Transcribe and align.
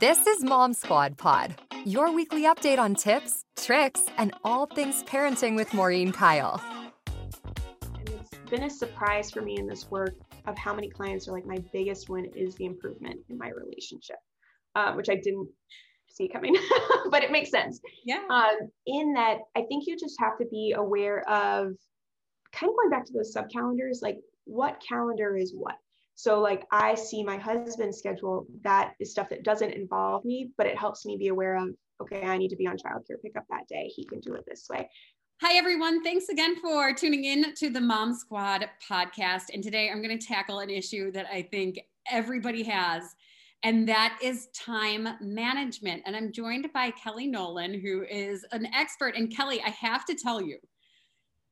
This 0.00 0.26
is 0.26 0.42
Mom 0.42 0.72
Squad 0.72 1.16
Pod, 1.16 1.54
your 1.84 2.10
weekly 2.12 2.46
update 2.46 2.78
on 2.78 2.96
tips, 2.96 3.44
tricks, 3.56 4.00
and 4.18 4.34
all 4.42 4.66
things 4.66 5.04
parenting 5.04 5.54
with 5.54 5.72
Maureen 5.72 6.10
Kyle. 6.10 6.60
And 7.94 8.08
it's 8.08 8.50
been 8.50 8.64
a 8.64 8.70
surprise 8.70 9.30
for 9.30 9.40
me 9.40 9.56
in 9.56 9.68
this 9.68 9.88
work 9.92 10.16
of 10.48 10.58
how 10.58 10.74
many 10.74 10.90
clients 10.90 11.28
are 11.28 11.32
like, 11.32 11.46
my 11.46 11.58
biggest 11.72 12.08
win 12.08 12.24
is 12.34 12.56
the 12.56 12.64
improvement 12.64 13.20
in 13.28 13.38
my 13.38 13.50
relationship, 13.50 14.16
uh, 14.74 14.94
which 14.94 15.08
I 15.08 15.14
didn't 15.14 15.48
see 16.08 16.28
coming, 16.28 16.56
but 17.12 17.22
it 17.22 17.30
makes 17.30 17.52
sense. 17.52 17.80
Yeah. 18.04 18.24
Um, 18.28 18.70
in 18.86 19.12
that, 19.12 19.38
I 19.54 19.62
think 19.68 19.86
you 19.86 19.96
just 19.96 20.16
have 20.18 20.36
to 20.38 20.46
be 20.46 20.74
aware 20.76 21.20
of 21.20 21.68
kind 22.52 22.68
of 22.68 22.76
going 22.76 22.90
back 22.90 23.04
to 23.04 23.12
those 23.12 23.32
sub 23.32 23.48
calendars, 23.48 24.00
like 24.02 24.16
what 24.44 24.82
calendar 24.88 25.36
is 25.36 25.54
what. 25.56 25.76
So, 26.16 26.40
like, 26.40 26.64
I 26.70 26.94
see 26.94 27.24
my 27.24 27.36
husband's 27.36 27.98
schedule, 27.98 28.46
that 28.62 28.94
is 29.00 29.10
stuff 29.10 29.28
that 29.30 29.42
doesn't 29.42 29.72
involve 29.72 30.24
me, 30.24 30.52
but 30.56 30.66
it 30.66 30.78
helps 30.78 31.04
me 31.04 31.16
be 31.16 31.28
aware 31.28 31.56
of, 31.56 31.70
okay, 32.00 32.22
I 32.22 32.38
need 32.38 32.48
to 32.48 32.56
be 32.56 32.66
on 32.66 32.76
childcare 32.76 33.20
pickup 33.22 33.44
that 33.50 33.66
day. 33.68 33.90
He 33.94 34.04
can 34.04 34.20
do 34.20 34.34
it 34.34 34.44
this 34.46 34.66
way. 34.70 34.88
Hi, 35.42 35.56
everyone. 35.56 36.04
Thanks 36.04 36.28
again 36.28 36.54
for 36.60 36.94
tuning 36.94 37.24
in 37.24 37.54
to 37.56 37.68
the 37.68 37.80
Mom 37.80 38.14
Squad 38.14 38.68
podcast. 38.88 39.46
And 39.52 39.62
today 39.62 39.90
I'm 39.90 40.00
going 40.00 40.16
to 40.16 40.26
tackle 40.26 40.60
an 40.60 40.70
issue 40.70 41.10
that 41.10 41.26
I 41.26 41.42
think 41.42 41.80
everybody 42.08 42.62
has, 42.62 43.02
and 43.64 43.88
that 43.88 44.16
is 44.22 44.48
time 44.54 45.08
management. 45.20 46.02
And 46.06 46.14
I'm 46.14 46.30
joined 46.30 46.72
by 46.72 46.92
Kelly 46.92 47.26
Nolan, 47.26 47.80
who 47.80 48.04
is 48.04 48.46
an 48.52 48.66
expert. 48.66 49.16
And 49.16 49.34
Kelly, 49.34 49.60
I 49.66 49.70
have 49.70 50.04
to 50.04 50.14
tell 50.14 50.40
you, 50.40 50.58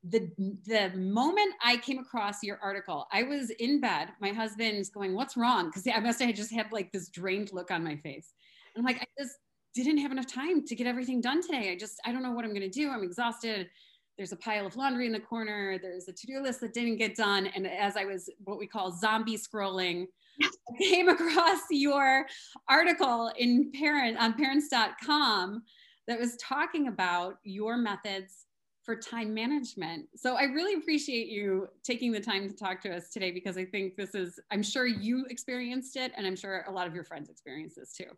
the 0.05 0.31
the 0.67 0.91
moment 0.97 1.55
I 1.65 1.77
came 1.77 1.99
across 1.99 2.43
your 2.43 2.59
article, 2.61 3.07
I 3.13 3.23
was 3.23 3.51
in 3.51 3.81
bed. 3.81 4.09
My 4.21 4.31
husband's 4.31 4.91
going, 4.91 5.15
"What's 5.15 5.37
wrong?" 5.37 5.67
Because 5.67 5.87
I 5.87 6.01
must 6.01 6.21
have 6.21 6.35
just 6.35 6.53
had 6.53 6.73
like 6.73 6.91
this 6.93 7.09
drained 7.09 7.53
look 7.53 7.71
on 7.71 7.85
my 7.85 7.97
face. 7.97 8.33
And 8.75 8.81
I'm 8.81 8.87
like, 8.87 9.01
I 9.01 9.07
just 9.23 9.37
didn't 9.75 9.99
have 9.99 10.11
enough 10.11 10.27
time 10.27 10.67
to 10.67 10.75
get 10.75 10.87
everything 10.87 11.21
done 11.21 11.41
today. 11.41 11.71
I 11.71 11.77
just 11.77 12.01
I 12.05 12.13
don't 12.13 12.23
know 12.23 12.33
what 12.33 12.45
I'm 12.45 12.53
going 12.53 12.69
to 12.69 12.69
do. 12.69 12.91
I'm 12.91 13.05
exhausted. 13.05 13.71
There's 14.17 14.33
a 14.33 14.37
pile 14.37 14.67
of 14.67 14.77
laundry 14.77 15.07
in 15.07 15.13
the 15.13 15.21
corner. 15.21 15.79
There's 15.81 16.09
a 16.09 16.13
to-do 16.13 16.43
list 16.43 16.61
that 16.61 16.75
didn't 16.75 16.97
get 16.97 17.17
done. 17.17 17.47
And 17.47 17.67
as 17.67 17.97
I 17.97 18.05
was 18.05 18.29
what 18.45 18.59
we 18.59 18.67
call 18.67 18.93
zombie 18.93 19.39
scrolling, 19.39 20.07
I 20.43 20.49
came 20.83 21.09
across 21.09 21.61
your 21.71 22.27
article 22.69 23.33
in 23.39 23.71
parent 23.73 24.19
on 24.19 24.35
parents.com 24.35 25.63
that 26.09 26.19
was 26.19 26.37
talking 26.37 26.89
about 26.89 27.37
your 27.45 27.77
methods 27.77 28.47
for 28.83 28.97
time 28.97 29.33
management. 29.33 30.07
So 30.17 30.35
I 30.35 30.45
really 30.45 30.75
appreciate 30.75 31.29
you 31.29 31.69
taking 31.85 32.11
the 32.11 32.21
time 32.21 32.49
to 32.49 32.55
talk 32.55 32.81
to 32.83 32.95
us 32.95 33.11
today 33.11 33.31
because 33.31 33.57
I 33.57 33.65
think 33.65 33.97
this 33.97 34.15
is, 34.15 34.41
I'm 34.51 34.63
sure 34.63 34.87
you 34.87 35.25
experienced 35.31 35.97
it 35.97 36.13
and 36.17 36.27
I'm 36.27 36.37
sure 36.37 36.65
a 36.67 36.73
lot 36.73 36.87
of 36.87 36.95
your 36.95 37.05
friends 37.05 37.29
experienced 37.31 37.77
this 37.77 37.93
too. 37.93 38.11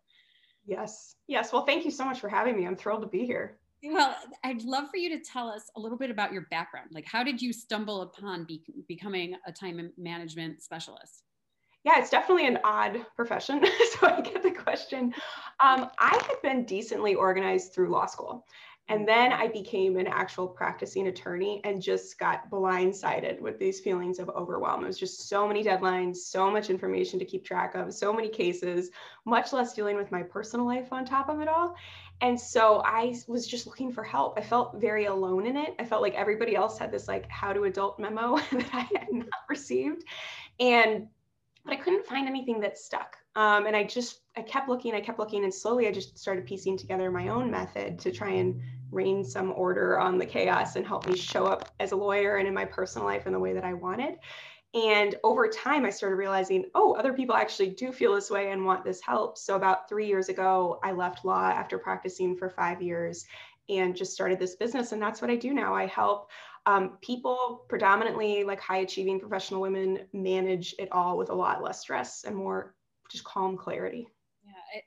Yes. 0.65 1.15
Yes. 1.27 1.53
Well, 1.53 1.65
thank 1.65 1.85
you 1.85 1.91
so 1.91 2.03
much 2.03 2.19
for 2.19 2.29
having 2.29 2.57
me. 2.57 2.65
I'm 2.65 2.75
thrilled 2.75 3.01
to 3.01 3.07
be 3.07 3.25
here. 3.25 3.59
Well, 3.83 4.15
I'd 4.43 4.63
love 4.63 4.89
for 4.89 4.97
you 4.97 5.09
to 5.15 5.23
tell 5.23 5.47
us 5.47 5.69
a 5.75 5.79
little 5.79 5.97
bit 5.97 6.09
about 6.09 6.33
your 6.33 6.47
background. 6.49 6.89
Like, 6.91 7.05
how 7.05 7.23
did 7.23 7.39
you 7.39 7.53
stumble 7.53 8.01
upon 8.01 8.45
be- 8.45 8.63
becoming 8.87 9.35
a 9.45 9.51
time 9.51 9.91
management 9.97 10.63
specialist? 10.63 11.23
Yeah, 11.83 11.99
it's 11.99 12.09
definitely 12.09 12.47
an 12.47 12.57
odd 12.63 13.05
profession. 13.15 13.63
so 13.99 14.07
I 14.07 14.21
get 14.21 14.41
the 14.41 14.49
question. 14.49 15.13
Um, 15.63 15.89
I 15.99 16.19
had 16.27 16.41
been 16.41 16.65
decently 16.65 17.13
organized 17.13 17.73
through 17.73 17.91
law 17.91 18.07
school. 18.07 18.43
And 18.87 19.07
then 19.07 19.33
I 19.33 19.47
became 19.47 19.97
an 19.97 20.05
actual 20.05 20.47
practicing 20.47 21.07
attorney 21.07 21.59
and 21.63 21.81
just 21.81 22.19
got 22.19 22.51
blindsided 22.51 23.41
with 23.41 23.57
these 23.57 23.79
feelings 23.79 24.19
of 24.19 24.29
overwhelm. 24.29 24.83
It 24.83 24.87
was 24.87 24.99
just 24.99 25.27
so 25.27 25.47
many 25.47 25.63
deadlines, 25.63 26.17
so 26.17 26.51
much 26.51 26.69
information 26.69 27.17
to 27.17 27.25
keep 27.25 27.43
track 27.43 27.73
of, 27.73 27.91
so 27.93 28.13
many 28.13 28.29
cases, 28.29 28.91
much 29.25 29.53
less 29.53 29.73
dealing 29.73 29.95
with 29.95 30.11
my 30.11 30.21
personal 30.21 30.67
life 30.67 30.93
on 30.93 31.03
top 31.03 31.29
of 31.29 31.41
it 31.41 31.47
all. 31.47 31.75
And 32.21 32.39
so 32.39 32.83
I 32.85 33.15
was 33.27 33.47
just 33.47 33.65
looking 33.65 33.91
for 33.91 34.03
help. 34.03 34.37
I 34.37 34.41
felt 34.41 34.79
very 34.79 35.05
alone 35.05 35.47
in 35.47 35.57
it. 35.57 35.73
I 35.79 35.83
felt 35.85 36.03
like 36.03 36.13
everybody 36.13 36.55
else 36.55 36.77
had 36.77 36.91
this 36.91 37.07
like 37.07 37.27
how 37.29 37.53
to 37.53 37.63
adult 37.63 37.99
memo 37.99 38.37
that 38.51 38.69
I 38.71 38.87
had 38.95 39.11
not 39.11 39.27
received. 39.49 40.03
And 40.59 41.07
but 41.63 41.73
I 41.73 41.77
couldn't 41.77 42.05
find 42.05 42.27
anything 42.27 42.59
that 42.61 42.77
stuck. 42.77 43.17
Um, 43.35 43.65
and 43.65 43.75
I 43.75 43.83
just 43.83 44.21
I 44.37 44.41
kept 44.41 44.69
looking, 44.69 44.93
I 44.93 45.01
kept 45.01 45.19
looking, 45.19 45.43
and 45.43 45.53
slowly 45.53 45.87
I 45.87 45.91
just 45.91 46.17
started 46.17 46.45
piecing 46.45 46.77
together 46.77 47.11
my 47.11 47.29
own 47.29 47.51
method 47.51 47.99
to 47.99 48.11
try 48.11 48.31
and 48.31 48.61
rein 48.91 49.23
some 49.23 49.51
order 49.55 49.99
on 49.99 50.17
the 50.17 50.25
chaos 50.25 50.75
and 50.75 50.85
help 50.85 51.07
me 51.07 51.15
show 51.15 51.45
up 51.45 51.73
as 51.79 51.91
a 51.91 51.95
lawyer 51.95 52.37
and 52.37 52.47
in 52.47 52.53
my 52.53 52.65
personal 52.65 53.05
life 53.05 53.27
in 53.27 53.33
the 53.33 53.39
way 53.39 53.53
that 53.53 53.63
I 53.63 53.73
wanted. 53.73 54.15
And 54.73 55.15
over 55.23 55.47
time, 55.47 55.85
I 55.85 55.89
started 55.89 56.17
realizing, 56.17 56.65
oh, 56.75 56.93
other 56.95 57.13
people 57.13 57.35
actually 57.35 57.69
do 57.69 57.93
feel 57.93 58.13
this 58.13 58.29
way 58.29 58.51
and 58.51 58.65
want 58.65 58.83
this 58.83 58.99
help. 58.99 59.37
So, 59.37 59.55
about 59.55 59.87
three 59.87 60.07
years 60.07 60.27
ago, 60.27 60.79
I 60.83 60.91
left 60.91 61.23
law 61.23 61.45
after 61.45 61.77
practicing 61.77 62.35
for 62.35 62.49
five 62.49 62.81
years 62.81 63.25
and 63.69 63.95
just 63.95 64.13
started 64.13 64.37
this 64.37 64.55
business. 64.55 64.91
And 64.91 65.01
that's 65.01 65.21
what 65.21 65.31
I 65.31 65.37
do 65.37 65.53
now. 65.53 65.73
I 65.73 65.85
help 65.87 66.29
um, 66.65 66.97
people, 67.01 67.65
predominantly 67.69 68.43
like 68.43 68.59
high 68.59 68.77
achieving 68.77 69.19
professional 69.19 69.61
women, 69.61 69.99
manage 70.13 70.75
it 70.77 70.89
all 70.91 71.17
with 71.17 71.29
a 71.29 71.35
lot 71.35 71.63
less 71.63 71.79
stress 71.79 72.25
and 72.25 72.35
more 72.35 72.75
just 73.11 73.23
calm 73.23 73.57
clarity 73.57 74.07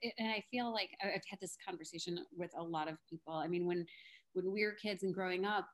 it, 0.02 0.14
and 0.18 0.28
I 0.28 0.42
feel 0.50 0.72
like 0.72 0.90
I've 1.02 1.22
had 1.28 1.40
this 1.40 1.56
conversation 1.66 2.20
with 2.36 2.50
a 2.56 2.62
lot 2.62 2.88
of 2.88 2.96
people. 3.08 3.34
I 3.34 3.48
mean, 3.48 3.66
when 3.66 3.86
when 4.34 4.52
we 4.52 4.64
were 4.64 4.72
kids 4.72 5.02
and 5.02 5.14
growing 5.14 5.44
up, 5.44 5.68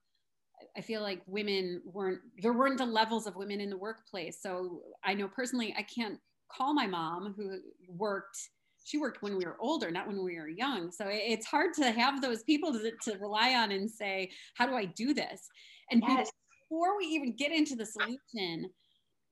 I 0.77 0.81
feel 0.81 1.03
like 1.03 1.23
women 1.27 1.83
weren't 1.85 2.21
there 2.39 2.53
weren't 2.53 2.79
the 2.79 2.87
levels 2.87 3.27
of 3.27 3.37
women 3.37 3.61
in 3.61 3.71
the 3.71 3.77
workplace. 3.77 4.39
So 4.41 4.83
I 5.05 5.15
know 5.15 5.29
personally, 5.29 5.75
I 5.77 5.83
can't 5.83 6.19
call 6.51 6.75
my 6.75 6.87
mom 6.87 7.35
who 7.37 7.59
worked. 7.89 8.39
She 8.85 8.99
worked 8.99 9.23
when 9.23 9.39
we 9.39 9.47
were 9.47 9.57
older, 9.61 9.91
not 9.91 10.07
when 10.07 10.23
we 10.23 10.37
were 10.39 10.49
young. 10.49 10.91
So 10.93 11.07
it's 11.09 11.47
hard 11.47 11.73
to 11.75 11.91
have 11.91 12.21
those 12.21 12.43
people 12.43 12.71
to, 12.73 12.93
to 13.05 13.19
rely 13.19 13.55
on 13.55 13.73
and 13.73 13.91
say, 13.91 14.31
"How 14.57 14.67
do 14.67 14.75
I 14.75 14.85
do 14.85 15.15
this?" 15.15 15.49
And 15.91 16.03
yes. 16.07 16.31
before 16.69 16.97
we 16.99 17.07
even 17.07 17.35
get 17.35 17.51
into 17.51 17.77
the 17.77 17.87
solution, 17.87 18.71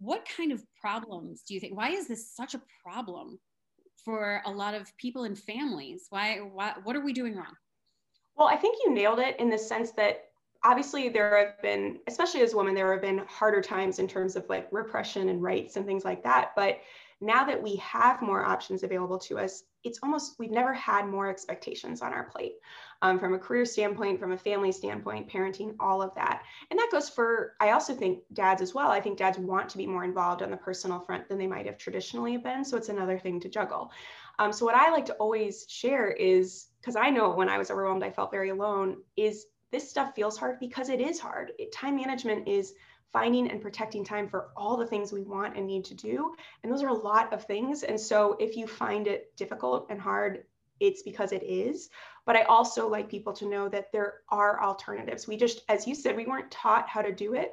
what 0.03 0.27
kind 0.37 0.51
of 0.51 0.65
problems 0.81 1.43
do 1.47 1.55
you 1.55 1.61
think? 1.61 1.77
Why 1.77 1.91
is 1.91 2.09
this 2.09 2.35
such 2.35 2.55
a 2.55 2.63
problem 2.83 3.39
for 4.05 4.43
a 4.45 4.51
lot 4.51 4.75
of 4.75 4.95
people 4.97 5.25
and 5.25 5.39
families? 5.39 6.07
Why, 6.11 6.39
why 6.39 6.75
what 6.83 6.97
are 6.97 7.05
we 7.05 7.13
doing 7.13 7.37
wrong? 7.37 7.55
Well, 8.37 8.49
I 8.49 8.57
think 8.57 8.79
you 8.85 8.93
nailed 8.93 9.21
it 9.21 9.39
in 9.39 9.49
the 9.49 9.59
sense 9.59 9.93
that 9.93 10.25
obviously 10.65 11.09
there 11.09 11.39
have 11.39 11.63
been, 11.63 11.99
especially 12.09 12.41
as 12.41 12.55
women, 12.55 12.75
there 12.75 12.93
have 12.93 13.03
been 13.03 13.23
harder 13.29 13.61
times 13.61 13.99
in 13.99 14.09
terms 14.09 14.35
of 14.35 14.49
like 14.49 14.69
repression 14.73 15.29
and 15.29 15.43
rights 15.43 15.77
and 15.77 15.87
things 15.87 16.05
like 16.05 16.25
that. 16.25 16.51
But 16.57 16.81
now 17.21 17.45
that 17.45 17.63
we 17.63 17.77
have 17.77 18.23
more 18.23 18.45
options 18.45 18.83
available 18.83 19.19
to 19.21 19.39
us, 19.39 19.63
it's 19.85 19.99
almost, 20.03 20.39
we've 20.39 20.51
never 20.51 20.73
had 20.73 21.07
more 21.07 21.29
expectations 21.29 22.03
on 22.03 22.13
our 22.13 22.25
plate 22.25 22.55
um, 23.03 23.19
from 23.19 23.35
a 23.35 23.39
career 23.39 23.65
standpoint, 23.65 24.21
from 24.21 24.33
a 24.33 24.39
family 24.39 24.73
standpoint, 24.73 25.29
parenting, 25.29 25.75
all 25.81 26.01
of 26.01 26.15
that. 26.15 26.43
And 26.71 26.79
that 26.79 26.91
goes 26.93 27.09
for, 27.09 27.55
I 27.61 27.71
also 27.71 27.95
think 27.95 28.21
dads 28.33 28.63
as 28.63 28.75
well. 28.75 28.91
I 28.91 29.01
think 29.01 29.19
dads 29.19 29.39
want 29.39 29.69
to 29.71 29.79
be 29.79 29.87
more 29.87 30.05
involved 30.05 30.43
on 30.43 30.51
the 30.51 30.57
personal 30.57 31.01
front 31.01 31.29
than 31.29 31.39
they 31.39 31.47
might 31.47 31.67
have 31.67 31.79
traditionally 31.79 32.37
been. 32.37 32.65
So 32.65 32.77
it's 32.77 32.89
another 32.89 33.19
thing 33.19 33.41
to 33.41 33.49
juggle. 33.49 33.91
Um, 34.39 34.53
so 34.53 34.65
what 34.65 34.75
I 34.75 34.91
like 34.91 35.07
to 35.07 35.15
always 35.15 35.67
share 35.69 36.11
is, 36.11 36.69
because 36.81 36.97
I 36.97 37.11
know 37.11 37.31
when 37.31 37.49
I 37.49 37.59
was 37.59 37.71
overwhelmed, 37.71 38.05
I 38.05 38.11
felt 38.11 38.31
very 38.31 38.51
alone, 38.51 38.99
is 39.17 39.47
this 39.71 39.89
stuff 39.89 40.15
feels 40.15 40.37
hard 40.37 40.61
because 40.61 40.89
it 40.91 41.01
is 41.01 41.19
hard. 41.19 41.53
It, 41.59 41.73
time 41.73 41.97
management 41.97 42.47
is 42.47 42.75
finding 43.13 43.51
and 43.51 43.61
protecting 43.61 44.05
time 44.05 44.29
for 44.29 44.51
all 44.57 44.77
the 44.77 44.87
things 44.87 45.13
we 45.13 45.23
want 45.23 45.57
and 45.57 45.67
need 45.67 45.85
to 45.85 45.95
do. 45.95 46.35
And 46.63 46.73
those 46.73 46.83
are 46.83 46.89
a 46.89 46.95
lot 46.95 47.33
of 47.33 47.45
things. 47.45 47.83
And 47.83 48.01
so 48.01 48.37
if 48.41 48.57
you 48.57 48.67
find 48.67 49.07
it 49.07 49.37
difficult 49.37 49.87
and 49.91 50.01
hard, 50.01 50.45
it's 50.81 51.03
because 51.03 51.33
it 51.33 51.43
is. 51.43 51.91
But 52.25 52.37
I 52.37 52.43
also 52.43 52.89
like 52.89 53.11
people 53.11 53.33
to 53.35 53.49
know 53.49 53.69
that 53.69 53.93
there 53.93 54.21
are 54.31 54.63
alternatives. 54.63 55.29
We 55.29 55.37
just, 55.37 55.63
as 55.69 55.87
you 55.87 55.95
said, 55.95 56.17
we 56.17 56.27
weren't 56.27 56.51
taught 56.51 56.89
how 56.89 57.03
to 57.03 57.13
do 57.13 57.35
it 57.35 57.53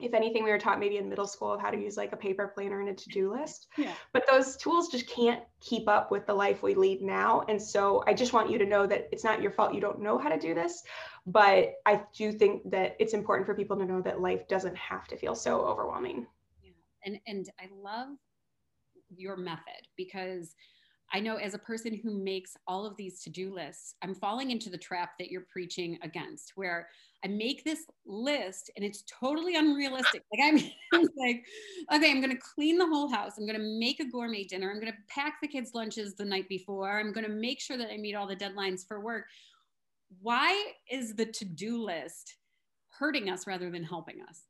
if 0.00 0.12
anything, 0.12 0.42
we 0.42 0.50
were 0.50 0.58
taught 0.58 0.80
maybe 0.80 0.96
in 0.96 1.08
middle 1.08 1.26
school 1.26 1.52
of 1.52 1.60
how 1.60 1.70
to 1.70 1.80
use 1.80 1.96
like 1.96 2.12
a 2.12 2.16
paper 2.16 2.48
planner 2.48 2.80
and 2.80 2.88
a 2.88 2.94
to-do 2.94 3.32
list. 3.32 3.68
Yeah. 3.76 3.92
But 4.12 4.26
those 4.28 4.56
tools 4.56 4.88
just 4.88 5.08
can't 5.08 5.42
keep 5.60 5.88
up 5.88 6.10
with 6.10 6.26
the 6.26 6.34
life 6.34 6.62
we 6.62 6.74
lead 6.74 7.00
now. 7.00 7.44
And 7.48 7.62
so 7.62 8.02
I 8.06 8.12
just 8.12 8.32
want 8.32 8.50
you 8.50 8.58
to 8.58 8.66
know 8.66 8.86
that 8.86 9.08
it's 9.12 9.22
not 9.22 9.40
your 9.40 9.52
fault 9.52 9.72
you 9.72 9.80
don't 9.80 10.02
know 10.02 10.18
how 10.18 10.28
to 10.28 10.38
do 10.38 10.52
this. 10.52 10.82
But 11.26 11.74
I 11.86 12.02
do 12.14 12.32
think 12.32 12.70
that 12.70 12.96
it's 12.98 13.14
important 13.14 13.46
for 13.46 13.54
people 13.54 13.76
to 13.78 13.86
know 13.86 14.02
that 14.02 14.20
life 14.20 14.46
doesn't 14.46 14.76
have 14.76 15.08
to 15.08 15.16
feel 15.16 15.34
so 15.34 15.62
overwhelming. 15.62 16.26
Yeah. 16.62 16.70
And 17.04 17.18
and 17.26 17.48
I 17.58 17.68
love 17.72 18.08
your 19.16 19.36
method 19.36 19.88
because 19.96 20.54
I 21.12 21.20
know 21.20 21.36
as 21.36 21.54
a 21.54 21.58
person 21.58 22.00
who 22.02 22.12
makes 22.12 22.56
all 22.66 22.84
of 22.84 22.96
these 22.96 23.22
to 23.22 23.30
do 23.30 23.54
lists, 23.54 23.94
I'm 24.02 24.14
falling 24.14 24.50
into 24.50 24.68
the 24.68 24.78
trap 24.78 25.12
that 25.18 25.30
you're 25.30 25.46
preaching 25.48 25.98
against, 26.02 26.52
where 26.56 26.88
I 27.24 27.28
make 27.28 27.62
this 27.62 27.86
list 28.04 28.70
and 28.74 28.84
it's 28.84 29.04
totally 29.06 29.54
unrealistic. 29.54 30.22
Like 30.32 30.42
I'm, 30.92 31.08
like, 31.16 31.44
okay, 31.92 32.10
I'm 32.10 32.20
gonna 32.20 32.34
clean 32.36 32.78
the 32.78 32.86
whole 32.86 33.08
house. 33.08 33.38
I'm 33.38 33.46
gonna 33.46 33.60
make 33.60 34.00
a 34.00 34.10
gourmet 34.10 34.44
dinner. 34.44 34.70
I'm 34.70 34.80
gonna 34.80 34.92
pack 35.08 35.34
the 35.40 35.48
kids' 35.48 35.70
lunches 35.72 36.14
the 36.14 36.24
night 36.24 36.48
before. 36.48 36.98
I'm 36.98 37.12
gonna 37.12 37.28
make 37.28 37.60
sure 37.60 37.76
that 37.76 37.92
I 37.92 37.96
meet 37.96 38.14
all 38.14 38.26
the 38.26 38.36
deadlines 38.36 38.86
for 38.86 39.00
work. 39.00 39.26
Why 40.20 40.72
is 40.90 41.14
the 41.14 41.26
to-do 41.26 41.82
list 41.82 42.36
hurting 42.98 43.30
us 43.30 43.46
rather 43.46 43.70
than 43.70 43.84
helping 43.84 44.20
us? 44.28 44.42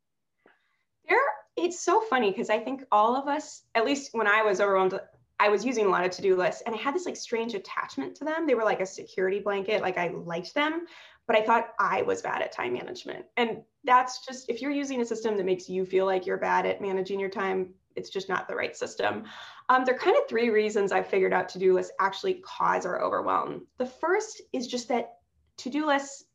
There, 1.07 1.19
it's 1.57 1.79
so 1.79 2.01
funny 2.01 2.31
because 2.31 2.49
I 2.49 2.59
think 2.59 2.83
all 2.91 3.15
of 3.15 3.27
us, 3.27 3.63
at 3.75 3.85
least 3.85 4.09
when 4.13 4.27
I 4.27 4.43
was 4.43 4.59
overwhelmed 4.59 4.99
I 5.39 5.49
was 5.49 5.65
using 5.65 5.85
a 5.85 5.89
lot 5.89 6.05
of 6.05 6.11
to-do 6.11 6.35
lists 6.35 6.63
and 6.65 6.73
I 6.73 6.77
had 6.77 6.95
this 6.95 7.05
like 7.05 7.17
strange 7.17 7.55
attachment 7.55 8.15
to 8.15 8.25
them. 8.25 8.47
They 8.47 8.55
were 8.55 8.63
like 8.63 8.79
a 8.79 8.85
security 8.85 9.39
blanket. 9.39 9.81
Like 9.81 9.97
I 9.97 10.09
liked 10.09 10.53
them, 10.53 10.85
but 11.27 11.35
I 11.35 11.41
thought 11.41 11.73
I 11.77 12.03
was 12.03 12.21
bad 12.21 12.41
at 12.41 12.51
time 12.51 12.73
management. 12.73 13.25
And 13.35 13.61
that's 13.83 14.25
just 14.25 14.49
if 14.49 14.61
you're 14.61 14.71
using 14.71 15.01
a 15.01 15.05
system 15.05 15.35
that 15.37 15.45
makes 15.45 15.67
you 15.67 15.85
feel 15.85 16.05
like 16.05 16.25
you're 16.25 16.37
bad 16.37 16.65
at 16.65 16.81
managing 16.81 17.19
your 17.19 17.29
time, 17.29 17.73
it's 17.95 18.09
just 18.09 18.29
not 18.29 18.47
the 18.47 18.55
right 18.55 18.75
system. 18.75 19.23
Um, 19.67 19.83
there 19.83 19.95
are 19.95 19.99
kind 19.99 20.15
of 20.17 20.27
three 20.29 20.49
reasons 20.49 20.91
I 20.91 21.03
figured 21.03 21.33
out 21.33 21.49
to-do 21.49 21.73
lists 21.73 21.93
actually 21.99 22.35
cause 22.35 22.85
our 22.85 23.01
overwhelm. 23.01 23.67
The 23.77 23.85
first 23.85 24.41
is 24.53 24.67
just 24.67 24.87
that 24.89 25.15
to-do 25.57 25.85
lists 25.85 26.25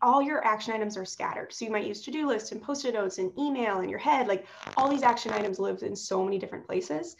all 0.00 0.22
your 0.22 0.44
action 0.44 0.72
items 0.72 0.96
are 0.96 1.04
scattered. 1.04 1.52
So 1.52 1.64
you 1.64 1.70
might 1.70 1.86
use 1.86 2.02
to-do 2.02 2.26
lists 2.26 2.52
and 2.52 2.62
post-it 2.62 2.94
notes 2.94 3.18
and 3.18 3.30
email 3.38 3.80
in 3.80 3.90
your 3.90 3.98
head. 3.98 4.26
Like 4.26 4.46
all 4.76 4.88
these 4.88 5.02
action 5.02 5.32
items 5.32 5.58
live 5.58 5.82
in 5.82 5.94
so 5.94 6.24
many 6.24 6.38
different 6.38 6.66
places. 6.66 7.16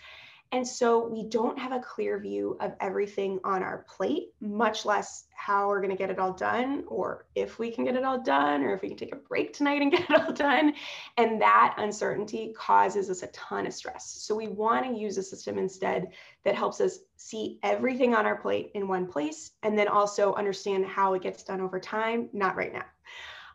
And 0.52 0.66
so 0.66 1.06
we 1.06 1.22
don't 1.22 1.56
have 1.58 1.70
a 1.70 1.78
clear 1.78 2.18
view 2.18 2.56
of 2.60 2.74
everything 2.80 3.38
on 3.44 3.62
our 3.62 3.86
plate, 3.88 4.34
much 4.40 4.84
less 4.84 5.26
how 5.32 5.68
we're 5.68 5.80
going 5.80 5.92
to 5.92 5.96
get 5.96 6.10
it 6.10 6.18
all 6.18 6.32
done, 6.32 6.82
or 6.88 7.26
if 7.36 7.60
we 7.60 7.70
can 7.70 7.84
get 7.84 7.94
it 7.94 8.02
all 8.02 8.20
done, 8.20 8.64
or 8.64 8.74
if 8.74 8.82
we 8.82 8.88
can 8.88 8.96
take 8.96 9.14
a 9.14 9.18
break 9.18 9.52
tonight 9.52 9.80
and 9.80 9.92
get 9.96 10.10
it 10.10 10.20
all 10.20 10.32
done. 10.32 10.74
And 11.16 11.40
that 11.40 11.76
uncertainty 11.78 12.52
causes 12.58 13.08
us 13.10 13.22
a 13.22 13.28
ton 13.28 13.64
of 13.64 13.72
stress. 13.72 14.10
So 14.10 14.34
we 14.34 14.48
want 14.48 14.86
to 14.86 15.00
use 15.00 15.18
a 15.18 15.22
system 15.22 15.56
instead 15.56 16.08
that 16.44 16.56
helps 16.56 16.80
us 16.80 16.98
see 17.16 17.60
everything 17.62 18.16
on 18.16 18.26
our 18.26 18.36
plate 18.36 18.72
in 18.74 18.88
one 18.88 19.06
place 19.06 19.52
and 19.62 19.78
then 19.78 19.86
also 19.86 20.34
understand 20.34 20.84
how 20.84 21.14
it 21.14 21.22
gets 21.22 21.44
done 21.44 21.60
over 21.60 21.78
time, 21.78 22.28
not 22.32 22.56
right 22.56 22.72
now. 22.72 22.84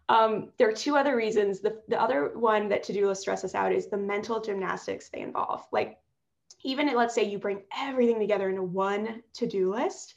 Um, 0.08 0.52
there 0.58 0.70
are 0.70 0.74
two 0.74 0.96
other 0.96 1.16
reasons. 1.16 1.60
The, 1.60 1.82
the 1.90 2.00
other 2.00 2.38
one 2.38 2.70
that 2.70 2.84
to-do 2.84 3.08
list 3.08 3.22
stress 3.22 3.44
us 3.44 3.56
out 3.56 3.74
is 3.74 3.88
the 3.88 3.98
mental 3.98 4.40
gymnastics 4.40 5.10
they 5.10 5.22
involve. 5.22 5.66
Like 5.72 5.98
even 6.66 6.94
let's 6.96 7.16
say 7.16 7.24
you 7.24 7.40
bring 7.40 7.62
everything 7.78 8.20
together 8.20 8.50
into 8.50 8.64
one 8.64 9.22
to-do 9.34 9.72
list 9.72 10.16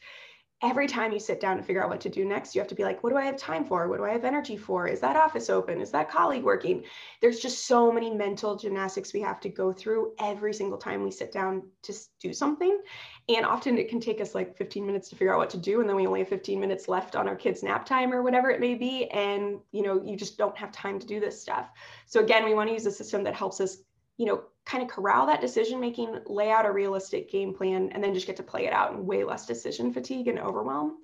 every 0.61 0.89
time 0.89 1.13
you 1.13 1.21
sit 1.21 1.41
down 1.41 1.57
and 1.57 1.65
figure 1.65 1.83
out 1.83 1.89
what 1.89 2.01
to 2.01 2.09
do 2.09 2.25
next 2.25 2.53
you 2.53 2.61
have 2.61 2.67
to 2.67 2.75
be 2.75 2.83
like 2.83 3.05
what 3.05 3.11
do 3.11 3.17
i 3.17 3.25
have 3.25 3.37
time 3.37 3.65
for? 3.65 3.87
What 3.89 3.99
do 3.99 4.05
i 4.05 4.11
have 4.11 4.25
energy 4.25 4.57
for? 4.57 4.89
Is 4.89 4.99
that 5.01 5.15
office 5.15 5.51
open? 5.51 5.81
Is 5.81 5.93
that 5.93 6.11
colleague 6.11 6.43
working? 6.43 6.83
There's 7.21 7.39
just 7.39 7.67
so 7.67 7.93
many 7.93 8.11
mental 8.11 8.57
gymnastics 8.57 9.13
we 9.13 9.21
have 9.21 9.39
to 9.41 9.49
go 9.49 9.73
through 9.73 10.15
every 10.19 10.53
single 10.53 10.79
time 10.79 11.05
we 11.05 11.13
sit 11.13 11.33
down 11.33 11.63
to 11.83 11.95
do 12.21 12.33
something. 12.33 12.81
And 13.29 13.47
often 13.47 13.79
it 13.79 13.89
can 13.89 14.01
take 14.01 14.21
us 14.21 14.35
like 14.35 14.57
15 14.57 14.85
minutes 14.85 15.11
to 15.11 15.17
figure 15.17 15.33
out 15.33 15.39
what 15.39 15.51
to 15.51 15.59
do 15.59 15.81
and 15.81 15.89
then 15.89 15.97
we 15.97 16.07
only 16.07 16.21
have 16.21 16.29
15 16.29 16.59
minutes 16.59 16.89
left 16.89 17.15
on 17.15 17.29
our 17.29 17.37
kids 17.37 17.63
nap 17.63 17.87
time 17.87 18.13
or 18.13 18.23
whatever 18.23 18.51
it 18.51 18.59
may 18.59 18.75
be. 18.75 19.07
And 19.11 19.61
you 19.71 19.83
know 19.83 20.03
you 20.03 20.17
just 20.17 20.39
don't 20.39 20.57
have 20.59 20.73
time 20.73 20.99
to 20.99 21.07
do 21.07 21.21
this 21.21 21.41
stuff. 21.41 21.69
So 22.07 22.21
again 22.21 22.45
we 22.45 22.55
want 22.55 22.69
to 22.69 22.75
use 22.75 22.87
a 22.87 22.91
system 22.91 23.23
that 23.25 23.35
helps 23.35 23.61
us 23.61 23.79
you 24.19 24.27
know, 24.27 24.43
kind 24.69 24.83
of 24.83 24.89
corral 24.91 25.27
that 25.27 25.41
decision 25.41 25.81
making, 25.81 26.21
lay 26.27 26.51
out 26.51 26.67
a 26.67 26.71
realistic 26.71 27.31
game 27.31 27.55
plan, 27.55 27.89
and 27.93 28.05
then 28.05 28.13
just 28.13 28.27
get 28.27 28.37
to 28.37 28.43
play 28.43 28.67
it 28.67 28.73
out 28.73 28.93
in 28.93 29.07
way 29.07 29.25
less 29.25 29.47
decision 29.47 29.93
fatigue 29.93 30.29
and 30.29 30.39
overwhelm. 30.39 30.99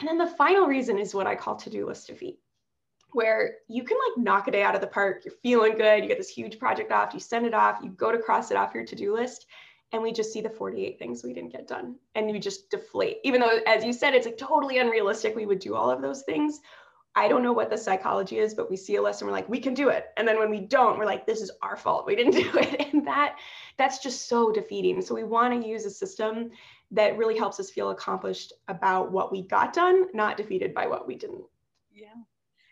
And 0.00 0.08
then 0.08 0.18
the 0.18 0.26
final 0.26 0.66
reason 0.66 0.98
is 0.98 1.14
what 1.14 1.26
I 1.26 1.36
call 1.36 1.54
to 1.56 1.70
do 1.70 1.86
list 1.86 2.08
defeat, 2.08 2.40
where 3.12 3.58
you 3.68 3.84
can 3.84 3.96
like 3.96 4.24
knock 4.24 4.48
a 4.48 4.50
day 4.50 4.62
out 4.64 4.74
of 4.74 4.80
the 4.80 4.88
park, 4.88 5.22
you're 5.24 5.34
feeling 5.42 5.76
good, 5.76 6.02
you 6.02 6.08
get 6.08 6.18
this 6.18 6.28
huge 6.28 6.58
project 6.58 6.90
off, 6.90 7.14
you 7.14 7.20
send 7.20 7.46
it 7.46 7.54
off, 7.54 7.78
you 7.82 7.90
go 7.90 8.10
to 8.10 8.18
cross 8.18 8.50
it 8.50 8.56
off 8.56 8.74
your 8.74 8.84
to 8.84 8.96
do 8.96 9.14
list, 9.14 9.46
and 9.92 10.02
we 10.02 10.12
just 10.12 10.32
see 10.32 10.40
the 10.40 10.50
48 10.50 10.98
things 10.98 11.22
we 11.22 11.32
didn't 11.32 11.52
get 11.52 11.68
done 11.68 11.94
and 12.14 12.30
you 12.30 12.38
just 12.38 12.68
deflate 12.68 13.18
even 13.24 13.40
though 13.40 13.60
as 13.66 13.84
you 13.84 13.92
said 13.92 14.14
it's 14.14 14.26
like 14.26 14.36
totally 14.36 14.78
unrealistic 14.78 15.34
we 15.34 15.46
would 15.46 15.58
do 15.58 15.74
all 15.74 15.90
of 15.90 16.02
those 16.02 16.22
things 16.22 16.60
I 17.18 17.26
don't 17.26 17.42
know 17.42 17.52
what 17.52 17.68
the 17.68 17.76
psychology 17.76 18.38
is, 18.38 18.54
but 18.54 18.70
we 18.70 18.76
see 18.76 18.94
a 18.94 19.02
lesson, 19.02 19.26
we're 19.26 19.32
like, 19.32 19.48
we 19.48 19.58
can 19.58 19.74
do 19.74 19.88
it. 19.88 20.06
And 20.16 20.26
then 20.26 20.38
when 20.38 20.50
we 20.50 20.60
don't, 20.60 20.96
we're 20.96 21.04
like, 21.04 21.26
this 21.26 21.40
is 21.40 21.50
our 21.62 21.76
fault. 21.76 22.06
We 22.06 22.14
didn't 22.14 22.32
do 22.44 22.48
it. 22.56 22.92
And 22.92 23.04
that 23.08 23.36
that's 23.76 23.98
just 23.98 24.28
so 24.28 24.52
defeating. 24.52 25.02
So 25.02 25.16
we 25.16 25.24
want 25.24 25.60
to 25.60 25.68
use 25.68 25.84
a 25.84 25.90
system 25.90 26.50
that 26.92 27.18
really 27.18 27.36
helps 27.36 27.58
us 27.58 27.70
feel 27.70 27.90
accomplished 27.90 28.52
about 28.68 29.10
what 29.10 29.32
we 29.32 29.42
got 29.42 29.72
done, 29.72 30.06
not 30.14 30.36
defeated 30.36 30.72
by 30.72 30.86
what 30.86 31.08
we 31.08 31.16
didn't. 31.16 31.42
Yeah. 31.92 32.14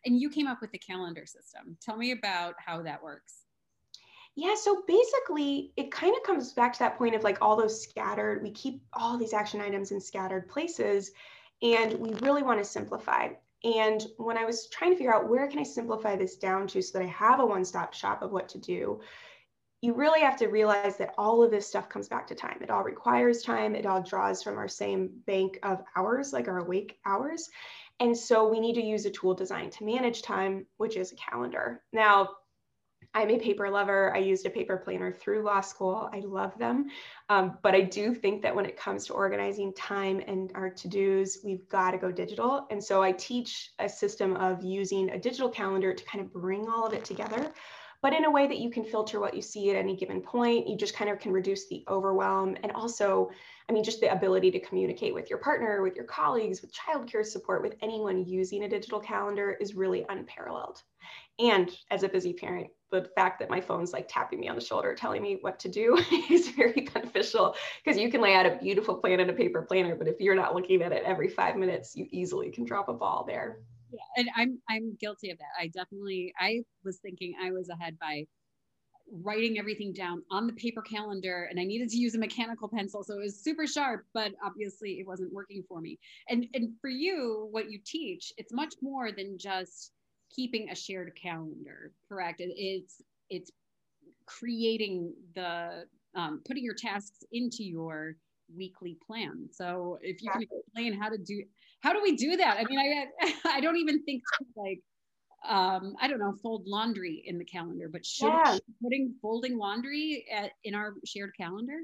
And 0.04 0.20
you 0.20 0.30
came 0.30 0.46
up 0.46 0.60
with 0.60 0.70
the 0.70 0.78
calendar 0.78 1.26
system. 1.26 1.76
Tell 1.82 1.96
me 1.96 2.12
about 2.12 2.54
how 2.64 2.82
that 2.82 3.02
works. 3.02 3.34
Yeah, 4.36 4.54
so 4.54 4.84
basically, 4.86 5.72
it 5.76 5.90
kind 5.90 6.14
of 6.16 6.22
comes 6.22 6.52
back 6.52 6.72
to 6.74 6.78
that 6.80 6.98
point 6.98 7.16
of 7.16 7.24
like 7.24 7.38
all 7.40 7.56
those 7.56 7.82
scattered, 7.82 8.44
we 8.44 8.52
keep 8.52 8.80
all 8.92 9.18
these 9.18 9.32
action 9.32 9.60
items 9.60 9.90
in 9.90 10.00
scattered 10.00 10.48
places, 10.48 11.10
and 11.62 11.94
we 11.94 12.12
really 12.20 12.44
want 12.44 12.60
to 12.60 12.64
simplify. 12.64 13.30
And 13.64 14.06
when 14.18 14.38
I 14.38 14.44
was 14.44 14.68
trying 14.68 14.90
to 14.92 14.96
figure 14.96 15.14
out 15.14 15.28
where 15.28 15.48
can 15.48 15.58
I 15.58 15.64
simplify 15.64 16.16
this 16.16 16.36
down 16.36 16.66
to 16.68 16.82
so 16.82 16.98
that 16.98 17.04
I 17.04 17.08
have 17.08 17.40
a 17.40 17.46
one-stop 17.46 17.94
shop 17.94 18.22
of 18.22 18.32
what 18.32 18.48
to 18.50 18.58
do, 18.58 19.00
you 19.82 19.94
really 19.94 20.20
have 20.20 20.36
to 20.38 20.48
realize 20.48 20.96
that 20.96 21.14
all 21.18 21.42
of 21.42 21.50
this 21.50 21.66
stuff 21.66 21.88
comes 21.88 22.08
back 22.08 22.26
to 22.28 22.34
time. 22.34 22.58
It 22.62 22.70
all 22.70 22.82
requires 22.82 23.42
time. 23.42 23.74
It 23.74 23.86
all 23.86 24.02
draws 24.02 24.42
from 24.42 24.56
our 24.56 24.68
same 24.68 25.10
bank 25.26 25.58
of 25.62 25.82
hours, 25.94 26.32
like 26.32 26.48
our 26.48 26.58
awake 26.58 26.98
hours. 27.04 27.48
And 28.00 28.16
so 28.16 28.48
we 28.48 28.60
need 28.60 28.74
to 28.74 28.84
use 28.84 29.06
a 29.06 29.10
tool 29.10 29.34
designed 29.34 29.72
to 29.72 29.84
manage 29.84 30.22
time, 30.22 30.66
which 30.76 30.96
is 30.96 31.12
a 31.12 31.16
calendar. 31.16 31.82
Now, 31.92 32.30
I'm 33.16 33.30
a 33.30 33.38
paper 33.38 33.70
lover. 33.70 34.14
I 34.14 34.18
used 34.18 34.44
a 34.44 34.50
paper 34.50 34.76
planner 34.76 35.10
through 35.10 35.42
law 35.42 35.62
school. 35.62 36.10
I 36.12 36.20
love 36.20 36.52
them. 36.58 36.90
Um, 37.30 37.56
but 37.62 37.74
I 37.74 37.80
do 37.80 38.14
think 38.14 38.42
that 38.42 38.54
when 38.54 38.66
it 38.66 38.76
comes 38.76 39.06
to 39.06 39.14
organizing 39.14 39.72
time 39.72 40.20
and 40.26 40.52
our 40.54 40.68
to 40.68 40.86
dos, 40.86 41.38
we've 41.42 41.66
got 41.70 41.92
to 41.92 41.98
go 41.98 42.12
digital. 42.12 42.66
And 42.70 42.84
so 42.84 43.02
I 43.02 43.12
teach 43.12 43.70
a 43.78 43.88
system 43.88 44.36
of 44.36 44.62
using 44.62 45.08
a 45.08 45.18
digital 45.18 45.48
calendar 45.48 45.94
to 45.94 46.04
kind 46.04 46.22
of 46.22 46.30
bring 46.30 46.68
all 46.68 46.86
of 46.86 46.92
it 46.92 47.06
together, 47.06 47.54
but 48.02 48.12
in 48.12 48.24
a 48.24 48.30
way 48.30 48.46
that 48.46 48.58
you 48.58 48.70
can 48.70 48.84
filter 48.84 49.20
what 49.20 49.34
you 49.34 49.42
see 49.42 49.70
at 49.70 49.76
any 49.76 49.96
given 49.96 50.20
point. 50.20 50.68
You 50.68 50.76
just 50.76 50.94
kind 50.94 51.10
of 51.10 51.18
can 51.18 51.32
reduce 51.32 51.68
the 51.68 51.84
overwhelm 51.88 52.56
and 52.62 52.72
also, 52.72 53.30
I 53.68 53.72
mean, 53.72 53.84
just 53.84 54.00
the 54.00 54.12
ability 54.12 54.50
to 54.52 54.60
communicate 54.60 55.14
with 55.14 55.28
your 55.30 55.38
partner, 55.38 55.82
with 55.82 55.96
your 55.96 56.04
colleagues, 56.04 56.62
with 56.62 56.72
childcare 56.72 57.24
support, 57.24 57.62
with 57.62 57.74
anyone 57.82 58.24
using 58.24 58.64
a 58.64 58.68
digital 58.68 59.00
calendar 59.00 59.56
is 59.60 59.74
really 59.74 60.04
unparalleled. 60.08 60.82
And 61.38 61.70
as 61.90 62.02
a 62.02 62.08
busy 62.08 62.32
parent, 62.32 62.68
the 62.90 63.10
fact 63.14 63.40
that 63.40 63.50
my 63.50 63.60
phone's 63.60 63.92
like 63.92 64.06
tapping 64.08 64.40
me 64.40 64.48
on 64.48 64.54
the 64.54 64.60
shoulder, 64.60 64.94
telling 64.94 65.22
me 65.22 65.38
what 65.40 65.58
to 65.60 65.68
do 65.68 65.98
is 66.30 66.48
very 66.48 66.88
beneficial 66.92 67.54
because 67.84 68.00
you 68.00 68.10
can 68.10 68.20
lay 68.20 68.34
out 68.34 68.46
a 68.46 68.56
beautiful 68.56 68.94
plan 68.94 69.20
in 69.20 69.28
a 69.28 69.32
paper 69.32 69.62
planner, 69.62 69.96
but 69.96 70.08
if 70.08 70.20
you're 70.20 70.34
not 70.34 70.54
looking 70.54 70.82
at 70.82 70.92
it 70.92 71.02
every 71.04 71.28
five 71.28 71.56
minutes, 71.56 71.96
you 71.96 72.06
easily 72.10 72.50
can 72.50 72.64
drop 72.64 72.88
a 72.88 72.92
ball 72.92 73.24
there. 73.26 73.60
Yeah, 73.96 74.20
and 74.20 74.28
I'm 74.36 74.58
I'm 74.68 74.96
guilty 75.00 75.30
of 75.30 75.38
that. 75.38 75.54
I 75.58 75.68
definitely 75.68 76.32
I 76.38 76.62
was 76.84 76.98
thinking 76.98 77.34
I 77.42 77.50
was 77.50 77.68
ahead 77.70 77.98
by 77.98 78.26
writing 79.10 79.58
everything 79.58 79.92
down 79.92 80.22
on 80.30 80.46
the 80.46 80.52
paper 80.54 80.82
calendar 80.82 81.46
and 81.48 81.60
I 81.60 81.64
needed 81.64 81.88
to 81.90 81.96
use 81.96 82.14
a 82.16 82.18
mechanical 82.18 82.68
pencil 82.68 83.04
so 83.04 83.14
it 83.14 83.22
was 83.22 83.38
super 83.40 83.66
sharp 83.66 84.04
but 84.12 84.32
obviously 84.44 84.98
it 84.98 85.06
wasn't 85.06 85.32
working 85.32 85.62
for 85.68 85.80
me. 85.80 85.98
And 86.28 86.46
and 86.54 86.70
for 86.80 86.90
you 86.90 87.46
what 87.50 87.70
you 87.70 87.78
teach 87.84 88.32
it's 88.36 88.52
much 88.52 88.74
more 88.82 89.12
than 89.12 89.38
just 89.38 89.92
keeping 90.34 90.70
a 90.70 90.74
shared 90.74 91.12
calendar 91.20 91.92
correct 92.08 92.42
it's 92.44 93.00
it's 93.30 93.52
creating 94.26 95.14
the 95.34 95.84
um, 96.16 96.42
putting 96.44 96.64
your 96.64 96.74
tasks 96.74 97.22
into 97.30 97.62
your 97.62 98.16
weekly 98.56 98.96
plan 99.06 99.48
so 99.52 99.98
if 100.02 100.22
you 100.22 100.30
can 100.30 100.42
explain 100.42 101.00
how 101.00 101.08
to 101.08 101.18
do 101.18 101.44
how 101.86 101.92
do 101.92 102.02
we 102.02 102.16
do 102.16 102.36
that 102.36 102.56
i 102.58 102.64
mean 102.64 102.78
i 102.78 103.28
i 103.56 103.60
don't 103.60 103.76
even 103.76 104.02
think 104.02 104.22
like 104.56 104.80
um 105.48 105.94
i 106.00 106.08
don't 106.08 106.18
know 106.18 106.34
fold 106.42 106.64
laundry 106.66 107.22
in 107.26 107.38
the 107.38 107.44
calendar 107.44 107.88
but 107.88 108.04
should 108.04 108.26
yeah. 108.26 108.58
putting 108.82 109.14
folding 109.22 109.56
laundry 109.56 110.26
at, 110.32 110.50
in 110.64 110.74
our 110.74 110.94
shared 111.04 111.30
calendar 111.38 111.78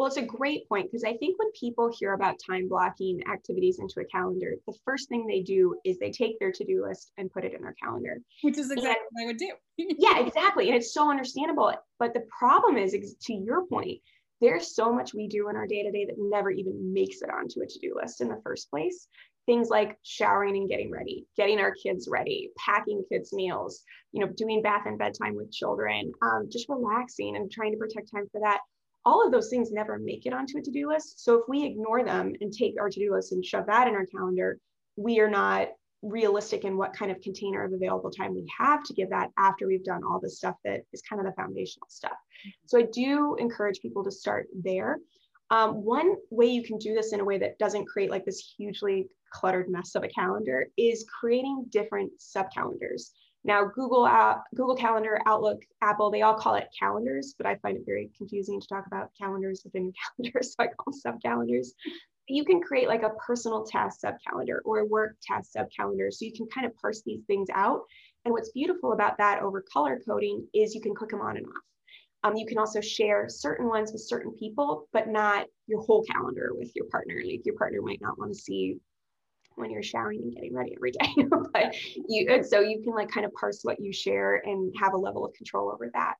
well, 0.00 0.06
it's 0.06 0.16
a 0.16 0.22
great 0.22 0.66
point 0.66 0.90
because 0.90 1.04
I 1.04 1.14
think 1.18 1.38
when 1.38 1.52
people 1.52 1.92
hear 1.92 2.14
about 2.14 2.36
time 2.46 2.68
blocking 2.68 3.20
activities 3.30 3.80
into 3.80 4.00
a 4.00 4.04
calendar, 4.06 4.54
the 4.66 4.72
first 4.82 5.10
thing 5.10 5.26
they 5.26 5.42
do 5.42 5.76
is 5.84 5.98
they 5.98 6.10
take 6.10 6.38
their 6.38 6.52
to 6.52 6.64
do 6.64 6.86
list 6.86 7.12
and 7.18 7.30
put 7.30 7.44
it 7.44 7.52
in 7.52 7.60
their 7.60 7.74
calendar. 7.74 8.16
Which 8.40 8.56
is 8.56 8.70
exactly 8.70 8.88
and, 8.88 8.98
what 9.10 9.22
I 9.22 9.26
would 9.26 9.36
do. 9.36 9.52
yeah, 9.98 10.20
exactly. 10.26 10.68
And 10.68 10.76
it's 10.78 10.94
so 10.94 11.10
understandable. 11.10 11.74
But 11.98 12.14
the 12.14 12.24
problem 12.38 12.78
is, 12.78 12.94
to 12.94 13.34
your 13.34 13.66
point, 13.66 14.00
there's 14.40 14.74
so 14.74 14.92
much 14.92 15.14
we 15.14 15.28
do 15.28 15.48
in 15.48 15.56
our 15.56 15.66
day 15.66 15.82
to 15.82 15.90
day 15.90 16.06
that 16.06 16.16
never 16.18 16.50
even 16.50 16.92
makes 16.92 17.22
it 17.22 17.30
onto 17.30 17.60
a 17.62 17.66
to 17.66 17.78
do 17.78 17.94
list 18.00 18.20
in 18.20 18.28
the 18.28 18.40
first 18.42 18.70
place. 18.70 19.06
Things 19.46 19.68
like 19.68 19.98
showering 20.02 20.56
and 20.56 20.68
getting 20.68 20.90
ready, 20.90 21.26
getting 21.36 21.58
our 21.58 21.72
kids 21.72 22.08
ready, 22.10 22.50
packing 22.58 23.02
kids' 23.10 23.32
meals, 23.32 23.82
you 24.12 24.24
know, 24.24 24.32
doing 24.36 24.62
bath 24.62 24.82
and 24.86 24.98
bedtime 24.98 25.34
with 25.34 25.52
children, 25.52 26.12
um, 26.22 26.48
just 26.50 26.68
relaxing 26.68 27.36
and 27.36 27.50
trying 27.50 27.72
to 27.72 27.78
protect 27.78 28.10
time 28.12 28.26
for 28.30 28.40
that 28.42 28.60
all 29.04 29.24
of 29.24 29.32
those 29.32 29.48
things 29.48 29.72
never 29.72 29.98
make 29.98 30.26
it 30.26 30.32
onto 30.32 30.58
a 30.58 30.62
to-do 30.62 30.88
list. 30.88 31.24
So 31.24 31.38
if 31.38 31.44
we 31.48 31.64
ignore 31.64 32.04
them 32.04 32.34
and 32.40 32.52
take 32.52 32.74
our 32.78 32.90
to-do 32.90 33.14
list 33.14 33.32
and 33.32 33.44
shove 33.44 33.66
that 33.66 33.88
in 33.88 33.94
our 33.94 34.06
calendar, 34.06 34.58
we 34.96 35.20
are 35.20 35.30
not 35.30 35.68
realistic 36.02 36.64
in 36.64 36.76
what 36.76 36.92
kind 36.94 37.10
of 37.10 37.20
container 37.20 37.64
of 37.64 37.72
available 37.72 38.10
time 38.10 38.34
we 38.34 38.46
have 38.58 38.82
to 38.84 38.94
give 38.94 39.10
that 39.10 39.30
after 39.38 39.66
we've 39.66 39.84
done 39.84 40.02
all 40.04 40.18
the 40.20 40.30
stuff 40.30 40.56
that 40.64 40.80
is 40.92 41.02
kind 41.02 41.20
of 41.20 41.26
the 41.26 41.32
foundational 41.32 41.86
stuff. 41.88 42.16
So 42.66 42.78
I 42.78 42.82
do 42.92 43.36
encourage 43.36 43.80
people 43.80 44.02
to 44.04 44.10
start 44.10 44.48
there. 44.54 44.98
Um, 45.50 45.84
one 45.84 46.14
way 46.30 46.46
you 46.46 46.62
can 46.62 46.78
do 46.78 46.94
this 46.94 47.12
in 47.12 47.20
a 47.20 47.24
way 47.24 47.38
that 47.38 47.58
doesn't 47.58 47.86
create 47.86 48.10
like 48.10 48.24
this 48.24 48.54
hugely 48.56 49.08
cluttered 49.32 49.68
mess 49.68 49.94
of 49.94 50.04
a 50.04 50.08
calendar 50.08 50.68
is 50.76 51.04
creating 51.20 51.66
different 51.70 52.12
sub 52.18 52.46
calendars. 52.52 53.12
Now, 53.42 53.64
Google, 53.64 54.04
uh, 54.04 54.36
Google 54.54 54.76
Calendar, 54.76 55.18
Outlook, 55.26 55.62
Apple, 55.80 56.10
they 56.10 56.22
all 56.22 56.34
call 56.34 56.56
it 56.56 56.68
calendars, 56.78 57.34
but 57.38 57.46
I 57.46 57.56
find 57.56 57.76
it 57.76 57.84
very 57.86 58.10
confusing 58.16 58.60
to 58.60 58.68
talk 58.68 58.86
about 58.86 59.10
calendars 59.18 59.62
within 59.64 59.92
calendars, 60.18 60.54
so 60.54 60.64
I 60.64 60.66
call 60.66 60.92
them 60.92 61.00
sub 61.00 61.22
calendars. 61.22 61.72
You 62.30 62.44
can 62.44 62.60
create 62.60 62.88
like 62.88 63.02
a 63.02 63.10
personal 63.26 63.64
task 63.64 64.00
sub 64.00 64.14
calendar 64.26 64.62
or 64.64 64.78
a 64.78 64.84
work 64.84 65.16
task 65.22 65.52
sub 65.52 65.66
calendar, 65.76 66.10
so 66.10 66.24
you 66.24 66.32
can 66.32 66.46
kind 66.46 66.66
of 66.66 66.76
parse 66.76 67.02
these 67.04 67.22
things 67.26 67.48
out. 67.52 67.82
And 68.24 68.32
what's 68.32 68.50
beautiful 68.50 68.92
about 68.92 69.18
that 69.18 69.42
over 69.42 69.64
color 69.72 70.00
coding 70.06 70.46
is 70.54 70.74
you 70.74 70.80
can 70.80 70.94
click 70.94 71.10
them 71.10 71.20
on 71.20 71.36
and 71.36 71.46
off. 71.46 71.52
Um, 72.22 72.36
you 72.36 72.46
can 72.46 72.58
also 72.58 72.80
share 72.80 73.28
certain 73.28 73.66
ones 73.66 73.92
with 73.92 74.02
certain 74.02 74.32
people, 74.32 74.88
but 74.92 75.08
not 75.08 75.46
your 75.66 75.80
whole 75.80 76.04
calendar 76.04 76.50
with 76.54 76.70
your 76.76 76.84
partner. 76.86 77.20
Like 77.24 77.46
your 77.46 77.56
partner 77.56 77.80
might 77.80 78.00
not 78.02 78.18
want 78.18 78.32
to 78.32 78.38
see 78.38 78.76
when 79.56 79.70
you're 79.70 79.82
showering 79.82 80.20
and 80.22 80.34
getting 80.34 80.54
ready 80.54 80.74
every 80.76 80.90
day. 80.92 81.26
but 81.52 81.74
you 82.08 82.42
so 82.42 82.60
you 82.60 82.82
can 82.82 82.94
like 82.94 83.10
kind 83.10 83.26
of 83.26 83.32
parse 83.32 83.60
what 83.62 83.80
you 83.80 83.92
share 83.92 84.42
and 84.44 84.72
have 84.80 84.92
a 84.92 84.98
level 84.98 85.24
of 85.24 85.32
control 85.34 85.70
over 85.70 85.90
that. 85.94 86.14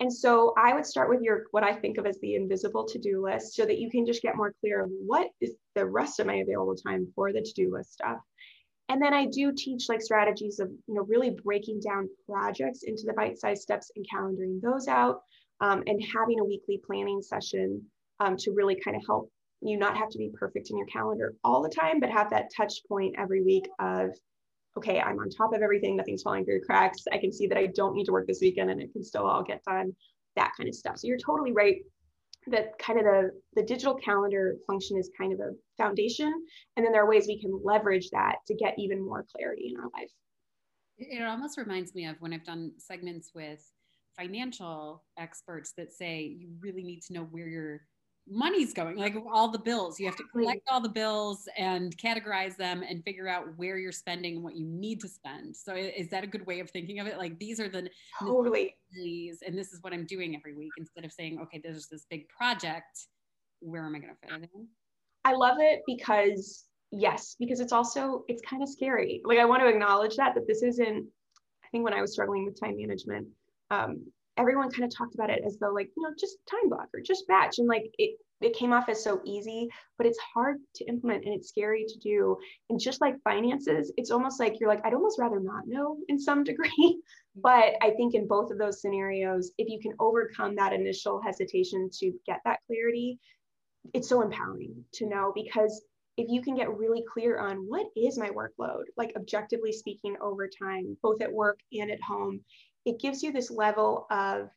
And 0.00 0.12
so 0.12 0.52
I 0.58 0.74
would 0.74 0.84
start 0.84 1.08
with 1.08 1.22
your 1.22 1.44
what 1.52 1.64
I 1.64 1.74
think 1.74 1.96
of 1.96 2.06
as 2.06 2.18
the 2.20 2.34
invisible 2.34 2.84
to-do 2.86 3.22
list 3.24 3.54
so 3.54 3.64
that 3.64 3.78
you 3.78 3.90
can 3.90 4.04
just 4.04 4.22
get 4.22 4.36
more 4.36 4.54
clear 4.60 4.84
of 4.84 4.90
what 4.90 5.28
is 5.40 5.54
the 5.74 5.86
rest 5.86 6.20
of 6.20 6.26
my 6.26 6.34
available 6.34 6.76
time 6.76 7.10
for 7.14 7.32
the 7.32 7.40
to-do 7.40 7.72
list 7.72 7.94
stuff. 7.94 8.18
And 8.88 9.02
then 9.02 9.14
I 9.14 9.26
do 9.26 9.52
teach 9.56 9.88
like 9.88 10.02
strategies 10.02 10.60
of 10.60 10.70
you 10.86 10.94
know 10.94 11.06
really 11.08 11.30
breaking 11.30 11.80
down 11.80 12.08
projects 12.28 12.82
into 12.82 13.04
the 13.06 13.14
bite-sized 13.14 13.62
steps 13.62 13.90
and 13.96 14.06
calendaring 14.12 14.60
those 14.60 14.86
out 14.86 15.22
um, 15.60 15.82
and 15.86 16.02
having 16.14 16.40
a 16.40 16.44
weekly 16.44 16.80
planning 16.86 17.22
session 17.22 17.82
um, 18.20 18.36
to 18.38 18.52
really 18.52 18.78
kind 18.78 18.96
of 18.96 19.02
help 19.06 19.30
you 19.62 19.78
not 19.78 19.96
have 19.96 20.10
to 20.10 20.18
be 20.18 20.30
perfect 20.32 20.70
in 20.70 20.76
your 20.76 20.86
calendar 20.86 21.34
all 21.42 21.62
the 21.62 21.68
time, 21.68 22.00
but 22.00 22.10
have 22.10 22.30
that 22.30 22.50
touch 22.54 22.74
point 22.88 23.14
every 23.18 23.42
week 23.42 23.68
of, 23.80 24.10
okay, 24.76 25.00
I'm 25.00 25.18
on 25.18 25.30
top 25.30 25.54
of 25.54 25.62
everything, 25.62 25.96
nothing's 25.96 26.22
falling 26.22 26.44
through 26.44 26.62
cracks. 26.62 27.04
I 27.12 27.18
can 27.18 27.32
see 27.32 27.46
that 27.46 27.58
I 27.58 27.66
don't 27.66 27.94
need 27.94 28.04
to 28.04 28.12
work 28.12 28.26
this 28.26 28.40
weekend 28.40 28.70
and 28.70 28.80
it 28.80 28.92
can 28.92 29.02
still 29.02 29.26
all 29.26 29.42
get 29.42 29.62
done, 29.64 29.94
that 30.36 30.52
kind 30.56 30.68
of 30.68 30.74
stuff. 30.74 30.98
So 30.98 31.06
you're 31.08 31.18
totally 31.18 31.52
right 31.52 31.76
that 32.48 32.78
kind 32.78 32.98
of 32.98 33.04
the, 33.04 33.30
the 33.54 33.62
digital 33.62 33.94
calendar 33.94 34.56
function 34.66 34.96
is 34.96 35.10
kind 35.18 35.32
of 35.32 35.40
a 35.40 35.50
foundation. 35.76 36.32
And 36.76 36.84
then 36.84 36.92
there 36.92 37.02
are 37.02 37.08
ways 37.08 37.26
we 37.26 37.40
can 37.40 37.60
leverage 37.64 38.10
that 38.10 38.36
to 38.46 38.54
get 38.54 38.78
even 38.78 39.04
more 39.04 39.26
clarity 39.34 39.72
in 39.74 39.80
our 39.80 39.90
life. 39.98 40.10
It 40.98 41.22
almost 41.22 41.58
reminds 41.58 41.94
me 41.94 42.06
of 42.06 42.16
when 42.20 42.32
I've 42.32 42.44
done 42.44 42.72
segments 42.78 43.32
with 43.34 43.60
financial 44.16 45.04
experts 45.18 45.72
that 45.76 45.92
say 45.92 46.36
you 46.38 46.48
really 46.60 46.82
need 46.82 47.02
to 47.02 47.12
know 47.12 47.24
where 47.24 47.48
your 47.48 47.80
money's 48.28 48.72
going 48.72 48.96
like 48.96 49.16
all 49.32 49.48
the 49.48 49.58
bills. 49.58 50.00
You 50.00 50.06
have 50.06 50.16
to 50.16 50.24
collect 50.24 50.62
all 50.70 50.80
the 50.80 50.88
bills 50.88 51.48
and 51.56 51.96
categorize 51.96 52.56
them 52.56 52.82
and 52.88 53.04
figure 53.04 53.28
out 53.28 53.44
where 53.56 53.78
you're 53.78 53.92
spending 53.92 54.36
and 54.36 54.44
what 54.44 54.56
you 54.56 54.66
need 54.66 55.00
to 55.00 55.08
spend. 55.08 55.56
So 55.56 55.74
is 55.74 56.08
that 56.10 56.24
a 56.24 56.26
good 56.26 56.44
way 56.46 56.60
of 56.60 56.70
thinking 56.70 56.98
of 56.98 57.06
it? 57.06 57.18
Like 57.18 57.38
these 57.38 57.60
are 57.60 57.68
the 57.68 57.88
totally. 58.20 58.76
and 59.46 59.56
this 59.56 59.72
is 59.72 59.82
what 59.82 59.92
i'm 59.92 60.06
doing 60.06 60.34
every 60.34 60.54
week 60.54 60.70
instead 60.78 61.04
of 61.04 61.12
saying 61.12 61.38
okay 61.42 61.60
there's 61.62 61.86
this 61.86 62.06
big 62.10 62.28
project. 62.28 63.06
Where 63.60 63.84
am 63.84 63.94
i 63.94 63.98
going 63.98 64.12
to 64.12 64.28
fit 64.28 64.42
it 64.42 64.50
in? 64.54 64.66
I 65.24 65.32
love 65.32 65.56
it 65.60 65.82
because 65.86 66.64
yes 66.92 67.36
because 67.38 67.60
it's 67.60 67.72
also 67.72 68.24
it's 68.28 68.42
kind 68.42 68.62
of 68.62 68.68
scary. 68.68 69.20
Like 69.24 69.38
i 69.38 69.44
want 69.44 69.62
to 69.62 69.68
acknowledge 69.68 70.16
that 70.16 70.34
that 70.34 70.46
this 70.46 70.62
isn't 70.62 71.06
i 71.64 71.68
think 71.70 71.84
when 71.84 71.94
i 71.94 72.00
was 72.00 72.12
struggling 72.12 72.44
with 72.44 72.58
time 72.58 72.76
management 72.76 73.26
um, 73.70 74.06
everyone 74.36 74.70
kind 74.70 74.84
of 74.84 74.94
talked 74.94 75.14
about 75.14 75.30
it 75.30 75.42
as 75.46 75.58
though 75.58 75.72
like 75.72 75.90
you 75.96 76.02
know 76.02 76.14
just 76.18 76.38
time 76.50 76.68
block 76.68 76.88
or 76.94 77.00
just 77.00 77.26
batch. 77.26 77.58
And 77.58 77.68
like 77.68 77.90
it 77.98 78.18
it 78.42 78.54
came 78.54 78.72
off 78.72 78.90
as 78.90 79.02
so 79.02 79.20
easy 79.24 79.66
but 79.96 80.06
it's 80.06 80.18
hard 80.18 80.58
to 80.74 80.84
implement 80.84 81.24
and 81.24 81.34
it's 81.34 81.48
scary 81.48 81.86
to 81.88 81.98
do. 81.98 82.36
And 82.70 82.78
just 82.78 83.00
like 83.00 83.22
finances 83.22 83.92
it's 83.96 84.10
almost 84.10 84.40
like 84.40 84.60
you're 84.60 84.68
like 84.68 84.84
i'd 84.84 84.94
almost 84.94 85.18
rather 85.18 85.40
not 85.40 85.66
know 85.66 85.96
in 86.08 86.18
some 86.18 86.44
degree. 86.44 87.00
But 87.38 87.74
i 87.82 87.90
think 87.90 88.14
in 88.14 88.26
both 88.26 88.50
of 88.50 88.56
those 88.56 88.80
scenarios 88.80 89.52
if 89.58 89.68
you 89.68 89.78
can 89.78 89.92
overcome 90.00 90.56
that 90.56 90.72
initial 90.72 91.20
hesitation 91.20 91.90
to 91.98 92.12
get 92.26 92.40
that 92.46 92.60
clarity 92.66 93.18
it's 93.92 94.08
so 94.08 94.22
empowering 94.22 94.84
to 94.94 95.06
know 95.06 95.32
because 95.34 95.82
if 96.16 96.28
you 96.30 96.40
can 96.40 96.56
get 96.56 96.74
really 96.76 97.04
clear 97.12 97.38
on 97.38 97.58
what 97.68 97.86
is 97.96 98.18
my 98.18 98.30
workload 98.30 98.84
like 98.96 99.12
objectively 99.16 99.72
speaking 99.72 100.16
over 100.20 100.48
time 100.48 100.96
both 101.02 101.20
at 101.20 101.32
work 101.32 101.60
and 101.72 101.90
at 101.90 102.02
home 102.02 102.40
it 102.86 103.00
gives 103.00 103.22
you 103.22 103.32
this 103.32 103.50
level 103.50 104.06
of 104.10 104.48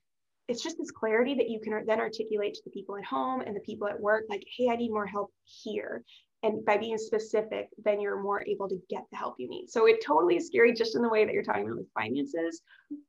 it's 0.47 0.63
just 0.63 0.77
this 0.77 0.91
clarity 0.91 1.35
that 1.35 1.49
you 1.49 1.59
can 1.59 1.85
then 1.85 1.99
articulate 1.99 2.53
to 2.55 2.61
the 2.65 2.71
people 2.71 2.97
at 2.97 3.03
home 3.03 3.41
and 3.41 3.55
the 3.55 3.61
people 3.61 3.87
at 3.87 3.99
work 3.99 4.23
like 4.29 4.43
hey 4.57 4.69
i 4.69 4.75
need 4.75 4.91
more 4.91 5.05
help 5.05 5.31
here. 5.43 6.03
And 6.41 6.63
by 6.63 6.77
being 6.77 6.97
specific 6.97 7.67
then 7.83 7.99
you're 7.99 8.21
more 8.21 8.45
able 8.47 8.69
to 8.69 8.79
get 8.89 9.03
the 9.11 9.17
help 9.17 9.35
you 9.39 9.49
need. 9.49 9.67
So 9.69 9.87
it 9.87 9.97
totally 10.05 10.37
is 10.37 10.47
scary 10.47 10.73
just 10.73 10.95
in 10.95 11.01
the 11.01 11.09
way 11.09 11.25
that 11.25 11.33
you're 11.33 11.43
talking 11.43 11.65
about 11.65 11.77
with 11.77 11.93
finances 11.93 12.61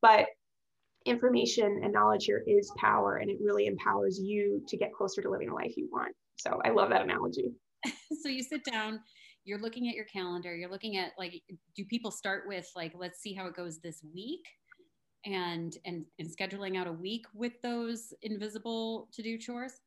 but 0.02 0.26
information 1.06 1.80
and 1.82 1.92
knowledge 1.92 2.24
here 2.26 2.42
is 2.46 2.72
power 2.76 3.16
and 3.16 3.30
it 3.30 3.38
really 3.42 3.66
empowers 3.66 4.18
you 4.20 4.62
to 4.68 4.76
get 4.76 4.92
closer 4.92 5.22
to 5.22 5.30
living 5.30 5.48
a 5.48 5.54
life 5.54 5.76
you 5.76 5.88
want. 5.92 6.14
So 6.36 6.60
i 6.64 6.70
love 6.70 6.88
that 6.90 7.02
analogy. 7.02 7.52
So 8.22 8.28
you 8.28 8.42
sit 8.42 8.64
down 8.64 9.00
you're 9.44 9.60
looking 9.60 9.88
at 9.88 9.94
your 9.94 10.04
calendar 10.04 10.54
you're 10.54 10.70
looking 10.70 10.98
at 10.98 11.12
like 11.18 11.40
do 11.74 11.84
people 11.86 12.10
start 12.10 12.44
with 12.46 12.70
like 12.76 12.92
let's 12.94 13.20
see 13.20 13.32
how 13.32 13.46
it 13.46 13.56
goes 13.56 13.78
this 13.78 14.04
week 14.14 14.44
and 15.24 15.76
and 15.84 16.04
and 16.18 16.28
scheduling 16.28 16.76
out 16.76 16.86
a 16.86 16.92
week 16.92 17.26
with 17.34 17.60
those 17.62 18.12
invisible 18.22 19.08
to 19.12 19.22
do 19.22 19.38
chores? 19.38 19.80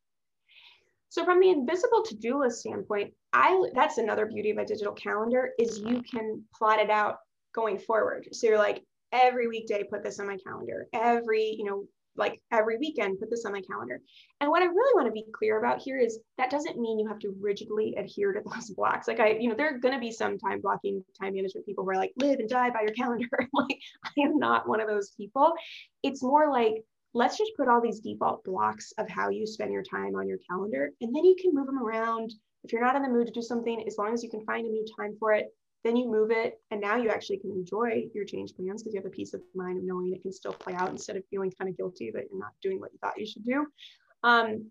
So 1.10 1.24
from 1.24 1.40
the 1.40 1.50
invisible 1.50 2.02
to-do 2.04 2.40
list 2.40 2.62
standpoint 2.62 3.14
i 3.34 3.70
that's 3.76 4.00
another 4.00 4.26
beauty 4.26 4.50
of 4.50 4.58
a 4.58 4.66
digital 4.66 4.94
calendar 4.94 5.52
is 5.60 5.78
you 5.80 6.02
can 6.02 6.44
plot 6.56 6.80
it 6.80 6.90
out 6.90 7.18
going 7.54 7.78
forward. 7.78 8.28
So 8.32 8.48
you're 8.48 8.58
like 8.58 8.84
every 9.12 9.48
weekday 9.48 9.84
put 9.84 10.04
this 10.04 10.20
on 10.20 10.28
my 10.28 10.38
calendar. 10.38 10.88
Every 10.94 11.56
you 11.58 11.66
know 11.66 11.86
like 12.16 12.42
every 12.52 12.78
weekend, 12.78 13.20
put 13.20 13.30
this 13.30 13.46
on 13.46 13.52
my 13.52 13.62
calendar. 13.62 14.02
And 14.40 14.50
what 14.50 14.62
I 14.62 14.66
really 14.66 14.94
want 14.96 15.08
to 15.08 15.12
be 15.12 15.26
clear 15.34 15.58
about 15.60 15.82
here 15.82 15.98
is 15.98 16.20
that 16.38 16.50
doesn't 16.50 16.80
mean 16.80 17.00
you 17.00 17.08
have 17.08 17.20
to 17.20 17.36
rigidly 17.40 17.96
adhere 17.98 18.34
to 18.34 18.42
those 18.54 18.70
blocks. 18.72 19.08
Like 19.08 19.20
I, 19.20 19.30
you 19.32 19.50
know, 19.50 19.56
there 19.56 19.74
are 19.74 19.80
going 19.80 19.94
to 19.94 20.00
be 20.00 20.12
some 20.12 20.38
time 20.38 20.62
blocking, 20.62 21.04
time 21.20 21.34
management 21.34 21.66
people 21.66 21.84
who 21.84 21.92
are 21.92 21.96
like, 21.96 22.14
live 22.18 22.40
and 22.40 22.50
die 22.50 22.70
by 22.70 22.82
your 22.82 22.94
calendar. 22.94 23.28
like 23.54 23.80
I 24.06 24.22
am 24.22 24.38
not 24.38 24.68
one 24.68 24.82
of 24.82 24.88
those 24.88 25.12
people. 25.12 25.54
It's 26.04 26.24
more 26.24 26.52
like, 26.52 26.84
let's 27.14 27.38
just 27.38 27.52
put 27.58 27.68
all 27.68 27.82
these 27.82 28.00
default 28.00 28.44
blocks 28.44 28.92
of 28.98 29.08
how 29.10 29.30
you 29.30 29.46
spend 29.46 29.72
your 29.72 29.84
time 29.84 30.16
on 30.16 30.28
your 30.28 30.40
calendar. 30.50 30.92
And 31.02 31.16
then 31.16 31.26
you 31.26 31.36
can 31.40 31.54
move 31.54 31.68
them 31.68 31.82
around. 31.82 32.34
If 32.64 32.72
you're 32.72 32.82
not 32.82 32.96
in 32.96 33.04
the 33.04 33.10
mood 33.10 33.28
to 33.28 33.34
do 33.34 33.42
something, 33.42 33.84
as 33.86 33.98
long 33.98 34.14
as 34.14 34.24
you 34.24 34.30
can 34.30 34.46
find 34.46 34.66
a 34.66 34.70
new 34.70 34.86
time 34.98 35.16
for 35.20 35.34
it, 35.34 35.48
then 35.84 35.96
you 35.96 36.10
move 36.10 36.32
it 36.32 36.60
and 36.72 36.80
now 36.80 36.96
you 36.96 37.10
actually 37.10 37.38
can 37.38 37.52
enjoy 37.52 38.06
your 38.14 38.26
change 38.26 38.56
plans 38.56 38.82
because 38.82 38.94
you 38.94 39.00
have 39.00 39.06
a 39.06 39.10
peace 39.10 39.34
of 39.34 39.42
mind 39.56 39.78
of 39.78 39.84
knowing 39.84 40.14
it 40.14 40.22
can 40.22 40.32
still 40.32 40.54
play 40.54 40.74
out 40.74 40.90
instead 40.90 41.16
of 41.16 41.24
feeling 41.30 41.52
kind 41.60 41.70
of 41.70 41.78
guilty 41.78 42.12
that 42.12 42.26
you're 42.30 42.40
not 42.40 42.54
doing 42.62 42.80
what 42.80 42.92
you 42.94 43.00
thought 43.00 43.20
you 43.20 43.26
should 43.26 43.44
do. 43.44 43.66
Um, 44.24 44.70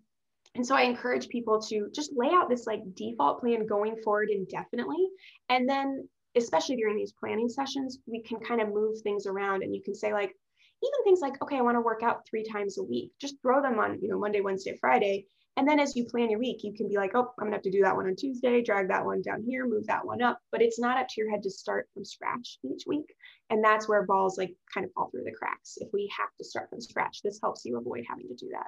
and 0.55 0.65
so 0.65 0.75
i 0.75 0.81
encourage 0.81 1.29
people 1.29 1.59
to 1.61 1.89
just 1.93 2.11
lay 2.15 2.29
out 2.29 2.49
this 2.49 2.67
like 2.67 2.81
default 2.95 3.39
plan 3.39 3.65
going 3.65 3.95
forward 4.03 4.29
indefinitely 4.29 5.07
and 5.49 5.67
then 5.67 6.07
especially 6.35 6.75
during 6.75 6.95
these 6.95 7.13
planning 7.13 7.49
sessions 7.49 7.99
we 8.05 8.21
can 8.21 8.39
kind 8.39 8.61
of 8.61 8.69
move 8.69 8.99
things 9.01 9.25
around 9.25 9.63
and 9.63 9.75
you 9.75 9.81
can 9.81 9.95
say 9.95 10.13
like 10.13 10.35
even 10.83 11.03
things 11.03 11.21
like 11.21 11.41
okay 11.41 11.57
i 11.57 11.61
want 11.61 11.75
to 11.75 11.81
work 11.81 12.03
out 12.03 12.25
three 12.27 12.43
times 12.43 12.77
a 12.77 12.83
week. 12.83 13.11
Just 13.19 13.35
throw 13.41 13.61
them 13.61 13.79
on 13.79 13.99
you 14.01 14.09
know 14.09 14.19
monday 14.19 14.41
wednesday 14.41 14.75
friday 14.79 15.25
and 15.55 15.67
then 15.67 15.79
as 15.79 15.95
you 15.95 16.05
plan 16.05 16.31
your 16.31 16.39
week, 16.39 16.63
you 16.63 16.73
can 16.73 16.87
be 16.87 16.97
like, 16.97 17.11
oh, 17.13 17.31
I'm 17.39 17.45
gonna 17.45 17.55
have 17.55 17.61
to 17.63 17.71
do 17.71 17.81
that 17.83 17.95
one 17.95 18.07
on 18.07 18.15
Tuesday, 18.15 18.63
drag 18.63 18.87
that 18.87 19.05
one 19.05 19.21
down 19.21 19.43
here, 19.43 19.67
move 19.67 19.85
that 19.87 20.05
one 20.05 20.21
up. 20.21 20.39
But 20.51 20.61
it's 20.61 20.79
not 20.79 20.97
up 20.97 21.07
to 21.09 21.21
your 21.21 21.29
head 21.29 21.43
to 21.43 21.51
start 21.51 21.87
from 21.93 22.03
scratch 22.03 22.57
each 22.63 22.83
week. 22.87 23.13
And 23.49 23.63
that's 23.63 23.87
where 23.87 24.05
balls 24.05 24.37
like 24.37 24.55
kind 24.73 24.85
of 24.85 24.91
fall 24.93 25.09
through 25.11 25.25
the 25.25 25.31
cracks. 25.31 25.77
If 25.77 25.89
we 25.93 26.11
have 26.17 26.29
to 26.39 26.45
start 26.45 26.69
from 26.69 26.81
scratch, 26.81 27.21
this 27.23 27.39
helps 27.41 27.65
you 27.65 27.77
avoid 27.77 28.03
having 28.09 28.27
to 28.27 28.35
do 28.35 28.49
that. 28.51 28.67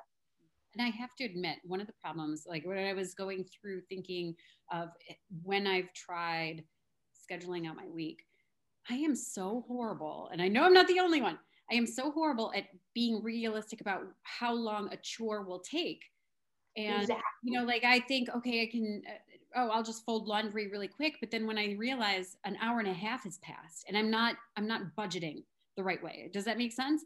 And 0.77 0.86
I 0.86 0.89
have 0.96 1.15
to 1.15 1.24
admit, 1.24 1.58
one 1.63 1.82
of 1.82 1.88
the 1.88 1.94
problems, 2.04 2.46
like 2.48 2.65
when 2.65 2.77
I 2.77 2.94
was 2.94 3.15
going 3.15 3.46
through 3.46 3.82
thinking 3.88 4.36
of 4.72 4.89
when 5.42 5.65
I've 5.65 5.92
tried 5.94 6.63
scheduling 7.32 7.68
out 7.68 7.77
my 7.77 7.88
week, 7.88 8.24
I 8.89 8.96
am 8.96 9.15
so 9.15 9.63
horrible. 9.68 10.30
And 10.32 10.42
I 10.42 10.50
know 10.50 10.63
I'm 10.63 10.74
not 10.74 10.88
the 10.88 11.00
only 11.00 11.22
one. 11.22 11.39
I 11.72 11.75
am 11.75 11.88
so 11.88 12.12
horrible 12.12 12.51
at 12.56 12.65
being 12.94 13.24
realistic 13.24 13.82
about 13.82 14.04
how 14.22 14.54
long 14.54 14.89
a 14.92 14.98
chore 14.98 15.44
will 15.44 15.62
take 15.62 16.04
and 16.77 17.01
exactly. 17.01 17.24
you 17.44 17.58
know 17.58 17.65
like 17.65 17.84
i 17.84 18.00
think 18.00 18.29
okay 18.36 18.62
i 18.63 18.65
can 18.65 19.01
uh, 19.08 19.62
oh 19.62 19.70
i'll 19.70 19.84
just 19.84 20.05
fold 20.05 20.27
laundry 20.27 20.70
really 20.70 20.88
quick. 20.88 21.15
But 21.20 21.32
then 21.32 21.48
when 21.48 21.58
i 21.58 21.75
realize 21.77 22.38
an 22.46 22.58
hour 22.62 22.79
and 22.79 22.88
a 22.88 22.94
half 22.94 23.24
has 23.24 23.38
passed 23.39 23.86
and 23.88 23.98
i'm 23.98 24.12
not 24.12 24.36
i'm 24.58 24.67
not 24.67 24.82
budgeting 24.98 25.44
the 25.75 25.84
right 25.84 26.03
way. 26.03 26.29
Does 26.34 26.46
that 26.46 26.58
make 26.58 26.74
sense? 26.74 27.03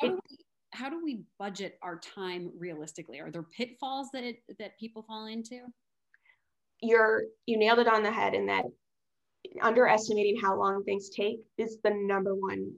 How 0.00 0.08
do 0.08 0.12
we, 0.14 0.36
how 0.72 0.90
do 0.90 1.02
we 1.02 1.22
budget 1.38 1.78
our 1.82 1.98
time 1.98 2.52
realistically? 2.58 3.18
Are 3.18 3.30
there 3.30 3.42
pitfalls 3.42 4.08
that 4.12 4.24
it, 4.24 4.36
that 4.58 4.78
people 4.78 5.02
fall 5.02 5.26
into? 5.26 5.60
You're 6.80 7.24
you 7.46 7.58
nailed 7.58 7.78
it 7.78 7.88
on 7.88 8.02
the 8.02 8.12
head 8.12 8.34
in 8.34 8.46
that 8.46 8.64
underestimating 9.62 10.38
how 10.40 10.58
long 10.58 10.84
things 10.84 11.08
take 11.08 11.40
is 11.58 11.78
the 11.82 11.90
number 11.90 12.34
one 12.34 12.72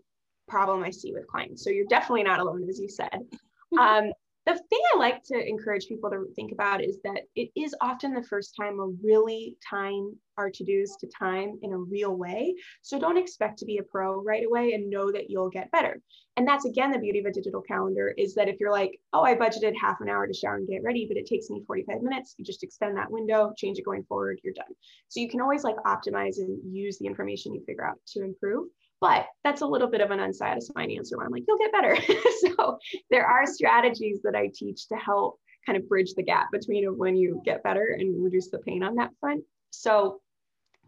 problem 0.48 0.82
i 0.82 0.90
see 0.90 1.12
with 1.12 1.26
clients. 1.26 1.64
So 1.64 1.70
you're 1.70 1.86
definitely 1.86 2.24
not 2.24 2.40
alone 2.40 2.66
as 2.68 2.78
you 2.78 2.88
said. 2.88 3.18
Um, 3.80 4.12
the 4.44 4.54
thing 4.54 4.80
I 4.94 4.98
like 4.98 5.22
to 5.24 5.38
encourage 5.38 5.86
people 5.86 6.10
to 6.10 6.26
think 6.34 6.50
about 6.50 6.82
is 6.82 6.98
that 7.04 7.22
it 7.36 7.50
is 7.54 7.74
often 7.80 8.12
the 8.12 8.24
first 8.24 8.54
time 8.60 8.76
we're 8.76 8.88
really 9.02 9.56
tying 9.68 10.16
our 10.36 10.50
to 10.50 10.64
dos 10.64 10.96
to 10.96 11.06
time 11.16 11.58
in 11.62 11.72
a 11.72 11.78
real 11.78 12.16
way. 12.16 12.54
So 12.82 12.98
don't 12.98 13.18
expect 13.18 13.58
to 13.58 13.64
be 13.64 13.78
a 13.78 13.82
pro 13.84 14.20
right 14.20 14.44
away 14.44 14.72
and 14.72 14.90
know 14.90 15.12
that 15.12 15.30
you'll 15.30 15.50
get 15.50 15.70
better. 15.70 16.00
And 16.36 16.48
that's 16.48 16.64
again 16.64 16.90
the 16.90 16.98
beauty 16.98 17.20
of 17.20 17.26
a 17.26 17.32
digital 17.32 17.60
calendar 17.60 18.14
is 18.18 18.34
that 18.34 18.48
if 18.48 18.58
you're 18.58 18.72
like, 18.72 18.98
oh, 19.12 19.22
I 19.22 19.36
budgeted 19.36 19.74
half 19.80 20.00
an 20.00 20.08
hour 20.08 20.26
to 20.26 20.34
shower 20.34 20.56
and 20.56 20.66
get 20.66 20.82
ready, 20.82 21.06
but 21.06 21.18
it 21.18 21.26
takes 21.26 21.48
me 21.48 21.62
45 21.66 22.02
minutes, 22.02 22.34
you 22.36 22.44
just 22.44 22.64
extend 22.64 22.96
that 22.96 23.10
window, 23.10 23.52
change 23.56 23.78
it 23.78 23.84
going 23.84 24.04
forward, 24.04 24.40
you're 24.42 24.54
done. 24.54 24.74
So 25.08 25.20
you 25.20 25.28
can 25.28 25.40
always 25.40 25.62
like 25.62 25.76
optimize 25.86 26.38
and 26.38 26.58
use 26.74 26.98
the 26.98 27.06
information 27.06 27.54
you 27.54 27.62
figure 27.64 27.86
out 27.86 27.98
to 28.08 28.24
improve. 28.24 28.68
But 29.02 29.26
that's 29.42 29.62
a 29.62 29.66
little 29.66 29.88
bit 29.88 30.00
of 30.00 30.12
an 30.12 30.20
unsatisfying 30.20 30.96
answer 30.96 31.16
where 31.16 31.26
I'm 31.26 31.32
like, 31.32 31.42
you'll 31.48 31.58
get 31.58 31.72
better. 31.72 31.96
so 32.56 32.78
there 33.10 33.26
are 33.26 33.44
strategies 33.46 34.20
that 34.22 34.36
I 34.36 34.48
teach 34.54 34.86
to 34.88 34.94
help 34.94 35.40
kind 35.66 35.76
of 35.76 35.88
bridge 35.88 36.14
the 36.14 36.22
gap 36.22 36.46
between 36.52 36.84
when 36.96 37.16
you 37.16 37.42
get 37.44 37.64
better 37.64 37.96
and 37.98 38.22
reduce 38.22 38.50
the 38.50 38.60
pain 38.60 38.84
on 38.84 38.94
that 38.94 39.10
front. 39.18 39.42
So 39.70 40.20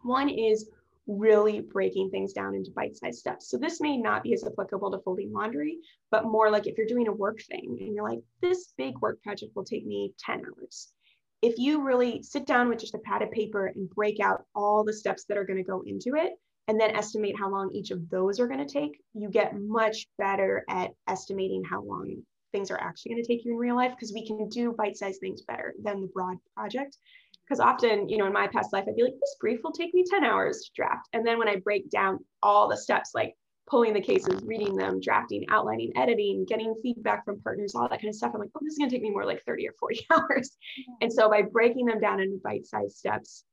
one 0.03 0.29
is 0.29 0.69
really 1.07 1.59
breaking 1.59 2.09
things 2.09 2.31
down 2.31 2.55
into 2.55 2.71
bite-sized 2.71 3.19
steps. 3.19 3.49
So 3.49 3.57
this 3.57 3.81
may 3.81 3.97
not 3.97 4.23
be 4.23 4.33
as 4.33 4.45
applicable 4.45 4.91
to 4.91 4.99
folding 4.99 5.33
laundry, 5.33 5.79
but 6.09 6.23
more 6.23 6.49
like 6.49 6.67
if 6.67 6.77
you're 6.77 6.87
doing 6.87 7.09
a 7.09 7.13
work 7.13 7.41
thing 7.41 7.77
and 7.81 7.93
you're 7.93 8.09
like, 8.09 8.21
this 8.41 8.73
big 8.77 8.97
work 8.99 9.21
project 9.23 9.51
will 9.57 9.65
take 9.65 9.85
me 9.85 10.13
10 10.19 10.41
hours. 10.45 10.93
If 11.41 11.57
you 11.57 11.83
really 11.83 12.23
sit 12.23 12.47
down 12.47 12.69
with 12.69 12.79
just 12.79 12.95
a 12.95 12.99
pad 12.99 13.23
of 13.23 13.31
paper 13.31 13.67
and 13.67 13.89
break 13.89 14.21
out 14.21 14.45
all 14.55 14.85
the 14.85 14.93
steps 14.93 15.25
that 15.25 15.37
are 15.37 15.43
going 15.43 15.57
to 15.57 15.69
go 15.69 15.83
into 15.85 16.15
it, 16.15 16.31
and 16.67 16.79
then 16.79 16.95
estimate 16.95 17.37
how 17.37 17.49
long 17.49 17.71
each 17.73 17.91
of 17.91 18.09
those 18.09 18.39
are 18.39 18.47
going 18.47 18.65
to 18.65 18.71
take, 18.71 18.99
you 19.13 19.29
get 19.29 19.57
much 19.59 20.07
better 20.17 20.63
at 20.69 20.91
estimating 21.07 21.63
how 21.63 21.81
long 21.83 22.23
things 22.51 22.71
are 22.71 22.79
actually 22.79 23.11
going 23.11 23.23
to 23.23 23.27
take 23.27 23.45
you 23.45 23.51
in 23.51 23.57
real 23.57 23.75
life 23.75 23.91
because 23.91 24.13
we 24.13 24.25
can 24.25 24.47
do 24.49 24.71
bite-sized 24.71 25.19
things 25.19 25.41
better 25.41 25.73
than 25.83 26.01
the 26.01 26.07
broad 26.07 26.37
project. 26.55 26.97
Because 27.45 27.59
often, 27.59 28.09
you 28.09 28.17
know, 28.17 28.25
in 28.25 28.33
my 28.33 28.47
past 28.47 28.73
life, 28.73 28.85
I'd 28.87 28.95
be 28.95 29.03
like, 29.03 29.19
this 29.19 29.35
brief 29.39 29.59
will 29.63 29.71
take 29.71 29.93
me 29.93 30.03
10 30.09 30.23
hours 30.23 30.61
to 30.61 30.71
draft. 30.75 31.07
And 31.13 31.27
then 31.27 31.37
when 31.37 31.47
I 31.47 31.57
break 31.57 31.91
down 31.91 32.19
all 32.41 32.67
the 32.67 32.77
steps, 32.77 33.11
like 33.13 33.35
pulling 33.67 33.93
the 33.93 34.01
cases, 34.01 34.41
reading 34.43 34.75
them, 34.75 34.99
drafting, 34.99 35.45
outlining, 35.49 35.91
editing, 35.95 36.45
getting 36.47 36.73
feedback 36.81 37.25
from 37.25 37.41
partners, 37.41 37.75
all 37.75 37.87
that 37.87 38.01
kind 38.01 38.09
of 38.09 38.15
stuff, 38.15 38.31
I'm 38.33 38.39
like, 38.39 38.49
oh, 38.55 38.59
this 38.63 38.73
is 38.73 38.77
going 38.79 38.89
to 38.89 38.95
take 38.95 39.03
me 39.03 39.11
more 39.11 39.25
like 39.25 39.43
30 39.45 39.67
or 39.67 39.73
40 39.79 40.07
hours. 40.13 40.57
And 41.01 41.11
so 41.11 41.29
by 41.29 41.43
breaking 41.43 41.85
them 41.85 41.99
down 41.99 42.19
into 42.19 42.39
bite-sized 42.43 42.95
steps, 42.95 43.43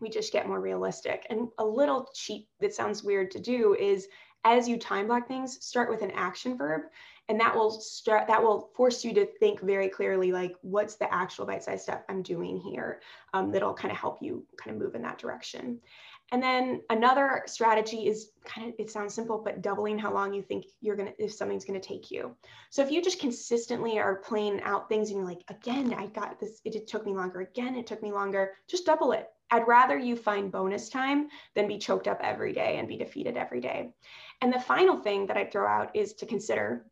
we 0.00 0.08
just 0.08 0.32
get 0.32 0.48
more 0.48 0.60
realistic. 0.60 1.26
And 1.30 1.48
a 1.58 1.64
little 1.64 2.08
cheat 2.14 2.48
that 2.60 2.74
sounds 2.74 3.02
weird 3.02 3.30
to 3.32 3.40
do 3.40 3.74
is 3.78 4.08
as 4.44 4.68
you 4.68 4.78
time 4.78 5.06
block 5.06 5.28
things, 5.28 5.64
start 5.64 5.90
with 5.90 6.02
an 6.02 6.10
action 6.12 6.56
verb. 6.56 6.82
And 7.30 7.38
that 7.38 7.54
will 7.54 7.70
start 7.70 8.26
that 8.26 8.42
will 8.42 8.70
force 8.74 9.04
you 9.04 9.14
to 9.14 9.24
think 9.24 9.60
very 9.60 9.88
clearly 9.88 10.32
like 10.32 10.56
what's 10.62 10.96
the 10.96 11.12
actual 11.14 11.46
bite-sized 11.46 11.84
step 11.84 12.04
I'm 12.08 12.22
doing 12.22 12.56
here 12.56 13.00
um, 13.32 13.52
that'll 13.52 13.72
kind 13.72 13.92
of 13.92 13.98
help 13.98 14.18
you 14.20 14.44
kind 14.56 14.74
of 14.74 14.82
move 14.82 14.96
in 14.96 15.02
that 15.02 15.18
direction. 15.18 15.78
And 16.32 16.42
then 16.42 16.82
another 16.90 17.44
strategy 17.46 18.08
is 18.08 18.32
kind 18.44 18.68
of, 18.68 18.74
it 18.80 18.90
sounds 18.90 19.14
simple, 19.14 19.40
but 19.44 19.62
doubling 19.62 19.96
how 19.96 20.12
long 20.12 20.34
you 20.34 20.42
think 20.42 20.64
you're 20.80 20.96
going 20.96 21.12
to, 21.12 21.24
if 21.24 21.32
something's 21.32 21.64
going 21.64 21.80
to 21.80 21.88
take 21.88 22.10
you. 22.10 22.34
So 22.70 22.82
if 22.82 22.90
you 22.90 23.00
just 23.00 23.20
consistently 23.20 24.00
are 24.00 24.16
playing 24.16 24.60
out 24.62 24.88
things 24.88 25.10
and 25.10 25.18
you're 25.18 25.28
like, 25.28 25.44
again, 25.48 25.94
I 25.94 26.06
got 26.06 26.40
this, 26.40 26.60
it 26.64 26.88
took 26.88 27.06
me 27.06 27.14
longer. 27.14 27.42
Again, 27.42 27.76
it 27.76 27.86
took 27.86 28.02
me 28.02 28.10
longer. 28.10 28.54
Just 28.68 28.86
double 28.86 29.12
it. 29.12 29.28
I'd 29.52 29.68
rather 29.68 29.98
you 29.98 30.16
find 30.16 30.50
bonus 30.50 30.88
time 30.88 31.28
than 31.54 31.68
be 31.68 31.78
choked 31.78 32.08
up 32.08 32.20
every 32.22 32.52
day 32.52 32.78
and 32.78 32.88
be 32.88 32.96
defeated 32.96 33.36
every 33.36 33.60
day. 33.60 33.92
And 34.40 34.52
the 34.52 34.60
final 34.60 34.96
thing 34.96 35.26
that 35.26 35.36
I'd 35.36 35.52
throw 35.52 35.66
out 35.66 35.94
is 35.94 36.14
to 36.14 36.26
consider 36.26 36.86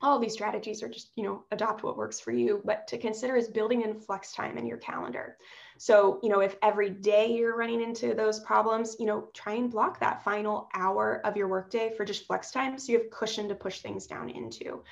all 0.00 0.18
these 0.18 0.32
strategies 0.32 0.82
are 0.82 0.88
just, 0.88 1.10
you 1.16 1.24
know, 1.24 1.44
adopt 1.50 1.82
what 1.82 1.96
works 1.96 2.20
for 2.20 2.30
you, 2.30 2.62
but 2.64 2.86
to 2.86 2.98
consider 2.98 3.36
is 3.36 3.48
building 3.48 3.82
in 3.82 3.98
flex 3.98 4.32
time 4.32 4.56
in 4.56 4.66
your 4.66 4.78
calendar. 4.78 5.36
So, 5.76 6.20
you 6.22 6.28
know, 6.28 6.40
if 6.40 6.56
every 6.62 6.90
day 6.90 7.32
you're 7.32 7.56
running 7.56 7.82
into 7.82 8.14
those 8.14 8.40
problems, 8.40 8.96
you 9.00 9.06
know, 9.06 9.28
try 9.34 9.54
and 9.54 9.70
block 9.70 9.98
that 10.00 10.22
final 10.22 10.68
hour 10.74 11.20
of 11.24 11.36
your 11.36 11.48
workday 11.48 11.92
for 11.96 12.04
just 12.04 12.26
flex 12.26 12.50
time 12.50 12.78
so 12.78 12.92
you 12.92 12.98
have 12.98 13.10
cushion 13.10 13.48
to 13.48 13.54
push 13.54 13.80
things 13.80 14.06
down 14.06 14.30
into. 14.30 14.82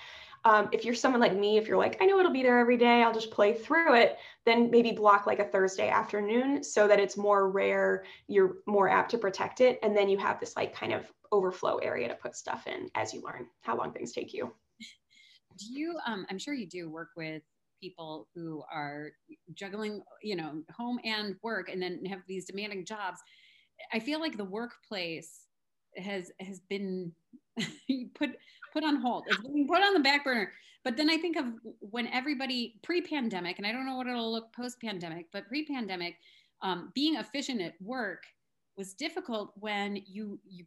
Um, 0.44 0.68
if 0.72 0.84
you're 0.84 0.94
someone 0.94 1.20
like 1.20 1.34
me, 1.34 1.56
if 1.56 1.66
you're 1.66 1.76
like, 1.76 1.96
I 2.00 2.06
know 2.06 2.18
it'll 2.20 2.32
be 2.32 2.42
there 2.42 2.58
every 2.58 2.76
day, 2.76 3.02
I'll 3.02 3.12
just 3.12 3.32
play 3.32 3.52
through 3.52 3.94
it, 3.96 4.18
then 4.44 4.70
maybe 4.70 4.92
block 4.92 5.26
like 5.26 5.40
a 5.40 5.44
Thursday 5.44 5.88
afternoon 5.88 6.62
so 6.62 6.86
that 6.86 7.00
it's 7.00 7.16
more 7.16 7.50
rare, 7.50 8.04
you're 8.28 8.58
more 8.66 8.88
apt 8.88 9.10
to 9.12 9.18
protect 9.18 9.60
it. 9.60 9.78
And 9.82 9.96
then 9.96 10.08
you 10.08 10.18
have 10.18 10.38
this 10.38 10.56
like 10.56 10.74
kind 10.74 10.92
of 10.92 11.12
overflow 11.32 11.78
area 11.78 12.06
to 12.08 12.14
put 12.14 12.36
stuff 12.36 12.68
in 12.68 12.88
as 12.94 13.12
you 13.12 13.22
learn 13.22 13.46
how 13.62 13.76
long 13.76 13.92
things 13.92 14.12
take 14.12 14.32
you. 14.32 14.52
Do 15.58 15.66
you, 15.72 15.98
um, 16.06 16.26
I'm 16.30 16.38
sure 16.38 16.54
you 16.54 16.66
do 16.66 16.90
work 16.90 17.10
with 17.16 17.42
people 17.80 18.28
who 18.34 18.62
are 18.72 19.12
juggling, 19.54 20.02
you 20.22 20.36
know, 20.36 20.62
home 20.76 20.98
and 21.04 21.36
work 21.42 21.68
and 21.68 21.80
then 21.80 22.04
have 22.06 22.20
these 22.26 22.46
demanding 22.46 22.84
jobs. 22.84 23.20
I 23.92 23.98
feel 23.98 24.20
like 24.20 24.36
the 24.36 24.44
workplace 24.44 25.46
has 25.96 26.30
has 26.40 26.60
been 26.68 27.12
put 28.14 28.30
put 28.72 28.84
on 28.84 28.96
hold. 28.96 29.24
It's 29.28 29.38
being 29.38 29.66
put 29.68 29.82
on 29.82 29.94
the 29.94 30.00
back 30.00 30.24
burner. 30.24 30.52
But 30.84 30.96
then 30.96 31.10
I 31.10 31.16
think 31.16 31.36
of 31.36 31.46
when 31.80 32.06
everybody 32.08 32.78
pre-pandemic, 32.84 33.58
and 33.58 33.66
I 33.66 33.72
don't 33.72 33.86
know 33.86 33.96
what 33.96 34.06
it'll 34.06 34.30
look 34.30 34.54
post-pandemic, 34.54 35.26
but 35.32 35.48
pre-pandemic, 35.48 36.14
um, 36.62 36.92
being 36.94 37.16
efficient 37.16 37.60
at 37.60 37.74
work 37.80 38.22
was 38.76 38.94
difficult 38.94 39.52
when 39.56 40.00
you 40.06 40.38
you 40.48 40.64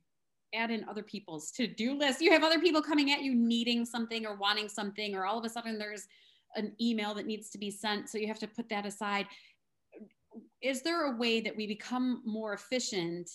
add 0.53 0.71
in 0.71 0.87
other 0.89 1.03
people's 1.03 1.51
to-do 1.51 1.97
list. 1.97 2.21
You 2.21 2.31
have 2.31 2.43
other 2.43 2.59
people 2.59 2.81
coming 2.81 3.11
at 3.11 3.21
you 3.21 3.35
needing 3.35 3.85
something 3.85 4.25
or 4.25 4.35
wanting 4.35 4.69
something, 4.69 5.15
or 5.15 5.25
all 5.25 5.37
of 5.37 5.45
a 5.45 5.49
sudden 5.49 5.77
there's 5.77 6.07
an 6.55 6.73
email 6.81 7.13
that 7.13 7.27
needs 7.27 7.49
to 7.51 7.57
be 7.57 7.69
sent, 7.69 8.09
so 8.09 8.17
you 8.17 8.27
have 8.27 8.39
to 8.39 8.47
put 8.47 8.69
that 8.69 8.85
aside. 8.85 9.27
Is 10.61 10.81
there 10.81 11.05
a 11.05 11.17
way 11.17 11.41
that 11.41 11.55
we 11.55 11.67
become 11.67 12.21
more 12.25 12.53
efficient 12.53 13.29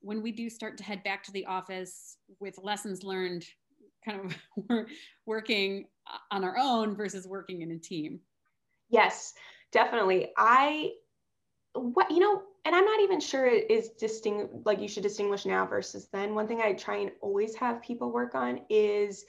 when 0.00 0.22
we 0.22 0.32
do 0.32 0.50
start 0.50 0.76
to 0.76 0.84
head 0.84 1.02
back 1.02 1.22
to 1.24 1.32
the 1.32 1.46
office 1.46 2.18
with 2.38 2.58
lessons 2.62 3.02
learned 3.02 3.44
kind 4.04 4.20
of 4.68 4.86
working 5.26 5.86
on 6.30 6.44
our 6.44 6.56
own 6.58 6.94
versus 6.94 7.26
working 7.26 7.62
in 7.62 7.70
a 7.70 7.78
team 7.78 8.20
yes 8.90 9.32
definitely 9.72 10.28
i 10.36 10.90
what 11.74 12.10
you 12.10 12.18
know 12.18 12.42
and 12.64 12.74
i'm 12.74 12.84
not 12.84 13.00
even 13.00 13.20
sure 13.20 13.46
it 13.46 13.70
is 13.70 13.90
distinct 13.90 14.52
like 14.64 14.80
you 14.80 14.88
should 14.88 15.02
distinguish 15.02 15.46
now 15.46 15.66
versus 15.66 16.08
then 16.12 16.34
one 16.34 16.46
thing 16.46 16.60
i 16.60 16.72
try 16.72 16.96
and 16.96 17.12
always 17.20 17.54
have 17.54 17.82
people 17.82 18.10
work 18.10 18.34
on 18.34 18.60
is 18.68 19.24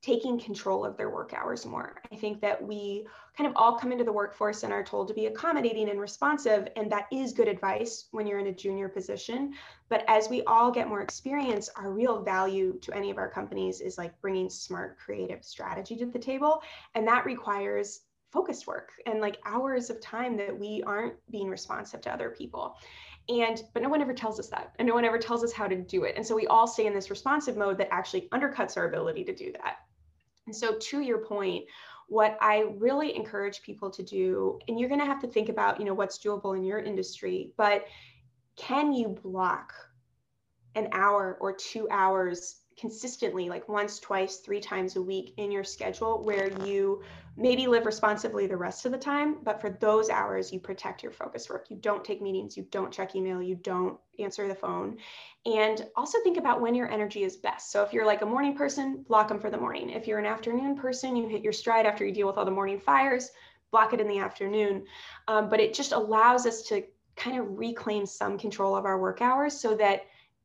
taking 0.00 0.38
control 0.38 0.84
of 0.84 0.96
their 0.96 1.10
work 1.10 1.32
hours 1.34 1.66
more. 1.66 2.00
I 2.12 2.16
think 2.16 2.40
that 2.40 2.62
we 2.62 3.06
kind 3.36 3.50
of 3.50 3.56
all 3.56 3.76
come 3.76 3.90
into 3.90 4.04
the 4.04 4.12
workforce 4.12 4.62
and 4.62 4.72
are 4.72 4.84
told 4.84 5.08
to 5.08 5.14
be 5.14 5.26
accommodating 5.26 5.88
and 5.88 6.00
responsive, 6.00 6.68
and 6.76 6.90
that 6.92 7.06
is 7.12 7.32
good 7.32 7.48
advice 7.48 8.06
when 8.12 8.26
you're 8.26 8.38
in 8.38 8.46
a 8.46 8.52
junior 8.52 8.88
position. 8.88 9.54
But 9.88 10.04
as 10.06 10.28
we 10.28 10.42
all 10.44 10.70
get 10.70 10.88
more 10.88 11.00
experience, 11.00 11.68
our 11.74 11.90
real 11.90 12.22
value 12.22 12.78
to 12.82 12.94
any 12.94 13.10
of 13.10 13.18
our 13.18 13.28
companies 13.28 13.80
is 13.80 13.98
like 13.98 14.20
bringing 14.20 14.50
smart, 14.50 14.98
creative 14.98 15.44
strategy 15.44 15.96
to 15.96 16.06
the 16.06 16.18
table. 16.18 16.62
And 16.94 17.06
that 17.08 17.26
requires 17.26 18.02
focused 18.30 18.66
work 18.66 18.90
and 19.06 19.20
like 19.20 19.38
hours 19.44 19.90
of 19.90 20.00
time 20.00 20.36
that 20.36 20.56
we 20.56 20.82
aren't 20.86 21.14
being 21.30 21.48
responsive 21.48 22.00
to 22.02 22.12
other 22.12 22.30
people. 22.30 22.76
And 23.28 23.62
but 23.74 23.82
no 23.82 23.88
one 23.88 24.00
ever 24.00 24.14
tells 24.14 24.40
us 24.40 24.48
that 24.48 24.74
and 24.78 24.88
no 24.88 24.94
one 24.94 25.04
ever 25.04 25.18
tells 25.18 25.44
us 25.44 25.52
how 25.52 25.66
to 25.66 25.76
do 25.76 26.04
it. 26.04 26.14
And 26.16 26.26
so 26.26 26.34
we 26.34 26.46
all 26.46 26.66
stay 26.66 26.86
in 26.86 26.94
this 26.94 27.10
responsive 27.10 27.56
mode 27.56 27.78
that 27.78 27.92
actually 27.92 28.28
undercuts 28.32 28.76
our 28.76 28.86
ability 28.86 29.24
to 29.24 29.34
do 29.34 29.52
that. 29.52 29.76
And 30.46 30.56
so, 30.56 30.76
to 30.78 31.00
your 31.00 31.18
point, 31.18 31.66
what 32.08 32.38
I 32.40 32.64
really 32.78 33.14
encourage 33.14 33.60
people 33.60 33.90
to 33.90 34.02
do, 34.02 34.58
and 34.66 34.80
you're 34.80 34.88
going 34.88 35.00
to 35.00 35.06
have 35.06 35.20
to 35.20 35.26
think 35.26 35.50
about, 35.50 35.78
you 35.78 35.84
know, 35.84 35.92
what's 35.92 36.18
doable 36.18 36.56
in 36.56 36.64
your 36.64 36.78
industry, 36.78 37.52
but 37.58 37.84
can 38.56 38.94
you 38.94 39.08
block 39.08 39.74
an 40.74 40.88
hour 40.92 41.36
or 41.40 41.52
two 41.52 41.86
hours 41.90 42.62
consistently, 42.78 43.48
like 43.48 43.68
once, 43.68 43.98
twice, 43.98 44.36
three 44.36 44.60
times 44.60 44.96
a 44.96 45.02
week 45.02 45.34
in 45.36 45.50
your 45.50 45.64
schedule 45.64 46.22
where 46.22 46.50
you 46.64 47.02
maybe 47.36 47.66
live 47.66 47.86
responsibly 47.86 48.46
the 48.46 48.56
rest 48.56 48.86
of 48.86 48.92
the 48.92 48.98
time, 48.98 49.38
but 49.42 49.60
for 49.60 49.70
those 49.70 50.10
hours, 50.10 50.52
you 50.52 50.58
protect 50.58 51.02
your 51.02 51.12
focus 51.12 51.48
work. 51.48 51.66
You 51.70 51.76
don't 51.76 52.04
take 52.04 52.20
meetings, 52.20 52.56
you 52.56 52.66
don't 52.70 52.92
check 52.92 53.14
email, 53.14 53.42
you 53.42 53.54
don't 53.56 53.98
answer 54.18 54.48
the 54.48 54.54
phone. 54.54 54.98
And 55.46 55.86
also 55.96 56.18
think 56.22 56.36
about 56.36 56.60
when 56.60 56.74
your 56.74 56.90
energy 56.90 57.22
is 57.22 57.36
best. 57.36 57.70
So 57.70 57.82
if 57.82 57.92
you're 57.92 58.06
like 58.06 58.22
a 58.22 58.26
morning 58.26 58.56
person, 58.56 59.04
block 59.08 59.28
them 59.28 59.40
for 59.40 59.50
the 59.50 59.58
morning. 59.58 59.90
If 59.90 60.06
you're 60.06 60.18
an 60.18 60.26
afternoon 60.26 60.76
person, 60.76 61.16
you 61.16 61.28
hit 61.28 61.42
your 61.42 61.52
stride 61.52 61.86
after 61.86 62.04
you 62.04 62.12
deal 62.12 62.26
with 62.26 62.36
all 62.36 62.44
the 62.44 62.50
morning 62.50 62.80
fires, 62.80 63.30
block 63.70 63.92
it 63.92 64.00
in 64.00 64.08
the 64.08 64.18
afternoon. 64.18 64.84
Um, 65.28 65.48
but 65.48 65.60
it 65.60 65.74
just 65.74 65.92
allows 65.92 66.46
us 66.46 66.62
to 66.64 66.82
kind 67.16 67.38
of 67.38 67.58
reclaim 67.58 68.06
some 68.06 68.38
control 68.38 68.76
of 68.76 68.84
our 68.84 68.98
work 68.98 69.20
hours 69.20 69.58
so 69.58 69.74
that 69.76 70.02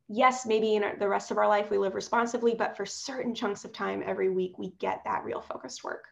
yes, 0.08 0.46
maybe 0.46 0.76
in 0.76 0.84
the 0.98 1.08
rest 1.08 1.30
of 1.30 1.38
our 1.38 1.48
life 1.48 1.70
we 1.70 1.78
live 1.78 1.94
responsibly, 1.94 2.54
but 2.54 2.76
for 2.76 2.86
certain 2.86 3.34
chunks 3.34 3.64
of 3.64 3.72
time 3.72 4.02
every 4.04 4.30
week, 4.30 4.58
we 4.58 4.70
get 4.78 5.02
that 5.04 5.24
real 5.24 5.40
focused 5.40 5.84
work. 5.84 6.04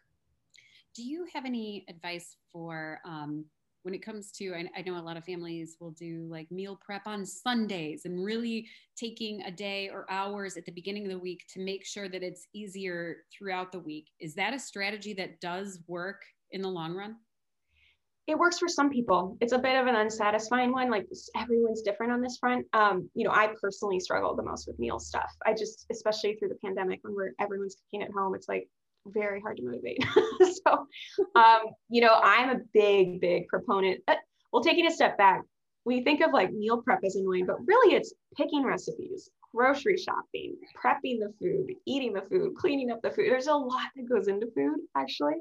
Do 0.95 1.03
you 1.03 1.27
have 1.33 1.45
any 1.45 1.85
advice 1.89 2.37
for 2.53 3.01
um, 3.05 3.47
when 3.83 3.95
it 3.95 4.05
comes 4.05 4.31
to 4.33 4.55
I, 4.55 4.69
I, 4.77 4.83
know 4.83 4.97
a 4.97 5.03
lot 5.03 5.17
of 5.17 5.25
families 5.25 5.77
will 5.81 5.91
do 5.91 6.27
like 6.31 6.51
meal 6.51 6.79
prep 6.81 7.07
on 7.07 7.27
sundays 7.27 8.03
and 8.05 8.25
really 8.25 8.69
taking 8.97 9.43
a 9.43 9.51
day 9.51 9.89
or 9.89 10.07
hours 10.11 10.57
at 10.57 10.65
the 10.67 10.73
beginning 10.73 11.05
of 11.05 11.11
the 11.11 11.19
week 11.19 11.45
to 11.53 11.61
make 11.61 11.85
sure 11.85 12.09
that 12.09 12.23
it's 12.23 12.47
easier 12.55 13.19
throughout 13.33 13.73
the 13.73 13.79
week 13.79 14.11
is 14.21 14.35
that 14.35 14.55
a 14.55 14.59
strategy 14.59 15.13
that 15.15 15.41
does 15.41 15.81
work 15.89 16.23
in 16.53 16.63
the 16.63 16.69
long 16.69 16.95
run 16.95 17.17
it 18.29 18.39
works 18.39 18.59
for 18.59 18.69
some 18.69 18.89
people 18.89 19.37
it's 19.41 19.53
a 19.53 19.59
bit 19.59 19.77
of 19.77 19.87
an 19.87 19.97
unsatisfying 19.97 20.73
one 20.73 20.91
like 20.91 21.07
everyone's 21.37 21.83
different 21.83 22.13
on 22.13 22.21
this 22.21 22.39
front 22.39 22.67
um, 22.73 23.09
you 23.15 23.25
know 23.25 23.33
i 23.33 23.53
personally 23.61 23.99
struggle 23.99 24.35
the 24.37 24.43
most 24.43 24.67
with 24.67 24.79
meal 24.79 24.99
stuff 24.99 25.31
i 25.45 25.53
just 25.53 25.87
especially 25.91 26.37
through 26.37 26.49
the 26.49 26.59
pandemic 26.65 27.01
when 27.03 27.15
we're 27.15 27.33
everyone's 27.41 27.77
cooking 27.77 28.07
at 28.07 28.13
home 28.13 28.35
it's 28.35 28.49
like 28.49 28.69
very 29.07 29.41
hard 29.41 29.57
to 29.57 29.65
motivate. 29.65 29.99
so, 30.67 30.87
um, 31.35 31.61
you 31.89 32.01
know, 32.01 32.15
I'm 32.23 32.51
a 32.51 32.61
big, 32.73 33.21
big 33.21 33.49
proponent. 33.49 34.01
But, 34.07 34.19
well, 34.53 34.63
taking 34.63 34.87
a 34.87 34.91
step 34.91 35.19
back, 35.19 35.43
we 35.85 36.03
think 36.05 36.21
of 36.21 36.33
like 36.33 36.53
meal 36.53 36.83
prep 36.83 37.01
as 37.05 37.17
annoying, 37.17 37.47
but 37.47 37.57
really 37.67 37.95
it's 37.95 38.13
picking 38.37 38.65
recipes, 38.65 39.31
grocery 39.55 39.97
shopping, 39.97 40.57
prepping 40.83 41.21
the 41.21 41.33
food, 41.41 41.75
eating 41.87 42.13
the 42.13 42.23
food, 42.23 42.55
cleaning 42.57 42.91
up 42.91 43.01
the 43.03 43.11
food. 43.11 43.29
There's 43.29 43.47
a 43.47 43.55
lot 43.55 43.89
that 43.97 44.09
goes 44.09 44.29
into 44.29 44.47
food, 44.55 44.81
actually. 44.97 45.35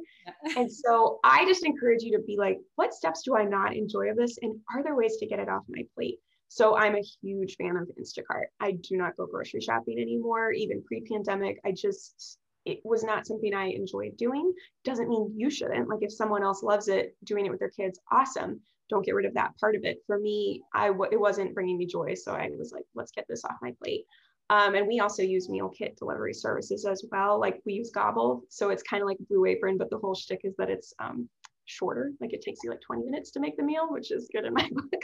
and 0.58 0.72
so 0.72 1.20
I 1.24 1.46
just 1.46 1.66
encourage 1.66 2.04
you 2.04 2.18
to 2.18 2.24
be 2.24 2.38
like, 2.38 2.60
what 2.76 2.94
steps 2.94 3.24
do 3.24 3.36
I 3.36 3.46
not 3.46 3.76
enjoy 3.76 4.10
of 4.10 4.18
this? 4.18 4.38
And 4.42 4.60
are 4.74 4.84
there 4.84 4.96
ways 4.96 5.18
to 5.18 5.28
get 5.28 5.40
it 5.40 5.50
off 5.50 5.64
my 5.70 5.84
plate? 5.96 6.20
So 6.50 6.76
I'm 6.76 6.96
a 6.96 7.04
huge 7.22 7.56
fan 7.56 7.78
of 7.78 7.90
Instacart. 8.00 8.48
I 8.60 8.72
do 8.72 8.98
not 8.98 9.16
go 9.16 9.26
grocery 9.26 9.62
shopping 9.62 10.00
anymore, 10.00 10.52
even 10.52 10.84
pre 10.84 11.02
pandemic. 11.02 11.62
I 11.66 11.72
just, 11.72 12.38
it 12.66 12.80
was 12.84 13.04
not 13.04 13.26
something 13.26 13.54
I 13.54 13.68
enjoyed 13.68 14.18
doing. 14.18 14.52
Doesn't 14.84 15.08
mean 15.08 15.34
you 15.38 15.50
shouldn't. 15.50 15.88
Like 15.88 16.02
if 16.02 16.12
someone 16.12 16.44
else 16.44 16.62
loves 16.62 16.90
it, 16.90 17.16
doing 17.24 17.46
it 17.46 17.52
with 17.52 17.60
their 17.60 17.70
kids, 17.70 18.00
awesome. 18.12 18.60
Don't 18.92 19.06
get 19.06 19.16
rid 19.16 19.26
of 19.26 19.34
that 19.34 19.58
part 19.58 19.76
of 19.76 19.86
it. 19.86 20.00
For 20.06 20.20
me, 20.20 20.62
I 20.76 20.88
w- 20.88 21.10
it 21.12 21.20
wasn't 21.20 21.56
bringing 21.56 21.78
me 21.78 21.88
joy, 21.88 22.14
so 22.14 22.34
I 22.34 22.50
was 22.60 22.72
like, 22.72 22.84
let's 22.94 23.12
get 23.12 23.26
this 23.28 23.44
off 23.46 23.56
my 23.62 23.74
plate. 23.82 24.06
Um, 24.50 24.76
and 24.76 24.86
we 24.86 25.00
also 25.00 25.24
use 25.24 25.48
meal 25.48 25.70
kit 25.70 25.96
delivery 25.98 26.34
services 26.34 26.86
as 26.86 27.06
well. 27.10 27.40
Like 27.40 27.62
we 27.66 27.74
use 27.74 27.90
Gobble, 27.90 28.44
so 28.50 28.70
it's 28.70 28.84
kind 28.84 29.02
of 29.02 29.08
like 29.08 29.18
Blue 29.30 29.46
Apron, 29.46 29.78
but 29.78 29.90
the 29.90 29.98
whole 29.98 30.14
shtick 30.14 30.42
is 30.44 30.54
that 30.58 30.70
it's 30.70 30.94
um, 31.00 31.30
shorter. 31.64 32.12
Like 32.20 32.34
it 32.34 32.42
takes 32.42 32.60
you 32.64 32.70
like 32.70 32.82
20 32.82 33.04
minutes 33.06 33.32
to 33.32 33.40
make 33.40 33.56
the 33.56 33.64
meal, 33.64 33.88
which 33.90 34.12
is 34.12 34.30
good 34.32 34.44
in 34.44 34.54
my 34.54 34.70
book. 34.72 35.02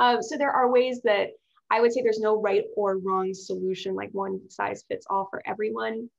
Um, 0.00 0.20
so 0.20 0.36
there 0.36 0.50
are 0.50 0.70
ways 0.70 1.00
that 1.04 1.28
I 1.70 1.80
would 1.80 1.92
say 1.92 2.02
there's 2.02 2.18
no 2.18 2.40
right 2.40 2.64
or 2.76 2.98
wrong 2.98 3.32
solution, 3.32 3.94
like 3.94 4.10
one 4.10 4.40
size 4.50 4.84
fits 4.88 5.06
all 5.08 5.28
for 5.30 5.40
everyone. 5.46 6.10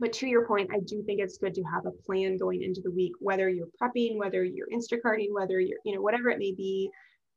But 0.00 0.12
to 0.14 0.26
your 0.26 0.46
point, 0.46 0.70
I 0.72 0.80
do 0.80 1.02
think 1.04 1.20
it's 1.20 1.38
good 1.38 1.54
to 1.54 1.62
have 1.62 1.86
a 1.86 1.92
plan 1.92 2.36
going 2.36 2.62
into 2.62 2.80
the 2.82 2.90
week, 2.90 3.12
whether 3.20 3.48
you're 3.48 3.68
prepping, 3.80 4.16
whether 4.16 4.44
you're 4.44 4.68
Instacarting, 4.68 5.28
whether 5.32 5.60
you're, 5.60 5.78
you 5.84 5.94
know, 5.94 6.00
whatever 6.02 6.30
it 6.30 6.38
may 6.38 6.52
be, 6.52 6.90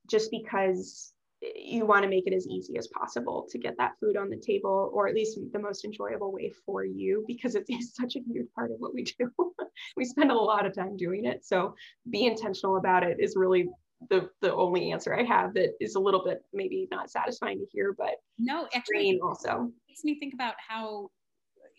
just 0.10 0.32
because 0.32 1.14
you 1.42 1.86
want 1.86 2.02
to 2.02 2.10
make 2.10 2.26
it 2.26 2.34
as 2.34 2.48
easy 2.48 2.78
as 2.78 2.88
possible 2.88 3.48
to 3.52 3.60
get 3.60 3.78
that 3.78 3.92
food 4.00 4.18
on 4.18 4.30
the 4.30 4.38
table, 4.38 4.90
or 4.92 5.08
at 5.08 5.14
least 5.14 5.38
the 5.54 5.60
most 5.60 5.86
enjoyable 5.86 6.32
way 6.32 6.52
for 6.66 6.84
you, 6.84 7.24
because 7.28 7.54
it 7.54 7.66
is 7.70 7.94
such 7.94 8.16
a 8.16 8.22
huge 8.28 8.48
part 8.56 8.72
of 8.72 8.78
what 8.80 8.94
we 8.94 9.04
do. 9.04 9.32
we 9.98 10.06
spend 10.06 10.32
a 10.32 10.36
lot 10.36 10.66
of 10.66 10.74
time 10.74 10.98
doing 10.98 11.26
it. 11.26 11.46
So 11.46 11.76
be 12.10 12.26
intentional 12.26 12.78
about 12.78 13.04
it 13.04 13.18
is 13.20 13.36
really 13.36 13.68
the 14.10 14.30
the 14.42 14.54
only 14.54 14.92
answer 14.92 15.16
I 15.16 15.24
have 15.24 15.56
that 15.56 15.72
is 15.80 15.96
a 15.96 16.00
little 16.00 16.24
bit 16.24 16.44
maybe 16.54 16.88
not 16.92 17.10
satisfying 17.10 17.60
to 17.60 17.66
hear, 17.72 17.96
but 17.98 18.16
no, 18.38 18.68
actually 18.74 19.20
also 19.24 19.72
makes 19.88 20.04
me 20.04 20.20
think 20.20 20.34
about 20.36 20.54
how 20.68 21.10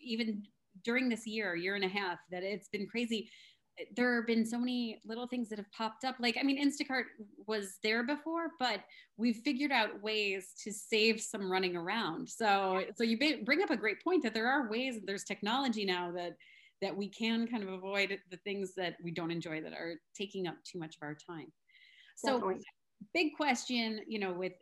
even 0.01 0.43
during 0.83 1.09
this 1.09 1.25
year, 1.25 1.55
year 1.55 1.75
and 1.75 1.83
a 1.83 1.89
half, 1.89 2.19
that 2.31 2.43
it's 2.43 2.67
been 2.69 2.87
crazy. 2.87 3.29
There 3.95 4.15
have 4.17 4.27
been 4.27 4.45
so 4.45 4.59
many 4.59 4.99
little 5.05 5.27
things 5.27 5.47
that 5.49 5.57
have 5.57 5.71
popped 5.71 6.03
up. 6.03 6.15
Like, 6.19 6.37
I 6.37 6.43
mean, 6.43 6.61
Instacart 6.61 7.03
was 7.47 7.77
there 7.81 8.03
before, 8.03 8.51
but 8.59 8.81
we've 9.15 9.37
figured 9.37 9.71
out 9.71 10.01
ways 10.01 10.53
to 10.63 10.71
save 10.73 11.21
some 11.21 11.49
running 11.49 11.77
around. 11.77 12.27
So, 12.27 12.83
so 12.95 13.03
you 13.03 13.17
bring 13.45 13.63
up 13.63 13.69
a 13.69 13.77
great 13.77 14.03
point 14.03 14.23
that 14.23 14.33
there 14.33 14.47
are 14.47 14.69
ways. 14.69 14.95
That 14.95 15.05
there's 15.05 15.23
technology 15.23 15.85
now 15.85 16.11
that 16.11 16.33
that 16.81 16.95
we 16.95 17.09
can 17.09 17.45
kind 17.47 17.61
of 17.61 17.69
avoid 17.69 18.17
the 18.31 18.37
things 18.37 18.73
that 18.75 18.95
we 19.03 19.11
don't 19.11 19.31
enjoy 19.31 19.61
that 19.61 19.73
are 19.73 19.95
taking 20.15 20.47
up 20.47 20.55
too 20.63 20.79
much 20.79 20.95
of 20.95 21.03
our 21.03 21.15
time. 21.15 21.51
So, 22.15 22.33
Definitely. 22.33 22.63
big 23.13 23.33
question, 23.35 24.01
you 24.07 24.19
know, 24.19 24.33
with 24.33 24.53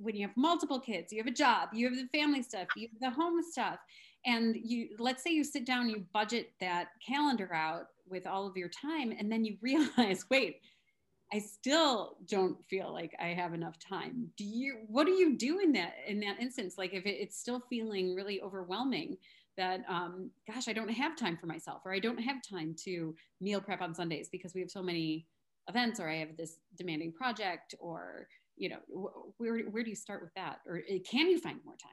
when 0.00 0.14
you 0.14 0.26
have 0.26 0.36
multiple 0.36 0.80
kids, 0.80 1.12
you 1.12 1.18
have 1.18 1.26
a 1.26 1.34
job, 1.34 1.70
you 1.72 1.86
have 1.88 1.96
the 1.96 2.06
family 2.18 2.42
stuff, 2.42 2.68
you 2.76 2.88
have 2.88 3.12
the 3.12 3.16
home 3.16 3.42
stuff 3.42 3.78
and 4.26 4.56
you 4.56 4.88
let's 4.98 5.22
say 5.22 5.30
you 5.30 5.44
sit 5.44 5.64
down 5.64 5.88
you 5.88 6.04
budget 6.12 6.50
that 6.60 6.88
calendar 7.06 7.52
out 7.54 7.86
with 8.08 8.26
all 8.26 8.46
of 8.46 8.56
your 8.56 8.68
time 8.68 9.12
and 9.16 9.30
then 9.30 9.44
you 9.44 9.56
realize 9.62 10.24
wait 10.30 10.60
i 11.32 11.38
still 11.38 12.16
don't 12.26 12.56
feel 12.68 12.92
like 12.92 13.14
i 13.20 13.28
have 13.28 13.54
enough 13.54 13.78
time. 13.78 14.28
Do 14.36 14.44
you 14.44 14.78
what 14.86 15.06
do 15.06 15.12
you 15.12 15.36
do 15.36 15.60
in 15.60 15.72
that 15.72 15.94
in 16.06 16.20
that 16.20 16.40
instance? 16.40 16.76
Like 16.78 16.94
if 16.94 17.04
it, 17.06 17.16
it's 17.20 17.38
still 17.38 17.62
feeling 17.68 18.14
really 18.14 18.40
overwhelming 18.40 19.16
that 19.56 19.80
um, 19.88 20.30
gosh 20.50 20.68
i 20.68 20.72
don't 20.72 20.88
have 20.88 21.16
time 21.16 21.36
for 21.36 21.46
myself 21.46 21.82
or 21.84 21.92
i 21.92 21.98
don't 21.98 22.18
have 22.18 22.36
time 22.48 22.76
to 22.84 23.14
meal 23.40 23.60
prep 23.60 23.82
on 23.82 23.92
sundays 23.92 24.28
because 24.30 24.54
we 24.54 24.60
have 24.60 24.70
so 24.70 24.82
many 24.82 25.26
events 25.68 25.98
or 25.98 26.08
i 26.08 26.14
have 26.14 26.36
this 26.36 26.60
demanding 26.76 27.12
project 27.12 27.74
or 27.80 28.28
you 28.58 28.68
know 28.68 28.78
where, 29.38 29.60
where 29.64 29.82
do 29.82 29.90
you 29.90 29.96
start 29.96 30.20
with 30.20 30.34
that? 30.34 30.60
Or 30.66 30.82
eh, 30.88 30.98
can 31.08 31.28
you 31.28 31.38
find 31.38 31.58
more 31.64 31.76
time 31.76 31.92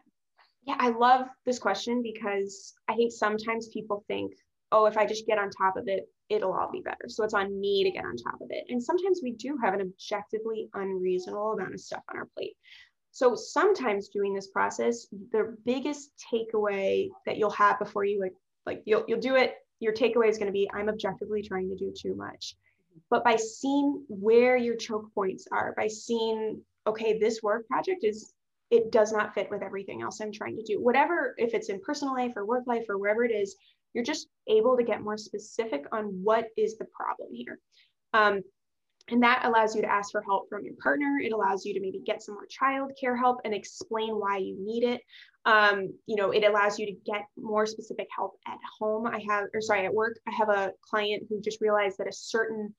yeah, 0.65 0.75
I 0.79 0.89
love 0.89 1.27
this 1.45 1.59
question 1.59 2.01
because 2.01 2.73
I 2.87 2.95
think 2.95 3.11
sometimes 3.11 3.67
people 3.69 4.03
think, 4.07 4.33
oh, 4.71 4.85
if 4.87 4.97
I 4.97 5.05
just 5.05 5.27
get 5.27 5.37
on 5.37 5.49
top 5.51 5.77
of 5.77 5.87
it, 5.87 6.09
it'll 6.29 6.53
all 6.53 6.71
be 6.71 6.81
better. 6.81 7.07
So 7.07 7.23
it's 7.23 7.35
on 7.35 7.59
me 7.59 7.83
to 7.83 7.91
get 7.91 8.03
on 8.03 8.17
top 8.17 8.41
of 8.41 8.47
it. 8.49 8.65
And 8.69 8.81
sometimes 8.81 9.19
we 9.21 9.33
do 9.33 9.57
have 9.63 9.75
an 9.75 9.81
objectively 9.81 10.69
unreasonable 10.73 11.53
amount 11.53 11.75
of 11.75 11.79
stuff 11.79 12.03
on 12.09 12.17
our 12.17 12.27
plate. 12.35 12.55
So 13.11 13.35
sometimes 13.35 14.09
doing 14.09 14.33
this 14.33 14.47
process, 14.47 15.07
the 15.31 15.55
biggest 15.65 16.11
takeaway 16.33 17.09
that 17.25 17.37
you'll 17.37 17.51
have 17.51 17.79
before 17.79 18.03
you 18.03 18.19
like 18.19 18.33
like 18.65 18.81
you'll 18.85 19.05
you'll 19.07 19.21
do 19.21 19.35
it, 19.35 19.53
your 19.79 19.93
takeaway 19.93 20.27
is 20.27 20.37
going 20.37 20.47
to 20.47 20.53
be 20.53 20.69
I'm 20.73 20.89
objectively 20.89 21.43
trying 21.43 21.69
to 21.69 21.75
do 21.75 21.93
too 21.95 22.15
much. 22.15 22.55
But 23.09 23.23
by 23.23 23.35
seeing 23.35 24.03
where 24.09 24.57
your 24.57 24.75
choke 24.75 25.13
points 25.13 25.47
are, 25.51 25.73
by 25.77 25.87
seeing 25.87 26.61
okay, 26.87 27.17
this 27.17 27.41
work 27.41 27.67
project 27.67 28.03
is 28.03 28.33
it 28.71 28.91
does 28.91 29.11
not 29.11 29.33
fit 29.33 29.49
with 29.51 29.61
everything 29.61 30.01
else 30.01 30.19
I'm 30.19 30.31
trying 30.31 30.57
to 30.57 30.63
do. 30.63 30.81
Whatever, 30.81 31.35
if 31.37 31.53
it's 31.53 31.69
in 31.69 31.79
personal 31.81 32.13
life 32.13 32.33
or 32.35 32.45
work 32.45 32.63
life 32.65 32.85
or 32.89 32.97
wherever 32.97 33.23
it 33.23 33.31
is, 33.31 33.55
you're 33.93 34.03
just 34.03 34.27
able 34.47 34.75
to 34.75 34.83
get 34.83 35.01
more 35.01 35.17
specific 35.17 35.85
on 35.91 36.05
what 36.23 36.47
is 36.57 36.77
the 36.77 36.85
problem 36.85 37.29
here. 37.31 37.59
Um, 38.13 38.41
and 39.09 39.21
that 39.21 39.43
allows 39.45 39.75
you 39.75 39.83
to 39.83 39.91
ask 39.91 40.11
for 40.11 40.23
help 40.23 40.49
from 40.49 40.65
your 40.65 40.73
partner. 40.81 41.19
It 41.21 41.31
allows 41.31 41.63
you 41.63 41.75
to 41.75 41.79
maybe 41.79 42.01
get 42.05 42.23
some 42.23 42.35
more 42.35 42.47
childcare 42.47 43.17
help 43.17 43.37
and 43.45 43.53
explain 43.53 44.15
why 44.15 44.37
you 44.37 44.57
need 44.59 44.83
it. 44.83 45.01
Um, 45.45 45.93
you 46.07 46.15
know, 46.15 46.31
it 46.31 46.43
allows 46.43 46.79
you 46.79 46.87
to 46.87 46.93
get 47.05 47.21
more 47.37 47.67
specific 47.67 48.07
help 48.15 48.33
at 48.47 48.57
home. 48.79 49.05
I 49.05 49.23
have, 49.29 49.45
or 49.53 49.61
sorry, 49.61 49.85
at 49.85 49.93
work, 49.93 50.17
I 50.27 50.31
have 50.31 50.49
a 50.49 50.71
client 50.89 51.23
who 51.29 51.39
just 51.39 51.61
realized 51.61 51.99
that 51.99 52.07
a 52.07 52.13
certain 52.13 52.73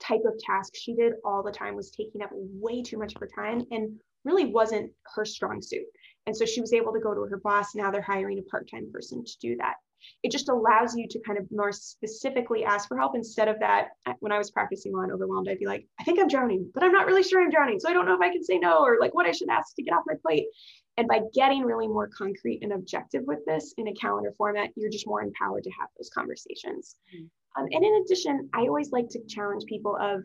type 0.00 0.22
of 0.26 0.38
task 0.44 0.72
she 0.74 0.94
did 0.94 1.12
all 1.24 1.44
the 1.44 1.52
time 1.52 1.76
was 1.76 1.90
taking 1.90 2.22
up 2.22 2.30
way 2.32 2.82
too 2.82 2.98
much 2.98 3.14
of 3.14 3.20
her 3.20 3.30
time. 3.32 3.64
And 3.70 4.00
really 4.28 4.52
wasn't 4.52 4.92
her 5.14 5.24
strong 5.24 5.60
suit. 5.62 5.86
And 6.26 6.36
so 6.36 6.44
she 6.44 6.60
was 6.60 6.74
able 6.74 6.92
to 6.92 7.00
go 7.00 7.14
to 7.14 7.22
her 7.22 7.40
boss. 7.42 7.74
Now 7.74 7.90
they're 7.90 8.02
hiring 8.02 8.38
a 8.38 8.42
part 8.42 8.70
time 8.70 8.92
person 8.92 9.24
to 9.24 9.32
do 9.40 9.56
that. 9.56 9.76
It 10.22 10.30
just 10.30 10.48
allows 10.48 10.94
you 10.94 11.08
to 11.08 11.18
kind 11.26 11.38
of 11.38 11.46
more 11.50 11.72
specifically 11.72 12.64
ask 12.64 12.86
for 12.86 12.96
help 12.96 13.16
instead 13.16 13.48
of 13.48 13.58
that. 13.60 13.88
When 14.20 14.30
I 14.30 14.38
was 14.38 14.50
practicing 14.50 14.92
law 14.92 15.02
and 15.02 15.12
overwhelmed, 15.12 15.48
I'd 15.48 15.58
be 15.58 15.66
like, 15.66 15.86
I 15.98 16.04
think 16.04 16.20
I'm 16.20 16.28
drowning, 16.28 16.70
but 16.72 16.84
I'm 16.84 16.92
not 16.92 17.06
really 17.06 17.24
sure 17.24 17.40
I'm 17.40 17.50
drowning. 17.50 17.80
So 17.80 17.88
I 17.88 17.94
don't 17.94 18.06
know 18.06 18.14
if 18.14 18.20
I 18.20 18.30
can 18.30 18.44
say 18.44 18.58
no 18.58 18.78
or 18.84 18.98
like 19.00 19.14
what 19.14 19.26
I 19.26 19.32
should 19.32 19.48
ask 19.48 19.74
to 19.74 19.82
get 19.82 19.94
off 19.94 20.04
my 20.06 20.14
plate. 20.22 20.46
And 20.98 21.08
by 21.08 21.20
getting 21.34 21.62
really 21.62 21.88
more 21.88 22.08
concrete 22.08 22.60
and 22.62 22.72
objective 22.72 23.22
with 23.26 23.40
this 23.46 23.72
in 23.78 23.88
a 23.88 23.94
calendar 23.94 24.34
format, 24.36 24.70
you're 24.76 24.90
just 24.90 25.06
more 25.06 25.22
empowered 25.22 25.64
to 25.64 25.70
have 25.70 25.88
those 25.96 26.10
conversations. 26.10 26.96
Mm-hmm. 27.14 27.62
Um, 27.62 27.68
and 27.72 27.84
in 27.84 28.02
addition, 28.04 28.48
I 28.52 28.62
always 28.62 28.92
like 28.92 29.08
to 29.10 29.20
challenge 29.26 29.64
people 29.66 29.96
of 30.00 30.22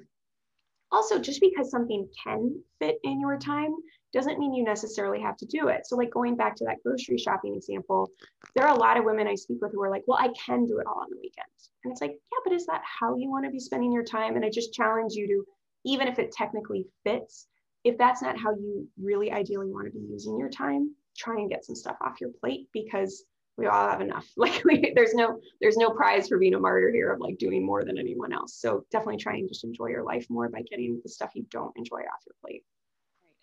also, 0.94 1.20
just 1.20 1.42
because 1.42 1.72
something 1.72 2.08
can 2.24 2.62
fit 2.80 2.98
in 3.04 3.20
your 3.20 3.38
time 3.38 3.74
doesn't 4.14 4.38
mean 4.38 4.54
you 4.54 4.64
necessarily 4.64 5.20
have 5.20 5.36
to 5.38 5.46
do 5.48 5.70
it. 5.70 5.88
So, 5.88 5.96
like 5.96 6.12
going 6.12 6.36
back 6.36 6.56
to 6.58 6.66
that 6.66 6.78
grocery 6.86 7.18
shopping 7.18 7.56
example, 7.56 8.10
there 8.56 8.66
are 8.66 8.76
a 8.76 8.80
lot 8.80 8.98
of 8.98 9.04
women 9.04 9.28
I 9.28 9.36
speak 9.36 9.58
with 9.62 9.72
who 9.74 9.82
are 9.82 9.90
like, 9.90 10.04
well, 10.08 10.20
I 10.20 10.30
can 10.46 10.66
do 10.66 10.78
it 10.78 10.86
all 10.88 11.02
on 11.02 11.10
the 11.10 11.18
weekends. 11.18 11.72
And 11.84 11.92
it's 11.92 12.02
like, 12.02 12.12
yeah, 12.12 12.40
but 12.44 12.54
is 12.54 12.68
that 12.68 12.84
how 12.84 13.16
you 13.16 13.30
want 13.30 13.46
to 13.46 13.52
be 13.52 13.60
spending 13.60 13.92
your 13.92 14.04
time? 14.04 14.36
And 14.36 14.46
I 14.46 14.50
just 14.50 14.74
challenge 14.74 15.14
you 15.14 15.28
to, 15.28 15.44
even 15.86 16.08
if 16.08 16.20
it 16.20 16.32
technically 16.32 16.86
fits, 17.04 17.48
if 17.84 17.98
that's 17.98 18.22
not 18.22 18.38
how 18.38 18.52
you 18.52 18.88
really 19.02 19.32
ideally 19.32 19.72
want 19.72 19.88
to 19.88 19.92
be 19.92 20.06
using 20.08 20.38
your 20.38 20.50
time, 20.50 20.96
try 21.18 21.36
and 21.36 21.50
get 21.50 21.66
some 21.66 21.76
stuff 21.76 21.98
off 22.02 22.22
your 22.22 22.30
plate 22.40 22.68
because 22.72 23.26
we 23.58 23.68
all 23.68 23.90
have 23.90 24.02
enough 24.02 24.28
like 24.38 24.64
we, 24.66 24.92
there's 24.96 25.14
no 25.14 25.40
there's 25.62 25.78
no 25.78 25.90
prize 25.90 26.28
for 26.28 26.38
being 26.38 26.54
a 26.54 26.60
martyr 26.60 26.92
here 26.92 27.12
of 27.12 27.20
like 27.20 27.38
doing 27.38 27.66
more 27.66 27.84
than 27.84 27.98
anyone 27.98 28.34
else 28.34 28.56
so 28.56 28.86
definitely 28.92 29.18
try 29.18 29.36
and 29.36 29.50
just 29.50 29.64
enjoy 29.64 29.88
your 29.88 30.04
life 30.04 30.26
more 30.30 30.50
by 30.50 30.62
getting 30.64 31.00
the 31.04 31.10
stuff 31.10 31.32
you 31.36 31.46
don't 31.52 31.76
enjoy 31.78 31.98
off 31.98 32.24
your 32.26 32.36
plate 32.42 32.64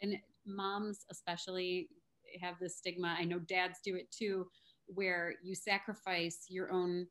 right. 0.03 0.11
and 0.11 0.17
moms 0.47 1.05
especially 1.11 1.89
have 2.41 2.55
this 2.61 2.77
stigma 2.77 3.17
i 3.19 3.25
know 3.25 3.39
dads 3.39 3.81
do 3.85 3.97
it 3.97 4.11
too 4.11 4.47
where 4.87 5.35
you 5.43 5.55
sacrifice 5.55 6.47
your 6.49 6.73
own 6.73 7.07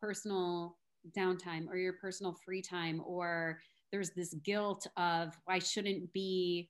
personal 0.00 0.76
downtime 1.16 1.66
or 1.68 1.76
your 1.76 1.94
personal 1.94 2.36
free 2.44 2.62
time 2.62 3.02
or 3.06 3.58
there's 3.92 4.10
this 4.10 4.34
guilt 4.44 4.86
of 4.96 5.38
I 5.48 5.58
shouldn't 5.58 6.12
be 6.12 6.68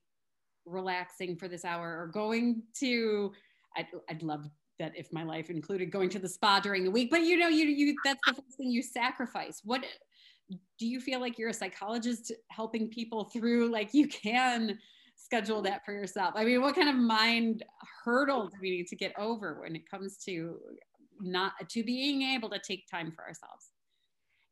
relaxing 0.65 1.35
for 1.35 1.47
this 1.47 1.65
hour 1.65 1.99
or 1.99 2.07
going 2.07 2.61
to 2.79 3.31
I'd, 3.75 3.87
I'd 4.09 4.23
love 4.23 4.45
that 4.79 4.93
if 4.95 5.11
my 5.11 5.23
life 5.23 5.49
included 5.49 5.91
going 5.91 6.09
to 6.09 6.19
the 6.19 6.29
spa 6.29 6.59
during 6.59 6.83
the 6.83 6.91
week 6.91 7.09
but 7.09 7.21
you 7.21 7.37
know 7.37 7.47
you 7.47 7.65
you 7.65 7.95
that's 8.03 8.19
the 8.27 8.33
first 8.33 8.57
thing 8.57 8.69
you 8.69 8.81
sacrifice 8.81 9.61
what 9.63 9.83
do 10.77 10.85
you 10.85 10.99
feel 10.99 11.19
like 11.19 11.37
you're 11.37 11.49
a 11.49 11.53
psychologist 11.53 12.31
helping 12.49 12.87
people 12.89 13.25
through 13.25 13.71
like 13.71 13.93
you 13.93 14.07
can 14.07 14.77
schedule 15.15 15.61
that 15.61 15.83
for 15.85 15.93
yourself 15.93 16.33
i 16.35 16.43
mean 16.43 16.61
what 16.61 16.75
kind 16.75 16.89
of 16.89 16.95
mind 16.95 17.63
hurdle 18.03 18.47
do 18.47 18.57
we 18.61 18.69
need 18.69 18.87
to 18.87 18.95
get 18.95 19.13
over 19.17 19.59
when 19.61 19.75
it 19.75 19.89
comes 19.89 20.17
to 20.17 20.57
not 21.21 21.53
to 21.69 21.83
being 21.83 22.21
able 22.21 22.49
to 22.49 22.59
take 22.59 22.85
time 22.89 23.11
for 23.11 23.23
ourselves 23.23 23.71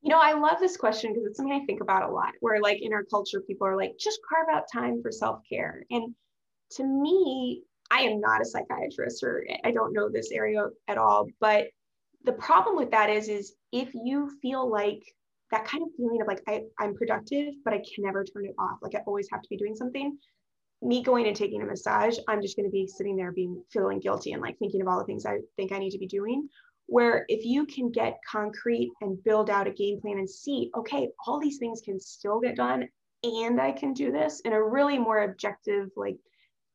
you 0.03 0.09
know, 0.09 0.19
I 0.21 0.33
love 0.33 0.59
this 0.59 0.75
question 0.75 1.13
because 1.13 1.25
it's 1.25 1.37
something 1.37 1.55
I 1.55 1.65
think 1.65 1.79
about 1.79 2.03
a 2.03 2.13
lot. 2.13 2.33
Where, 2.41 2.59
like, 2.59 2.81
in 2.81 2.91
our 2.91 3.05
culture, 3.05 3.39
people 3.39 3.65
are 3.65 3.77
like, 3.77 3.97
just 3.97 4.19
carve 4.27 4.53
out 4.53 4.65
time 4.71 5.01
for 5.01 5.13
self 5.13 5.39
care. 5.47 5.81
And 5.89 6.13
to 6.71 6.83
me, 6.83 7.63
I 7.93 8.01
am 8.01 8.19
not 8.19 8.41
a 8.41 8.45
psychiatrist 8.45 9.23
or 9.23 9.45
I 9.63 9.71
don't 9.71 9.93
know 9.93 10.09
this 10.09 10.31
area 10.31 10.67
at 10.87 10.97
all. 10.97 11.27
But 11.39 11.67
the 12.25 12.33
problem 12.33 12.75
with 12.75 12.89
that 12.91 13.09
is, 13.09 13.29
is 13.29 13.53
if 13.71 13.93
you 13.93 14.31
feel 14.41 14.67
like 14.67 15.03
that 15.51 15.65
kind 15.65 15.83
of 15.83 15.89
feeling 15.95 16.19
of 16.19 16.27
like 16.27 16.41
I, 16.47 16.63
I'm 16.79 16.95
productive, 16.95 17.53
but 17.63 17.73
I 17.73 17.77
can 17.77 18.03
never 18.03 18.23
turn 18.23 18.45
it 18.45 18.55
off, 18.57 18.79
like 18.81 18.95
I 18.95 19.01
always 19.05 19.27
have 19.31 19.43
to 19.43 19.49
be 19.49 19.57
doing 19.57 19.75
something. 19.75 20.17
Me 20.81 21.03
going 21.03 21.27
and 21.27 21.35
taking 21.35 21.61
a 21.61 21.65
massage, 21.65 22.17
I'm 22.27 22.41
just 22.41 22.57
going 22.57 22.65
to 22.67 22.71
be 22.71 22.87
sitting 22.87 23.15
there 23.15 23.31
being 23.31 23.63
feeling 23.71 23.99
guilty 23.99 24.31
and 24.31 24.41
like 24.41 24.57
thinking 24.57 24.81
of 24.81 24.87
all 24.87 24.97
the 24.97 25.05
things 25.05 25.25
I 25.25 25.37
think 25.55 25.71
I 25.71 25.77
need 25.77 25.91
to 25.91 25.99
be 25.99 26.07
doing 26.07 26.49
where 26.87 27.25
if 27.29 27.45
you 27.45 27.65
can 27.65 27.89
get 27.91 28.19
concrete 28.29 28.91
and 29.01 29.23
build 29.23 29.49
out 29.49 29.67
a 29.67 29.71
game 29.71 30.01
plan 30.01 30.17
and 30.17 30.29
see, 30.29 30.69
okay, 30.75 31.07
all 31.25 31.39
these 31.39 31.57
things 31.57 31.79
can 31.79 31.97
still 31.97 32.41
get 32.41 32.57
done 32.57 32.89
and 33.23 33.61
I 33.61 33.71
can 33.71 33.93
do 33.93 34.11
this 34.11 34.41
in 34.41 34.51
a 34.51 34.61
really 34.61 34.97
more 34.97 35.23
objective, 35.23 35.89
like 35.95 36.17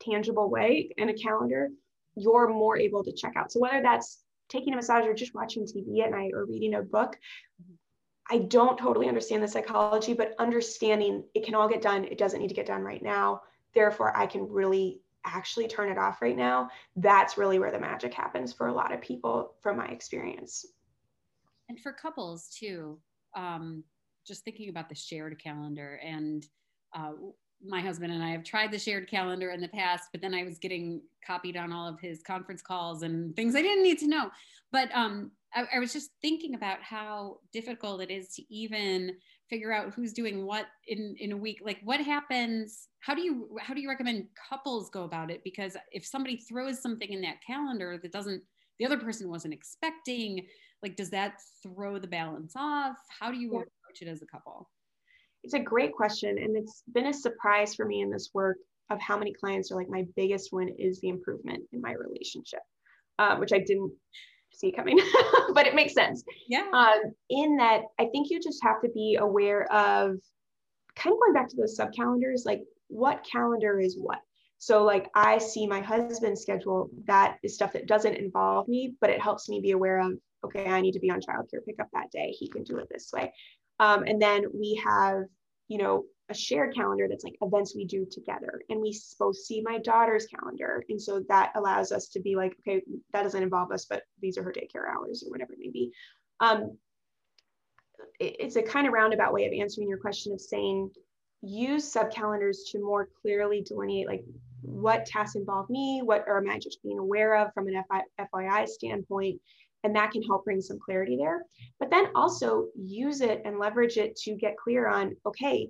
tangible 0.00 0.50
way 0.50 0.90
in 0.96 1.08
a 1.08 1.14
calendar, 1.14 1.70
you're 2.16 2.48
more 2.48 2.76
able 2.76 3.04
to 3.04 3.12
check 3.12 3.34
out. 3.36 3.52
So 3.52 3.60
whether 3.60 3.82
that's 3.82 4.22
taking 4.48 4.72
a 4.72 4.76
massage 4.76 5.06
or 5.06 5.14
just 5.14 5.34
watching 5.34 5.64
TV 5.64 6.02
at 6.02 6.10
night 6.10 6.32
or 6.34 6.46
reading 6.46 6.74
a 6.74 6.82
book, 6.82 7.18
I 8.30 8.38
don't 8.38 8.78
totally 8.78 9.08
understand 9.08 9.42
the 9.42 9.48
psychology, 9.48 10.12
but 10.12 10.34
understanding 10.38 11.24
it 11.34 11.44
can 11.44 11.54
all 11.54 11.68
get 11.68 11.82
done. 11.82 12.04
It 12.04 12.18
doesn't 12.18 12.40
need 12.40 12.48
to 12.48 12.54
get 12.54 12.66
done 12.66 12.82
right 12.82 13.02
now. 13.02 13.42
Therefore, 13.74 14.16
I 14.16 14.26
can 14.26 14.48
really 14.48 15.00
actually 15.24 15.68
turn 15.68 15.90
it 15.90 15.98
off 15.98 16.22
right 16.22 16.36
now, 16.36 16.70
that's 16.96 17.38
really 17.38 17.58
where 17.58 17.70
the 17.70 17.78
magic 17.78 18.14
happens 18.14 18.52
for 18.52 18.68
a 18.68 18.72
lot 18.72 18.92
of 18.92 19.00
people 19.00 19.54
from 19.60 19.76
my 19.76 19.86
experience. 19.86 20.66
And 21.68 21.78
for 21.80 21.92
couples 21.92 22.48
too, 22.48 22.98
um, 23.36 23.84
just 24.26 24.44
thinking 24.44 24.68
about 24.68 24.88
the 24.88 24.94
shared 24.94 25.40
calendar 25.42 26.00
and 26.04 26.46
uh, 26.94 27.12
my 27.64 27.80
husband 27.80 28.12
and 28.12 28.22
I 28.22 28.30
have 28.30 28.44
tried 28.44 28.70
the 28.70 28.78
shared 28.78 29.08
calendar 29.08 29.50
in 29.50 29.60
the 29.60 29.68
past, 29.68 30.08
but 30.12 30.20
then 30.20 30.34
I 30.34 30.44
was 30.44 30.58
getting 30.58 31.02
copied 31.26 31.56
on 31.56 31.72
all 31.72 31.88
of 31.88 32.00
his 32.00 32.22
conference 32.22 32.62
calls 32.62 33.02
and 33.02 33.34
things 33.34 33.54
I 33.54 33.62
didn't 33.62 33.82
need 33.82 33.98
to 33.98 34.06
know. 34.06 34.30
But 34.70 34.90
um, 34.94 35.32
I, 35.54 35.66
I, 35.74 35.78
was 35.78 35.92
just 35.92 36.10
thinking 36.20 36.54
about 36.54 36.82
how 36.82 37.38
difficult 37.52 38.02
it 38.02 38.10
is 38.10 38.28
to 38.34 38.54
even 38.54 39.16
figure 39.48 39.72
out 39.72 39.94
who's 39.94 40.12
doing 40.12 40.44
what 40.44 40.66
in 40.86 41.16
in 41.18 41.32
a 41.32 41.36
week. 41.36 41.60
Like 41.64 41.80
what 41.82 42.00
happens? 42.00 42.88
How 43.00 43.14
do 43.14 43.22
you 43.22 43.56
how 43.60 43.74
do 43.74 43.80
you 43.80 43.88
recommend 43.88 44.26
couples 44.48 44.90
go 44.90 45.04
about 45.04 45.30
it? 45.30 45.42
Because 45.42 45.76
if 45.90 46.04
somebody 46.04 46.36
throws 46.36 46.80
something 46.80 47.10
in 47.10 47.22
that 47.22 47.42
calendar 47.46 47.98
that 48.02 48.12
doesn't 48.12 48.42
the 48.78 48.86
other 48.86 48.98
person 48.98 49.28
wasn't 49.28 49.54
expecting 49.54 50.46
like 50.82 50.96
does 50.96 51.10
that 51.10 51.40
throw 51.62 51.98
the 51.98 52.06
balance 52.06 52.52
off? 52.54 52.96
How 53.18 53.30
do 53.30 53.38
you 53.38 53.48
approach 53.48 54.02
it 54.02 54.08
as 54.08 54.22
a 54.22 54.26
couple 54.26 54.68
it's 55.44 55.54
a 55.54 55.58
great 55.58 55.92
question 55.92 56.36
and 56.38 56.56
it's 56.56 56.82
been 56.92 57.06
a 57.06 57.12
surprise 57.12 57.74
for 57.74 57.84
me 57.84 58.00
in 58.00 58.10
this 58.10 58.30
work 58.34 58.58
of 58.90 59.00
how 59.00 59.18
many 59.18 59.32
clients 59.32 59.70
are 59.70 59.76
like 59.76 59.88
my 59.88 60.04
biggest 60.16 60.50
win 60.52 60.68
is 60.78 61.00
the 61.00 61.08
improvement 61.08 61.62
in 61.72 61.80
my 61.80 61.92
relationship 61.92 62.60
uh, 63.18 63.36
which 63.36 63.52
i 63.52 63.58
didn't 63.58 63.92
see 64.58 64.72
coming, 64.72 64.98
but 65.54 65.66
it 65.66 65.74
makes 65.74 65.94
sense. 65.94 66.24
Yeah. 66.48 66.66
Um, 66.72 67.12
in 67.30 67.56
that, 67.56 67.82
I 67.98 68.06
think 68.06 68.30
you 68.30 68.40
just 68.40 68.62
have 68.62 68.80
to 68.82 68.88
be 68.90 69.16
aware 69.20 69.70
of 69.72 70.16
kind 70.96 71.14
of 71.14 71.20
going 71.20 71.32
back 71.34 71.48
to 71.48 71.56
those 71.56 71.76
sub 71.76 71.92
calendars, 71.92 72.44
like 72.44 72.62
what 72.88 73.26
calendar 73.30 73.78
is 73.78 73.96
what. 73.98 74.18
So, 74.58 74.82
like, 74.82 75.08
I 75.14 75.38
see 75.38 75.68
my 75.68 75.80
husband's 75.80 76.42
schedule, 76.42 76.90
that 77.06 77.38
is 77.44 77.54
stuff 77.54 77.72
that 77.74 77.86
doesn't 77.86 78.16
involve 78.16 78.66
me, 78.66 78.96
but 79.00 79.10
it 79.10 79.22
helps 79.22 79.48
me 79.48 79.60
be 79.60 79.70
aware 79.70 80.00
of, 80.00 80.14
okay, 80.44 80.66
I 80.66 80.80
need 80.80 80.92
to 80.92 81.00
be 81.00 81.10
on 81.10 81.20
childcare 81.20 81.64
pickup 81.64 81.88
that 81.92 82.10
day. 82.10 82.30
He 82.30 82.48
can 82.48 82.64
do 82.64 82.78
it 82.78 82.88
this 82.90 83.10
way. 83.14 83.32
Um, 83.80 84.04
and 84.04 84.20
then 84.20 84.44
we 84.52 84.80
have, 84.84 85.24
you 85.68 85.78
know, 85.78 86.04
a 86.30 86.34
shared 86.34 86.74
calendar 86.74 87.06
that's 87.08 87.24
like 87.24 87.36
events 87.40 87.74
we 87.74 87.86
do 87.86 88.06
together. 88.10 88.60
And 88.68 88.80
we 88.80 88.98
both 89.18 89.36
see 89.36 89.62
my 89.62 89.78
daughter's 89.78 90.26
calendar. 90.26 90.84
And 90.88 91.00
so 91.00 91.22
that 91.28 91.52
allows 91.54 91.90
us 91.90 92.08
to 92.08 92.20
be 92.20 92.36
like 92.36 92.54
okay 92.60 92.82
that 93.12 93.22
doesn't 93.22 93.42
involve 93.42 93.72
us 93.72 93.86
but 93.86 94.02
these 94.20 94.36
are 94.36 94.42
her 94.42 94.52
daycare 94.52 94.92
hours 94.94 95.24
or 95.26 95.30
whatever 95.30 95.54
it 95.54 95.58
may 95.58 95.70
be. 95.70 95.92
Um, 96.40 96.76
it, 98.20 98.36
it's 98.40 98.56
a 98.56 98.62
kind 98.62 98.86
of 98.86 98.92
roundabout 98.92 99.32
way 99.32 99.46
of 99.46 99.52
answering 99.52 99.88
your 99.88 99.98
question 99.98 100.32
of 100.32 100.40
saying 100.40 100.90
use 101.40 101.90
sub 101.90 102.10
calendars 102.10 102.68
to 102.72 102.80
more 102.80 103.08
clearly 103.22 103.62
delineate 103.62 104.08
like 104.08 104.24
what 104.62 105.06
tasks 105.06 105.36
involve 105.36 105.70
me 105.70 106.00
what 106.02 106.24
or 106.26 106.38
am 106.38 106.50
i 106.50 106.58
just 106.58 106.82
being 106.82 106.98
aware 106.98 107.36
of 107.36 107.54
from 107.54 107.68
an 107.68 107.80
fyi 108.18 108.66
standpoint 108.66 109.40
and 109.84 109.94
that 109.94 110.10
can 110.10 110.22
help 110.22 110.44
bring 110.44 110.60
some 110.60 110.78
clarity 110.84 111.16
there. 111.16 111.44
But 111.78 111.90
then 111.90 112.08
also 112.14 112.66
use 112.76 113.20
it 113.20 113.42
and 113.44 113.58
leverage 113.58 113.96
it 113.96 114.16
to 114.24 114.34
get 114.34 114.56
clear 114.56 114.88
on 114.88 115.16
okay 115.26 115.68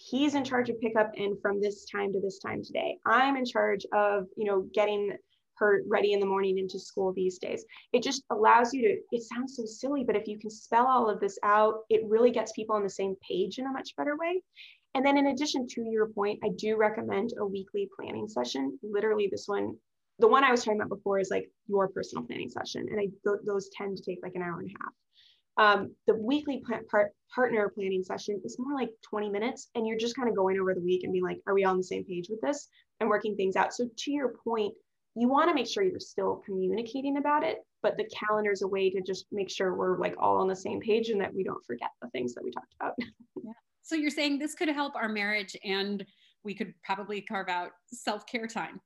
he's 0.00 0.34
in 0.34 0.44
charge 0.44 0.70
of 0.70 0.80
pickup 0.80 1.12
and 1.16 1.40
from 1.42 1.60
this 1.60 1.84
time 1.84 2.12
to 2.12 2.20
this 2.20 2.38
time 2.38 2.62
today. 2.64 2.96
I'm 3.04 3.36
in 3.36 3.44
charge 3.44 3.84
of 3.92 4.26
you 4.36 4.46
know 4.46 4.66
getting 4.72 5.12
her 5.58 5.82
ready 5.86 6.14
in 6.14 6.20
the 6.20 6.26
morning 6.26 6.58
into 6.58 6.78
school 6.78 7.12
these 7.12 7.38
days. 7.38 7.64
It 7.92 8.02
just 8.02 8.24
allows 8.30 8.72
you 8.72 8.82
to 8.82 8.96
it 9.12 9.22
sounds 9.22 9.56
so 9.56 9.64
silly 9.66 10.04
but 10.04 10.16
if 10.16 10.26
you 10.26 10.38
can 10.38 10.50
spell 10.50 10.86
all 10.86 11.10
of 11.10 11.20
this 11.20 11.38
out 11.42 11.80
it 11.90 12.02
really 12.06 12.30
gets 12.30 12.52
people 12.52 12.74
on 12.74 12.82
the 12.82 12.90
same 12.90 13.14
page 13.28 13.58
in 13.58 13.66
a 13.66 13.72
much 13.72 13.94
better 13.96 14.16
way. 14.16 14.42
And 14.94 15.04
then 15.04 15.18
in 15.18 15.26
addition 15.26 15.66
to 15.68 15.82
your 15.82 16.08
point 16.08 16.40
i 16.42 16.48
do 16.56 16.76
recommend 16.76 17.34
a 17.38 17.46
weekly 17.46 17.88
planning 17.94 18.28
session. 18.28 18.78
Literally 18.82 19.28
this 19.30 19.44
one 19.46 19.76
the 20.20 20.28
one 20.28 20.44
i 20.44 20.50
was 20.50 20.64
talking 20.64 20.80
about 20.80 20.88
before 20.88 21.18
is 21.18 21.30
like 21.30 21.50
your 21.66 21.88
personal 21.88 22.24
planning 22.24 22.48
session 22.48 22.86
and 22.90 23.00
i 23.00 23.04
th- 23.04 23.40
those 23.44 23.68
tend 23.76 23.96
to 23.96 24.02
take 24.02 24.18
like 24.22 24.34
an 24.34 24.42
hour 24.42 24.60
and 24.60 24.68
a 24.68 24.72
half 24.80 24.92
um, 25.60 25.94
the 26.06 26.14
weekly 26.14 26.62
part, 26.90 27.12
partner 27.34 27.68
planning 27.68 28.02
session 28.02 28.40
is 28.44 28.56
more 28.58 28.74
like 28.74 28.90
20 29.02 29.28
minutes, 29.28 29.68
and 29.74 29.86
you're 29.86 29.98
just 29.98 30.16
kind 30.16 30.28
of 30.28 30.34
going 30.34 30.58
over 30.58 30.74
the 30.74 30.80
week 30.80 31.04
and 31.04 31.12
being 31.12 31.24
like, 31.24 31.40
are 31.46 31.54
we 31.54 31.64
all 31.64 31.72
on 31.72 31.76
the 31.76 31.84
same 31.84 32.04
page 32.04 32.28
with 32.30 32.40
this? 32.40 32.68
And 32.98 33.10
working 33.10 33.36
things 33.36 33.56
out. 33.56 33.74
So, 33.74 33.88
to 33.94 34.10
your 34.10 34.34
point, 34.42 34.74
you 35.16 35.28
want 35.28 35.50
to 35.50 35.54
make 35.54 35.66
sure 35.66 35.82
you're 35.82 36.00
still 36.00 36.42
communicating 36.46 37.18
about 37.18 37.42
it, 37.42 37.58
but 37.82 37.98
the 37.98 38.08
calendar 38.08 38.52
is 38.52 38.62
a 38.62 38.68
way 38.68 38.90
to 38.90 39.02
just 39.02 39.26
make 39.32 39.50
sure 39.50 39.74
we're 39.74 39.98
like 39.98 40.14
all 40.18 40.38
on 40.38 40.48
the 40.48 40.56
same 40.56 40.80
page 40.80 41.10
and 41.10 41.20
that 41.20 41.34
we 41.34 41.44
don't 41.44 41.64
forget 41.66 41.90
the 42.00 42.08
things 42.08 42.34
that 42.34 42.44
we 42.44 42.50
talked 42.50 42.74
about. 42.80 42.94
yeah. 43.42 43.52
So, 43.82 43.96
you're 43.96 44.10
saying 44.10 44.38
this 44.38 44.54
could 44.54 44.68
help 44.68 44.96
our 44.96 45.08
marriage, 45.10 45.56
and 45.62 46.04
we 46.42 46.54
could 46.54 46.72
probably 46.82 47.20
carve 47.20 47.48
out 47.48 47.72
self 47.92 48.26
care 48.26 48.46
time. 48.46 48.80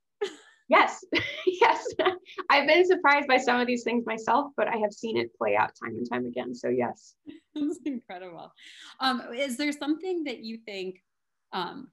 Yes, 0.69 1.05
yes. 1.47 1.87
I've 2.51 2.67
been 2.67 2.87
surprised 2.87 3.29
by 3.29 3.37
some 3.37 3.61
of 3.61 3.67
these 3.67 3.85
things 3.85 4.05
myself, 4.07 4.53
but 4.57 4.69
I 4.69 4.77
have 4.77 4.93
seen 4.93 5.17
it 5.19 5.37
play 5.37 5.57
out 5.57 5.73
time 5.83 5.97
and 5.97 6.09
time 6.11 6.27
again. 6.27 6.55
So, 6.55 6.69
yes. 6.69 7.15
That's 7.55 7.79
incredible. 7.85 8.53
Um, 9.01 9.23
is 9.35 9.57
there 9.57 9.73
something 9.73 10.25
that 10.25 10.41
you 10.41 10.59
think 10.65 11.03
um, 11.53 11.89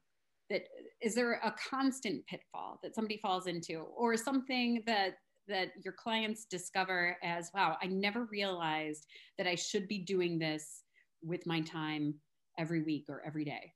that 0.50 0.64
is 1.02 1.16
there 1.16 1.34
a 1.44 1.54
constant 1.70 2.26
pitfall 2.28 2.80
that 2.82 2.96
somebody 2.96 3.18
falls 3.18 3.48
into, 3.48 3.80
or 3.80 4.16
something 4.18 4.84
that 4.86 5.16
that 5.48 5.72
your 5.84 5.94
clients 5.94 6.46
discover 6.46 7.18
as, 7.24 7.52
wow, 7.54 7.78
I 7.82 7.88
never 7.88 8.26
realized 8.32 9.06
that 9.38 9.48
I 9.48 9.56
should 9.56 9.88
be 9.88 10.00
doing 10.00 10.40
this 10.40 10.84
with 11.22 11.46
my 11.46 11.62
time 11.62 12.16
every 12.58 12.84
week 12.84 13.06
or 13.10 13.22
every 13.26 13.44
day? 13.44 13.74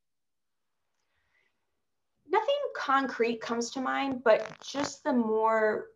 Nothing 2.36 2.56
concrete 2.76 3.39
comes 3.41 3.71
to 3.71 3.82
mind, 3.82 4.24
but 4.24 4.45
just 4.62 5.04
the 5.04 5.13
more 5.13 5.88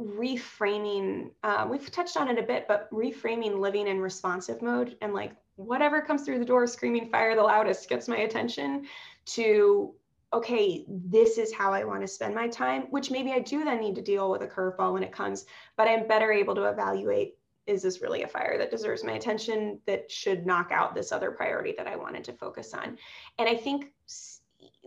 reframing, 0.00 1.30
uh, 1.42 1.66
we've 1.70 1.90
touched 1.90 2.16
on 2.16 2.28
it 2.28 2.38
a 2.38 2.42
bit, 2.42 2.66
but 2.66 2.90
reframing 2.90 3.58
living 3.58 3.86
in 3.86 4.00
responsive 4.00 4.62
mode 4.62 4.96
and 5.02 5.12
like 5.12 5.36
whatever 5.56 6.00
comes 6.00 6.22
through 6.22 6.38
the 6.38 6.44
door 6.44 6.66
screaming 6.66 7.08
fire 7.10 7.36
the 7.36 7.42
loudest 7.42 7.88
gets 7.88 8.08
my 8.08 8.18
attention 8.18 8.86
to 9.24 9.94
okay, 10.32 10.84
this 10.88 11.38
is 11.38 11.54
how 11.54 11.72
I 11.72 11.84
want 11.84 12.00
to 12.00 12.08
spend 12.08 12.34
my 12.34 12.48
time, 12.48 12.88
which 12.90 13.08
maybe 13.08 13.30
I 13.30 13.38
do 13.38 13.62
then 13.62 13.78
need 13.78 13.94
to 13.94 14.02
deal 14.02 14.32
with 14.32 14.42
a 14.42 14.48
curveball 14.48 14.94
when 14.94 15.04
it 15.04 15.12
comes, 15.12 15.46
but 15.76 15.86
I'm 15.86 16.08
better 16.08 16.32
able 16.32 16.56
to 16.56 16.64
evaluate 16.64 17.36
is 17.66 17.82
this 17.82 18.02
really 18.02 18.24
a 18.24 18.28
fire 18.28 18.58
that 18.58 18.70
deserves 18.70 19.04
my 19.04 19.12
attention 19.12 19.80
that 19.86 20.10
should 20.10 20.44
knock 20.44 20.70
out 20.72 20.94
this 20.94 21.12
other 21.12 21.30
priority 21.30 21.72
that 21.76 21.86
I 21.86 21.96
wanted 21.96 22.24
to 22.24 22.32
focus 22.32 22.74
on? 22.74 22.98
And 23.38 23.48
I 23.48 23.54
think 23.54 23.92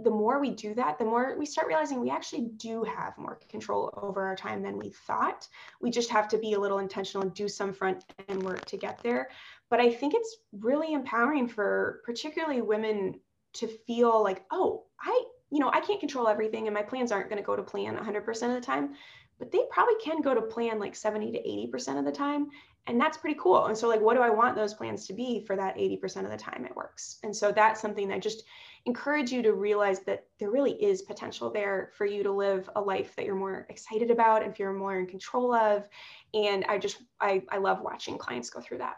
the 0.03 0.09
more 0.09 0.39
we 0.39 0.51
do 0.51 0.73
that, 0.75 0.97
the 0.97 1.05
more 1.05 1.35
we 1.37 1.45
start 1.45 1.67
realizing 1.67 1.99
we 1.99 2.09
actually 2.09 2.49
do 2.57 2.83
have 2.83 3.17
more 3.17 3.39
control 3.49 3.91
over 4.01 4.25
our 4.25 4.35
time 4.35 4.61
than 4.61 4.77
we 4.77 4.89
thought. 4.89 5.47
We 5.81 5.89
just 5.89 6.09
have 6.09 6.27
to 6.29 6.37
be 6.37 6.53
a 6.53 6.59
little 6.59 6.79
intentional 6.79 7.23
and 7.23 7.33
do 7.33 7.47
some 7.47 7.73
front 7.73 8.05
end 8.29 8.43
work 8.43 8.65
to 8.65 8.77
get 8.77 8.99
there. 9.03 9.29
but 9.69 9.79
I 9.79 9.91
think 9.91 10.13
it's 10.13 10.37
really 10.53 10.93
empowering 10.93 11.47
for 11.47 12.01
particularly 12.05 12.61
women 12.61 13.19
to 13.53 13.67
feel 13.67 14.23
like, 14.23 14.43
oh, 14.51 14.85
I, 15.01 15.23
you 15.49 15.59
know, 15.59 15.69
I 15.73 15.79
can't 15.79 15.99
control 15.99 16.27
everything 16.27 16.67
and 16.67 16.73
my 16.73 16.81
plans 16.81 17.11
aren't 17.11 17.29
going 17.29 17.41
to 17.41 17.45
go 17.45 17.55
to 17.55 17.63
plan 17.63 17.95
100% 17.95 18.27
of 18.27 18.53
the 18.53 18.61
time, 18.61 18.95
but 19.39 19.51
they 19.51 19.61
probably 19.69 19.95
can 20.03 20.21
go 20.21 20.33
to 20.33 20.41
plan 20.41 20.79
like 20.79 20.95
70 20.95 21.31
to 21.31 21.39
80% 21.39 21.99
of 21.99 22.05
the 22.05 22.11
time. 22.11 22.47
And 22.87 22.99
that's 22.99 23.17
pretty 23.17 23.37
cool. 23.39 23.65
And 23.65 23.77
so, 23.77 23.89
like, 23.89 23.99
what 23.99 24.15
do 24.15 24.21
I 24.21 24.29
want 24.29 24.55
those 24.55 24.73
plans 24.73 25.05
to 25.07 25.13
be 25.13 25.43
for 25.45 25.57
that 25.57 25.75
80% 25.75 26.23
of 26.23 26.31
the 26.31 26.37
time 26.37 26.65
it 26.65 26.73
works? 26.73 27.19
And 27.21 27.35
so, 27.35 27.51
that's 27.51 27.81
something 27.81 28.07
that 28.07 28.21
just 28.21 28.43
encourage 28.85 29.29
you 29.29 29.41
to 29.41 29.53
realize 29.53 29.99
that 30.01 30.25
there 30.39 30.49
really 30.49 30.71
is 30.81 31.01
potential 31.01 31.51
there 31.51 31.91
for 31.97 32.05
you 32.05 32.23
to 32.23 32.31
live 32.31 32.69
a 32.77 32.81
life 32.81 33.13
that 33.17 33.25
you're 33.25 33.35
more 33.35 33.67
excited 33.69 34.09
about 34.09 34.41
and 34.41 34.55
feel 34.55 34.71
more 34.71 34.97
in 34.97 35.05
control 35.05 35.53
of. 35.53 35.89
And 36.33 36.63
I 36.69 36.77
just, 36.77 37.03
I, 37.19 37.43
I 37.49 37.57
love 37.57 37.81
watching 37.81 38.17
clients 38.17 38.49
go 38.49 38.61
through 38.61 38.77
that. 38.77 38.95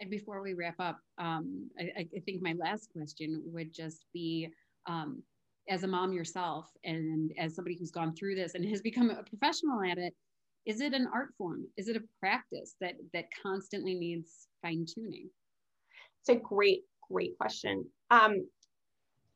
And 0.00 0.10
before 0.10 0.42
we 0.42 0.54
wrap 0.54 0.74
up, 0.80 0.98
um, 1.18 1.70
I, 1.78 2.08
I, 2.16 2.20
think 2.26 2.42
my 2.42 2.54
last 2.58 2.90
question 2.92 3.40
would 3.46 3.72
just 3.72 4.06
be 4.12 4.48
um, 4.86 5.22
as 5.72 5.84
a 5.84 5.88
mom 5.88 6.12
yourself 6.12 6.66
and 6.84 7.32
as 7.38 7.54
somebody 7.54 7.76
who's 7.78 7.90
gone 7.90 8.14
through 8.14 8.34
this 8.34 8.54
and 8.54 8.68
has 8.68 8.82
become 8.82 9.08
a 9.08 9.22
professional 9.22 9.82
at 9.82 9.96
it, 9.96 10.14
is 10.66 10.80
it 10.80 10.92
an 10.92 11.08
art 11.12 11.30
form? 11.38 11.64
Is 11.78 11.88
it 11.88 11.96
a 11.96 12.02
practice 12.20 12.76
that 12.80 12.94
that 13.14 13.24
constantly 13.42 13.94
needs 13.94 14.48
fine 14.60 14.84
tuning? 14.86 15.30
It's 16.20 16.28
a 16.28 16.34
great, 16.34 16.82
great 17.10 17.38
question. 17.38 17.86
Um, 18.10 18.46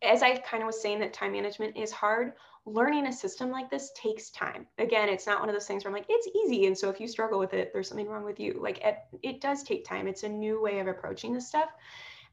as 0.02 0.22
I 0.22 0.36
kind 0.36 0.62
of 0.62 0.66
was 0.66 0.80
saying 0.80 1.00
that 1.00 1.14
time 1.14 1.32
management 1.32 1.76
is 1.76 1.90
hard, 1.90 2.34
learning 2.66 3.06
a 3.06 3.12
system 3.12 3.50
like 3.50 3.70
this 3.70 3.90
takes 3.96 4.30
time. 4.30 4.66
Again, 4.78 5.08
it's 5.08 5.26
not 5.26 5.40
one 5.40 5.48
of 5.48 5.54
those 5.54 5.66
things 5.66 5.84
where 5.84 5.90
I'm 5.90 5.96
like, 5.96 6.06
it's 6.08 6.28
easy. 6.36 6.66
And 6.66 6.76
so 6.76 6.90
if 6.90 7.00
you 7.00 7.08
struggle 7.08 7.38
with 7.38 7.54
it, 7.54 7.70
there's 7.72 7.88
something 7.88 8.08
wrong 8.08 8.24
with 8.24 8.38
you. 8.38 8.58
Like 8.60 8.84
it, 8.84 8.98
it 9.22 9.40
does 9.40 9.62
take 9.62 9.86
time. 9.86 10.06
It's 10.06 10.22
a 10.22 10.28
new 10.28 10.60
way 10.60 10.80
of 10.80 10.86
approaching 10.86 11.32
this 11.32 11.48
stuff. 11.48 11.70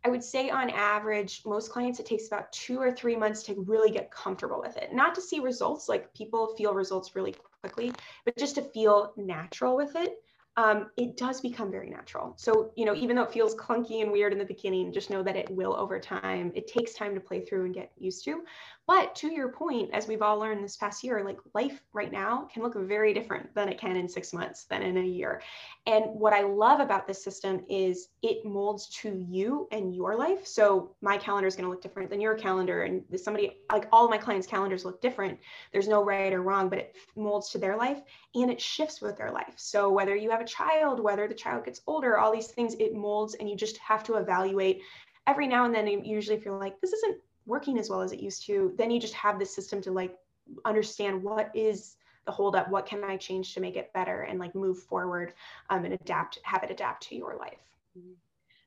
I 0.05 0.09
would 0.09 0.23
say 0.23 0.49
on 0.49 0.69
average, 0.69 1.41
most 1.45 1.71
clients, 1.71 1.99
it 1.99 2.05
takes 2.05 2.27
about 2.27 2.51
two 2.51 2.79
or 2.79 2.91
three 2.91 3.15
months 3.15 3.43
to 3.43 3.55
really 3.67 3.89
get 3.89 4.11
comfortable 4.11 4.59
with 4.59 4.75
it. 4.77 4.93
Not 4.93 5.15
to 5.15 5.21
see 5.21 5.39
results, 5.39 5.87
like 5.87 6.13
people 6.13 6.55
feel 6.57 6.73
results 6.73 7.15
really 7.15 7.35
quickly, 7.61 7.93
but 8.25 8.37
just 8.37 8.55
to 8.55 8.61
feel 8.61 9.13
natural 9.15 9.75
with 9.75 9.95
it 9.95 10.17
um, 10.55 10.91
it 10.97 11.17
does 11.17 11.41
become 11.41 11.71
very 11.71 11.89
natural. 11.89 12.35
So, 12.37 12.71
you 12.75 12.85
know, 12.85 12.93
even 12.93 13.15
though 13.15 13.23
it 13.23 13.31
feels 13.31 13.55
clunky 13.55 14.03
and 14.03 14.11
weird 14.11 14.33
in 14.33 14.37
the 14.37 14.45
beginning, 14.45 14.93
just 14.93 15.09
know 15.09 15.23
that 15.23 15.35
it 15.35 15.49
will 15.49 15.75
over 15.75 15.99
time. 15.99 16.51
It 16.53 16.67
takes 16.67 16.93
time 16.93 17.15
to 17.15 17.21
play 17.21 17.41
through 17.41 17.65
and 17.65 17.73
get 17.73 17.91
used 17.97 18.23
to. 18.25 18.43
But 18.85 19.15
to 19.15 19.33
your 19.33 19.51
point, 19.51 19.89
as 19.93 20.07
we've 20.07 20.21
all 20.21 20.37
learned 20.37 20.63
this 20.63 20.77
past 20.77 21.03
year, 21.03 21.23
like 21.25 21.39
life 21.55 21.81
right 21.91 22.11
now 22.11 22.47
can 22.53 22.61
look 22.61 22.75
very 22.75 23.15
different 23.15 23.53
than 23.55 23.67
it 23.67 23.79
can 23.79 23.95
in 23.95 24.07
six 24.07 24.31
months, 24.31 24.65
than 24.65 24.83
in 24.83 24.97
a 24.97 25.01
year. 25.01 25.41
And 25.85 26.05
what 26.17 26.31
I 26.31 26.43
love 26.43 26.79
about 26.79 27.07
this 27.07 27.21
system 27.21 27.65
is 27.67 28.07
it 28.21 28.45
molds 28.45 28.87
to 29.01 29.13
you 29.29 29.67
and 29.71 29.93
your 29.93 30.15
life. 30.15 30.47
So 30.47 30.95
my 31.01 31.17
calendar 31.17 31.47
is 31.47 31.57
going 31.57 31.65
to 31.65 31.69
look 31.69 31.81
different 31.81 32.09
than 32.09 32.21
your 32.21 32.35
calendar. 32.35 32.83
And 32.83 33.03
somebody, 33.19 33.57
like 33.69 33.89
all 33.91 34.07
my 34.07 34.17
clients' 34.17 34.47
calendars 34.47 34.85
look 34.85 35.01
different. 35.01 35.39
There's 35.73 35.89
no 35.89 36.01
right 36.01 36.31
or 36.31 36.41
wrong, 36.41 36.69
but 36.69 36.79
it 36.79 36.95
molds 37.17 37.49
to 37.49 37.57
their 37.57 37.75
life 37.75 38.01
and 38.33 38.49
it 38.49 38.61
shifts 38.61 39.01
with 39.01 39.17
their 39.17 39.31
life. 39.31 39.53
So 39.57 39.89
whether 39.89 40.15
you 40.15 40.31
have 40.31 40.39
a 40.39 40.45
child, 40.45 41.01
whether 41.01 41.27
the 41.27 41.33
child 41.33 41.65
gets 41.65 41.81
older, 41.85 42.17
all 42.17 42.31
these 42.31 42.47
things, 42.47 42.75
it 42.75 42.95
molds 42.95 43.33
and 43.35 43.49
you 43.49 43.57
just 43.57 43.77
have 43.79 44.03
to 44.03 44.15
evaluate 44.15 44.81
every 45.27 45.47
now 45.47 45.65
and 45.65 45.75
then. 45.75 45.87
Usually, 45.87 46.37
if 46.37 46.45
you're 46.45 46.57
like, 46.57 46.79
this 46.79 46.93
isn't 46.93 47.17
working 47.45 47.77
as 47.77 47.89
well 47.89 48.01
as 48.01 48.13
it 48.13 48.21
used 48.21 48.45
to, 48.45 48.73
then 48.77 48.89
you 48.89 49.01
just 49.01 49.15
have 49.15 49.37
this 49.37 49.53
system 49.53 49.81
to 49.81 49.91
like 49.91 50.15
understand 50.63 51.21
what 51.21 51.51
is 51.53 51.97
the 52.25 52.31
holdup, 52.31 52.69
what 52.69 52.85
can 52.85 53.03
I 53.03 53.17
change 53.17 53.53
to 53.53 53.59
make 53.59 53.75
it 53.75 53.91
better 53.93 54.21
and 54.21 54.39
like 54.39 54.55
move 54.55 54.79
forward 54.83 55.33
um, 55.69 55.85
and 55.85 55.93
adapt, 55.93 56.39
have 56.43 56.63
it 56.63 56.71
adapt 56.71 57.07
to 57.09 57.15
your 57.15 57.35
life. 57.37 57.59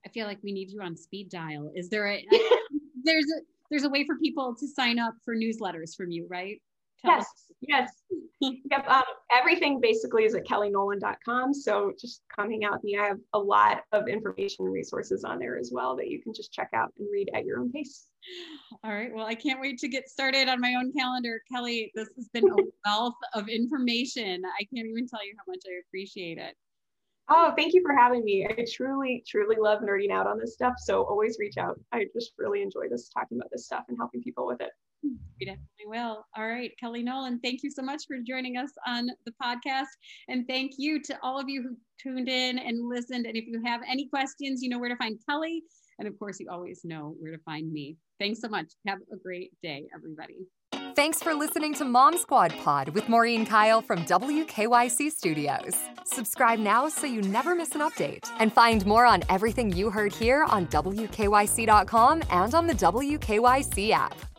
I 0.05 0.09
feel 0.11 0.27
like 0.27 0.39
we 0.43 0.53
need 0.53 0.71
you 0.71 0.81
on 0.83 0.97
speed 0.97 1.31
dial. 1.31 1.71
Is 1.75 1.89
there 1.89 2.07
a 2.09 2.25
there's 3.05 3.25
a 3.25 3.41
there's 3.71 3.85
a 3.85 3.89
way 3.89 4.07
for 4.07 4.17
people 4.17 4.55
to 4.55 4.69
sign 4.69 4.99
up 4.99 5.15
for 5.25 5.35
newsletters 5.35 5.97
from 5.97 6.11
you, 6.11 6.27
right? 6.31 6.61
Tell 7.03 7.13
yes, 7.13 7.23
us. 7.23 7.53
yes. 7.61 7.91
yep. 8.71 8.89
Um, 8.89 9.03
everything 9.33 9.81
basically 9.81 10.25
is 10.25 10.35
at 10.35 10.45
kellynolan.com. 10.45 11.53
So 11.55 11.93
just 12.01 12.23
come 12.35 12.51
hang 12.51 12.65
out 12.65 12.73
with 12.73 12.85
me. 12.85 12.99
I 12.99 13.07
have 13.07 13.19
a 13.33 13.39
lot 13.39 13.83
of 13.93 14.09
information 14.09 14.65
and 14.65 14.73
resources 14.73 15.25
on 15.25 15.39
there 15.39 15.59
as 15.59 15.71
well 15.73 15.97
that 15.97 16.09
you 16.09 16.23
can 16.23 16.33
just 16.33 16.53
check 16.53 16.71
out 16.75 16.93
and 16.99 17.09
read 17.13 17.29
at 17.35 17.45
your 17.45 17.61
own 17.61 17.71
pace. 17.71 18.07
All 18.83 18.93
right. 18.93 19.13
Well, 19.15 19.27
I 19.27 19.35
can't 19.35 19.61
wait 19.61 19.79
to 19.79 19.89
get 19.89 20.09
started 20.09 20.49
on 20.49 20.61
my 20.61 20.75
own 20.75 20.93
calendar. 20.93 21.43
Kelly, 21.53 21.93
this 21.95 22.09
has 22.17 22.29
been 22.29 22.49
a 22.51 22.57
wealth 22.87 23.15
of 23.35 23.49
information. 23.49 24.43
I 24.45 24.65
can't 24.75 24.89
even 24.89 25.07
tell 25.07 25.25
you 25.25 25.35
how 25.37 25.45
much 25.53 25.63
I 25.67 25.81
appreciate 25.87 26.39
it. 26.39 26.55
Oh, 27.29 27.53
thank 27.57 27.75
you 27.75 27.83
for 27.83 27.93
having 27.93 28.25
me. 28.25 28.47
I 28.47 28.65
truly, 28.73 29.25
truly 29.27 29.57
love 29.59 29.81
nerding 29.81 30.13
out 30.13 30.29
on 30.29 30.39
this 30.39 30.55
stuff. 30.55 30.75
So 30.79 31.03
always 31.03 31.39
reach 31.41 31.57
out. 31.57 31.81
I 31.93 32.07
just 32.15 32.33
really 32.39 32.63
enjoy 32.63 32.89
this 32.89 33.09
talking 33.09 33.39
about 33.39 33.51
this 33.51 33.67
stuff 33.67 33.85
and 33.89 33.99
helping 33.99 34.23
people 34.23 34.47
with 34.47 34.61
it. 34.61 34.71
We 35.41 35.47
definitely 35.47 35.87
will. 35.87 36.25
All 36.37 36.49
right, 36.49 36.71
Kelly 36.81 37.03
Nolan, 37.03 37.41
thank 37.43 37.63
you 37.63 37.71
so 37.71 37.83
much 37.83 38.03
for 38.07 38.17
joining 38.27 38.57
us 38.57 38.71
on 38.87 39.09
the 39.25 39.33
podcast. 39.43 39.87
And 40.29 40.47
thank 40.49 40.73
you 40.79 41.03
to 41.03 41.19
all 41.23 41.39
of 41.39 41.49
you 41.49 41.63
who 41.63 41.77
tuned 42.03 42.29
in 42.29 42.59
and 42.59 42.89
listened. 42.89 43.27
And 43.27 43.37
if 43.37 43.45
you 43.47 43.61
have 43.65 43.81
any 43.89 44.09
questions, 44.09 44.63
you 44.63 44.69
know 44.69 44.79
where 44.79 44.89
to 44.89 44.97
find 44.97 45.19
Kelly. 45.29 45.63
And 45.99 46.07
of 46.07 46.19
course, 46.19 46.41
you 46.41 46.49
always 46.51 46.81
know 46.85 47.15
where 47.19 47.33
to 47.33 47.39
find 47.45 47.73
me. 47.73 47.97
Thanks 48.19 48.41
so 48.41 48.49
much. 48.49 48.67
Have 48.87 48.99
a 49.13 49.17
great 49.17 49.53
day, 49.63 49.85
everybody. 49.95 50.47
Thanks 50.95 51.23
for 51.23 51.35
listening 51.35 51.75
to 51.75 51.85
Mom 51.85 52.17
Squad 52.17 52.55
Pod 52.65 52.89
with 52.89 53.09
Maureen 53.09 53.45
Kyle 53.45 53.83
from 53.83 54.05
WKYC 54.07 55.11
Studios. 55.11 55.77
Subscribe 56.05 56.59
now 56.59 56.89
so 56.89 57.07
you 57.07 57.21
never 57.21 57.55
miss 57.55 57.75
an 57.75 57.83
update. 57.83 58.31
And 58.39 58.51
find 58.51 58.85
more 58.87 59.05
on 59.05 59.23
everything 59.29 59.71
you 59.71 59.91
heard 59.91 60.15
here 60.15 60.45
on 60.45 60.67
WKYC.com 60.69 62.23
and 62.31 62.55
on 62.55 62.67
the 62.67 62.75
WKYC 62.75 63.91
app. 63.91 64.36